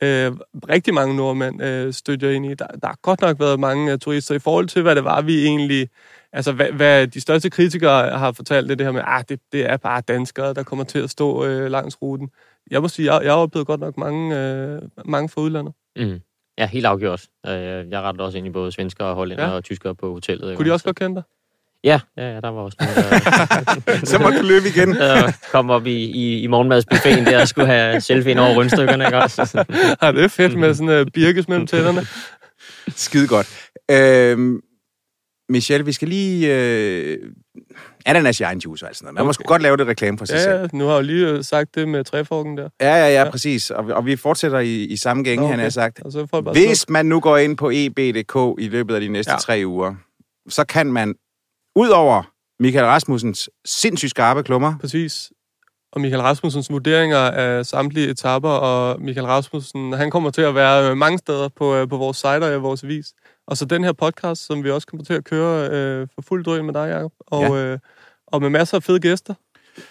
uh, 0.03 0.37
rigtig 0.69 0.95
mange 0.95 1.17
nordmænd 1.17 1.63
uh, 1.63 1.93
støtter 1.93 2.31
ind 2.31 2.47
i. 2.47 2.55
Der, 2.55 2.67
der 2.67 2.87
har 2.87 2.99
godt 3.03 3.21
nok 3.21 3.41
været 3.41 3.61
mange 3.61 3.93
uh, 3.93 3.99
turister 3.99 4.35
i 4.35 4.39
forhold 4.39 4.67
til, 4.69 4.83
hvad 4.83 4.95
det 4.97 5.05
var, 5.05 5.23
vi 5.23 5.45
egentlig... 5.45 5.89
Altså, 6.33 6.53
hvad, 6.53 6.67
hvad 6.73 7.07
de 7.07 7.21
største 7.21 7.51
kritikere 7.51 8.19
har 8.19 8.33
fortalt, 8.33 8.69
det, 8.69 8.79
det 8.79 8.87
her 8.87 8.93
med, 8.93 9.03
at 9.07 9.29
det, 9.29 9.41
det 9.53 9.71
er 9.71 9.77
bare 9.77 10.01
danskere, 10.01 10.55
der 10.55 10.63
kommer 10.63 10.85
til 10.85 10.99
at 10.99 11.11
stå 11.11 11.45
uh, 11.45 11.65
langs 11.67 12.03
ruten. 12.03 12.31
Jeg 12.71 12.83
må 12.83 12.89
sige, 12.89 13.15
jeg, 13.15 13.25
jeg 13.25 13.33
har 13.33 13.39
oplevet 13.39 13.67
godt 13.67 13.81
nok 13.81 13.97
mange, 13.97 14.27
uh, 14.77 15.11
mange 15.11 15.29
fra 15.29 15.41
udlandet. 15.41 15.75
Mm. 15.97 16.21
Ja, 16.59 16.67
helt 16.67 16.87
afgjort. 16.87 17.27
Øh, 17.47 17.53
Jeg 17.91 18.01
rettede 18.01 18.25
også 18.27 18.39
ind 18.39 18.47
i 18.47 18.51
både 18.51 18.73
svensker 18.73 19.05
og 19.05 19.15
hollænder 19.15 19.45
Ja. 19.45 19.51
og 19.51 19.65
tyskere 19.65 19.95
på 19.95 20.13
hotellet. 20.13 20.57
Kunne 20.57 20.69
de 20.69 20.73
også 20.73 20.85
godt 20.85 20.97
kende 20.97 21.15
dig? 21.15 21.23
Ja, 21.85 22.01
ja, 22.17 22.35
ja 22.35 22.41
der 22.41 22.49
var 22.49 22.61
også 22.61 22.77
nogle, 22.81 22.95
der, 22.95 24.07
Så 24.11 24.19
må 24.19 24.31
du 24.31 24.43
løbe 24.43 24.69
igen. 24.69 24.95
der 24.97 25.33
kom 25.53 25.71
op 25.71 25.87
i, 25.87 25.93
i, 26.05 26.41
i 26.43 26.47
morgenmadsbuffeten 26.47 27.27
der 27.27 27.41
og 27.41 27.49
skulle 27.49 27.67
have 27.67 28.01
selfie 28.01 28.41
over 28.41 28.55
rundstykkerne. 28.55 29.05
Ikke 29.07 29.19
også? 29.19 29.65
Ja, 30.03 30.13
det 30.13 30.25
er 30.25 30.29
fedt 30.29 30.59
med 30.59 30.75
sådan 30.75 31.01
uh, 31.01 31.07
birkes 31.15 31.49
mellem 31.49 31.67
tænderne. 31.67 32.07
Skide 32.97 33.29
godt. 33.29 33.69
Øh, 33.91 34.39
Michelle, 35.49 35.85
vi 35.87 35.93
skal 35.93 36.09
lige... 36.09 36.55
Øh, 36.57 37.19
ananas 38.07 38.41
i 38.41 38.43
egen 38.43 38.59
juice 38.59 38.85
og 38.85 38.89
alt 38.89 38.97
sådan 38.97 39.05
noget. 39.07 39.15
Man 39.15 39.25
må 39.25 39.29
Okay. 39.29 39.35
sgu 39.35 39.43
godt 39.49 39.63
lave 39.63 39.77
det 39.77 39.87
reklame 39.87 40.19
for 40.19 40.25
sig 40.25 40.41
selv. 40.41 40.53
Ja, 40.55 40.61
ja, 40.61 40.67
nu 40.73 40.87
har 40.87 40.95
jeg 40.95 41.05
lige 41.05 41.29
øh, 41.29 41.45
sagt 41.45 41.75
det 41.75 41.89
med 41.89 42.05
træforken 42.05 42.57
der. 42.59 42.69
Ja, 42.81 42.95
ja, 42.95 43.07
ja, 43.09 43.23
Ja. 43.25 43.31
præcis. 43.31 43.71
Og, 43.71 43.87
vi- 43.87 43.93
og 43.93 44.07
vi 44.07 44.17
fortsætter 44.17 44.59
i, 44.59 44.85
i 44.85 44.97
samme 44.97 45.23
gænge, 45.23 45.43
Nå, 45.43 45.49
han 45.51 45.59
har 45.59 45.67
okay. 45.67 45.71
sagt. 45.71 46.01
Og 46.05 46.13
så 46.13 46.19
får 46.19 46.27
folk 46.27 46.45
bare 46.45 46.55
Hvis 46.55 46.89
man 46.89 47.07
nu 47.07 47.21
går 47.21 47.37
ind 47.37 47.57
på 47.57 47.71
eb.dk 47.75 48.61
i 48.63 48.69
løbet 48.69 48.95
af 48.95 49.01
de 49.01 49.09
næste 49.09 49.31
Ja. 49.31 49.35
ja. 49.35 49.39
tre 49.39 49.63
uger, 49.67 49.95
så 50.49 50.65
kan 50.65 50.93
man, 50.93 51.15
ud 51.77 51.89
over 51.89 52.23
Michael 52.61 52.85
Rasmussens 52.85 53.51
sindssygt 53.65 54.11
skarpe 54.11 54.43
klummer, 54.43 54.79
Præcis. 54.81 55.33
Og 55.93 56.01
Michael 56.01 56.23
Rasmussens 56.23 56.71
vurderinger 56.71 57.19
af 57.19 57.67
samtlige 57.67 58.11
etapper, 58.11 58.49
og 58.49 59.01
Michael 59.01 59.27
Rasmussen, 59.27 59.93
han 59.93 60.11
kommer 60.11 60.31
til 60.31 60.43
at 60.43 60.55
være 60.55 60.91
øh, 60.91 60.97
mange 60.97 61.19
steder 61.19 61.49
på, 61.49 61.75
øh, 61.75 61.89
på 61.89 61.97
vores 61.97 62.17
site 62.17 62.55
og 62.57 62.63
vores 62.63 62.85
avis. 62.85 63.15
Og 63.47 63.57
så 63.57 63.65
den 63.65 63.85
her 63.85 63.93
podcast, 63.93 64.47
som 64.47 64.65
vi 64.65 64.71
også 64.71 64.87
kommer 64.87 65.05
til 65.05 65.15
at 65.15 65.25
køre 65.25 65.71
øh, 65.71 66.09
for 66.15 66.23
fuld 66.23 66.45
drøn 66.45 66.65
med 66.65 66.75
dig, 66.75 66.89
Jacob. 66.89 67.13
Og, 67.27 67.43
ja. 67.43 67.55
øh, 67.55 67.79
og 68.27 68.43
med 68.43 68.51
masser 68.51 68.77
af 68.77 68.83
fede 68.83 69.01
gæster. 69.01 69.35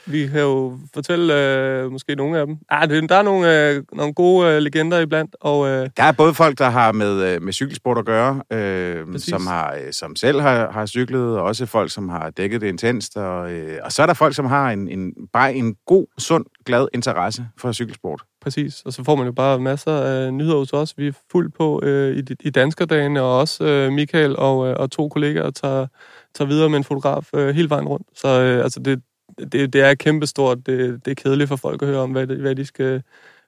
Vi 0.06 0.28
kan 0.28 0.39
jo 0.41 0.78
fortælle 0.94 1.34
øh, 1.36 1.91
måske 1.91 2.15
nogle 2.15 2.39
af 2.39 2.48
dem. 2.48 2.58
Ah, 2.70 2.89
det, 2.89 3.10
der 3.10 3.15
er 3.15 3.22
nogle, 3.22 3.70
øh, 3.70 3.84
nogle 3.94 4.13
gode 4.13 4.48
øh, 4.48 4.58
legender 4.58 5.00
iblandt, 5.00 5.36
og 5.41 5.67
øh, 5.67 5.89
Der 5.98 6.04
er 6.04 6.12
både 6.12 6.34
folk, 6.34 6.58
der 6.58 6.70
har 6.70 6.91
med, 6.91 7.34
øh, 7.34 7.41
med 7.41 7.54
cykelsport 7.54 7.98
at 7.98 8.06
gøre, 8.06 8.41
øh, 8.52 9.06
Præcis. 9.12 9.30
som, 9.30 9.48
har, 9.48 9.74
øh, 9.74 9.94
som 9.94 10.15
selv 10.15 10.41
har, 10.41 10.72
har 10.72 10.86
cyklet, 10.86 11.38
og 11.38 11.44
også 11.44 11.65
folk, 11.65 11.91
som 11.91 12.10
har 12.10 12.30
dækket 12.30 12.62
det 12.62 12.67
intenst. 12.67 13.17
Og, 13.17 13.52
øh, 13.52 13.80
og 13.84 13.91
så 13.91 14.02
er 14.02 14.06
der 14.06 14.13
folk, 14.13 14.36
som 14.36 14.46
har 14.46 14.72
en, 14.72 14.88
en, 14.89 15.13
bare 15.34 15.54
en 15.54 15.76
god, 15.86 16.06
sund, 16.17 16.46
glad 16.65 16.88
interesse 16.94 17.46
for 17.58 17.72
cykelsport. 17.72 18.22
præcis. 18.41 18.82
Og 18.86 18.94
så 18.94 19.04
får 19.04 19.15
man 19.15 19.26
jo 19.26 19.32
bare 19.32 19.60
masser 19.60 19.91
af 19.91 20.34
nyheder 20.34 20.58
hos 20.58 20.74
os. 20.74 20.94
Vi 20.98 21.08
er 21.08 21.12
fuldt 21.32 21.54
på 21.56 21.82
øh, 21.84 22.17
i, 22.17 22.24
i 22.39 22.50
Danskerdagene, 22.50 23.22
og 23.22 23.39
også 23.39 23.63
øh, 23.63 23.91
Michael 23.91 24.36
og, 24.36 24.67
øh, 24.67 24.76
og 24.80 24.91
to 24.91 25.10
kollegaer 25.10 25.50
tager, 25.52 25.88
tager 26.36 26.48
videre 26.48 26.70
med 26.70 26.78
en 26.78 26.84
fotograf 26.84 27.28
øh, 27.34 27.56
hele 27.56 27.70
vejen 27.70 27.88
rundt. 27.88 28.08
Så 28.15 28.41
øh, 28.41 28.63
altså 28.63 28.80
det, 28.80 29.02
det, 29.51 29.73
det 29.73 29.82
er 29.82 29.93
kæmpestort. 29.95 30.58
Det, 30.65 31.06
det 31.06 31.12
er 31.12 31.15
kedeligt 31.15 31.47
for 31.47 31.56
folk 31.56 31.82
at 31.82 31.88
høre 31.88 31.99
om, 31.99 32.12
hvad, 32.12 32.27
de- 32.27 32.36
hvad 32.41 32.56
de 32.56 32.65
skal 32.65 33.04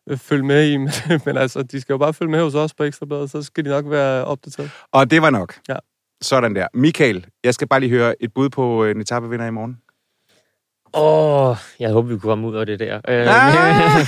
øh, 0.09 0.17
følge 0.17 0.43
med 0.43 0.67
i. 0.69 0.77
Men, 0.77 0.89
men 1.25 1.37
altså, 1.37 1.63
de 1.63 1.81
skal 1.81 1.93
jo 1.93 1.97
bare 1.97 2.13
følge 2.13 2.31
med 2.31 2.41
hos 2.41 2.55
os 2.55 2.73
på 2.73 2.83
Ekstrabladet, 2.83 3.29
så 3.31 3.41
skal 3.41 3.65
de 3.65 3.69
nok 3.69 3.85
være 3.89 4.25
opdateret. 4.25 4.71
Og 4.91 5.11
det 5.11 5.21
var 5.21 5.29
nok. 5.29 5.55
Ja. 5.69 5.75
Sådan 6.21 6.55
der. 6.55 6.67
Michael, 6.73 7.25
jeg 7.43 7.53
skal 7.53 7.67
bare 7.67 7.79
lige 7.79 7.89
høre 7.89 8.23
et 8.23 8.33
bud 8.33 8.49
på 8.49 8.83
øh, 8.85 8.91
en 8.91 9.01
etapevinder 9.01 9.45
i 9.45 9.51
morgen. 9.51 9.77
Åh, 10.95 11.49
oh, 11.49 11.55
jeg 11.79 11.89
håber, 11.91 12.07
vi 12.09 12.13
kunne 12.13 12.29
komme 12.29 12.47
ud 12.47 12.55
af 12.55 12.65
det 12.65 12.79
der. 12.79 12.95
Øh, 13.07 13.25
Ah! 13.29 14.05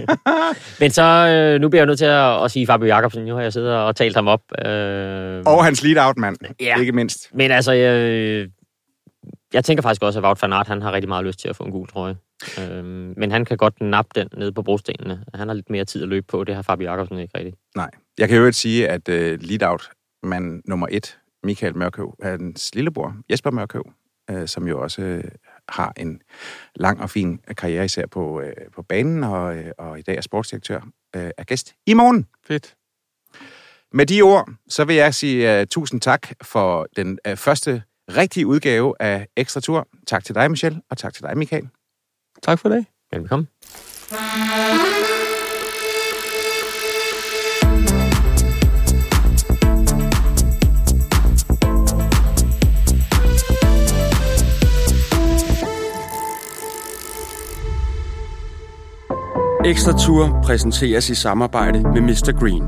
men 0.80 0.90
så, 0.90 1.02
øh, 1.02 1.60
nu 1.60 1.68
bliver 1.68 1.80
jeg 1.82 1.86
nødt 1.86 1.98
til 1.98 2.04
at, 2.04 2.44
at 2.44 2.50
sige 2.50 2.66
Fabio 2.66 2.86
Jacobsen. 2.88 3.24
Nu 3.24 3.34
har 3.34 3.42
jeg 3.42 3.52
siddet 3.52 3.72
og 3.76 3.96
talt 3.96 4.14
ham 4.16 4.28
op. 4.28 4.40
Øh, 4.66 5.42
Og 5.46 5.64
hans 5.64 5.82
lead-out-mand, 5.82 6.36
Ja. 6.60 6.80
ikke 6.80 6.92
mindst. 6.92 7.28
Men 7.34 7.50
altså, 7.50 7.72
jeg, 7.72 8.46
jeg 9.54 9.64
tænker 9.64 9.82
faktisk 9.82 10.02
også, 10.02 10.18
at 10.18 10.24
Wout 10.24 10.42
van 10.42 10.52
Aert, 10.52 10.68
han 10.68 10.82
har 10.82 10.92
rigtig 10.92 11.08
meget 11.08 11.24
lyst 11.24 11.38
til 11.38 11.48
at 11.48 11.56
få 11.56 11.64
en 11.64 11.70
gul 11.70 11.88
trøje. 11.88 12.16
Øhm, 12.58 13.14
men 13.16 13.30
han 13.30 13.44
kan 13.44 13.56
godt 13.56 13.80
nappe 13.80 14.10
den 14.14 14.28
nede 14.36 14.52
på 14.52 14.62
brostenene. 14.62 15.24
Han 15.34 15.48
har 15.48 15.54
lidt 15.54 15.70
mere 15.70 15.84
tid 15.84 16.02
at 16.02 16.08
løbe 16.08 16.26
på. 16.26 16.44
Det 16.44 16.54
har 16.54 16.62
Fabio 16.62 16.90
Jacobsen 16.90 17.18
ikke 17.18 17.38
rigtigt. 17.38 17.56
Nej. 17.76 17.90
Jeg 18.18 18.28
kan 18.28 18.38
jo 18.38 18.44
ikke 18.44 18.58
sige, 18.58 18.88
at 18.88 19.08
øh, 19.08 19.38
lead-out-mand 19.42 20.62
nummer 20.68 20.86
et, 20.90 21.18
Michael 21.44 21.76
Mørkøv, 21.76 22.14
hans 22.22 22.74
lillebror, 22.74 23.16
Jesper 23.30 23.50
Mørkøv, 23.50 23.92
øh, 24.30 24.48
som 24.48 24.68
jo 24.68 24.82
også 24.82 25.02
øh, 25.02 25.24
har 25.68 25.92
en 25.96 26.20
lang 26.76 27.00
og 27.00 27.10
fin 27.10 27.40
karriere, 27.56 27.84
især 27.84 28.06
på, 28.06 28.40
øh, 28.40 28.52
på 28.74 28.82
banen, 28.82 29.24
og, 29.24 29.56
øh, 29.56 29.70
og 29.78 29.98
i 29.98 30.02
dag 30.02 30.16
er 30.16 30.20
sportsdirektør, 30.20 30.80
øh, 31.16 31.30
er 31.38 31.44
gæst 31.44 31.74
i 31.86 31.94
morgen. 31.94 32.26
Fedt. 32.46 32.74
Med 33.92 34.06
de 34.06 34.22
ord, 34.22 34.48
så 34.68 34.84
vil 34.84 34.96
jeg 34.96 35.14
sige 35.14 35.60
uh, 35.60 35.66
tusind 35.66 36.00
tak 36.00 36.28
for 36.42 36.86
den 36.96 37.18
uh, 37.28 37.36
første 37.36 37.82
rigtige 38.10 38.46
udgave 38.46 38.94
af 39.00 39.26
Ekstra 39.36 39.60
Tur. 39.60 39.88
Tak 40.06 40.24
til 40.24 40.34
dig, 40.34 40.50
Michelle, 40.50 40.80
og 40.90 40.98
tak 40.98 41.14
til 41.14 41.22
dig, 41.22 41.38
Michael. 41.38 41.68
Tak 42.42 42.58
for 42.58 42.68
det. 42.68 42.86
Velkommen. 43.12 43.48
Ekstra 59.66 59.98
Tour 59.98 60.40
præsenteres 60.44 61.10
i 61.10 61.14
samarbejde 61.14 61.82
med 61.82 62.00
Mr. 62.00 62.38
Green. 62.40 62.62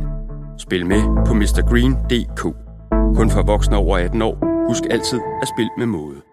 Spil 0.59 0.87
med 0.87 1.27
på 1.27 1.35
mrgreen.dk. 1.35 2.43
Kun 3.17 3.31
for 3.31 3.43
voksne 3.43 3.77
over 3.77 3.99
18 3.99 4.23
år. 4.23 4.56
Husk 4.69 4.85
altid 4.91 5.21
at 5.43 5.49
spille 5.49 5.71
med 5.79 5.87
måde. 5.87 6.26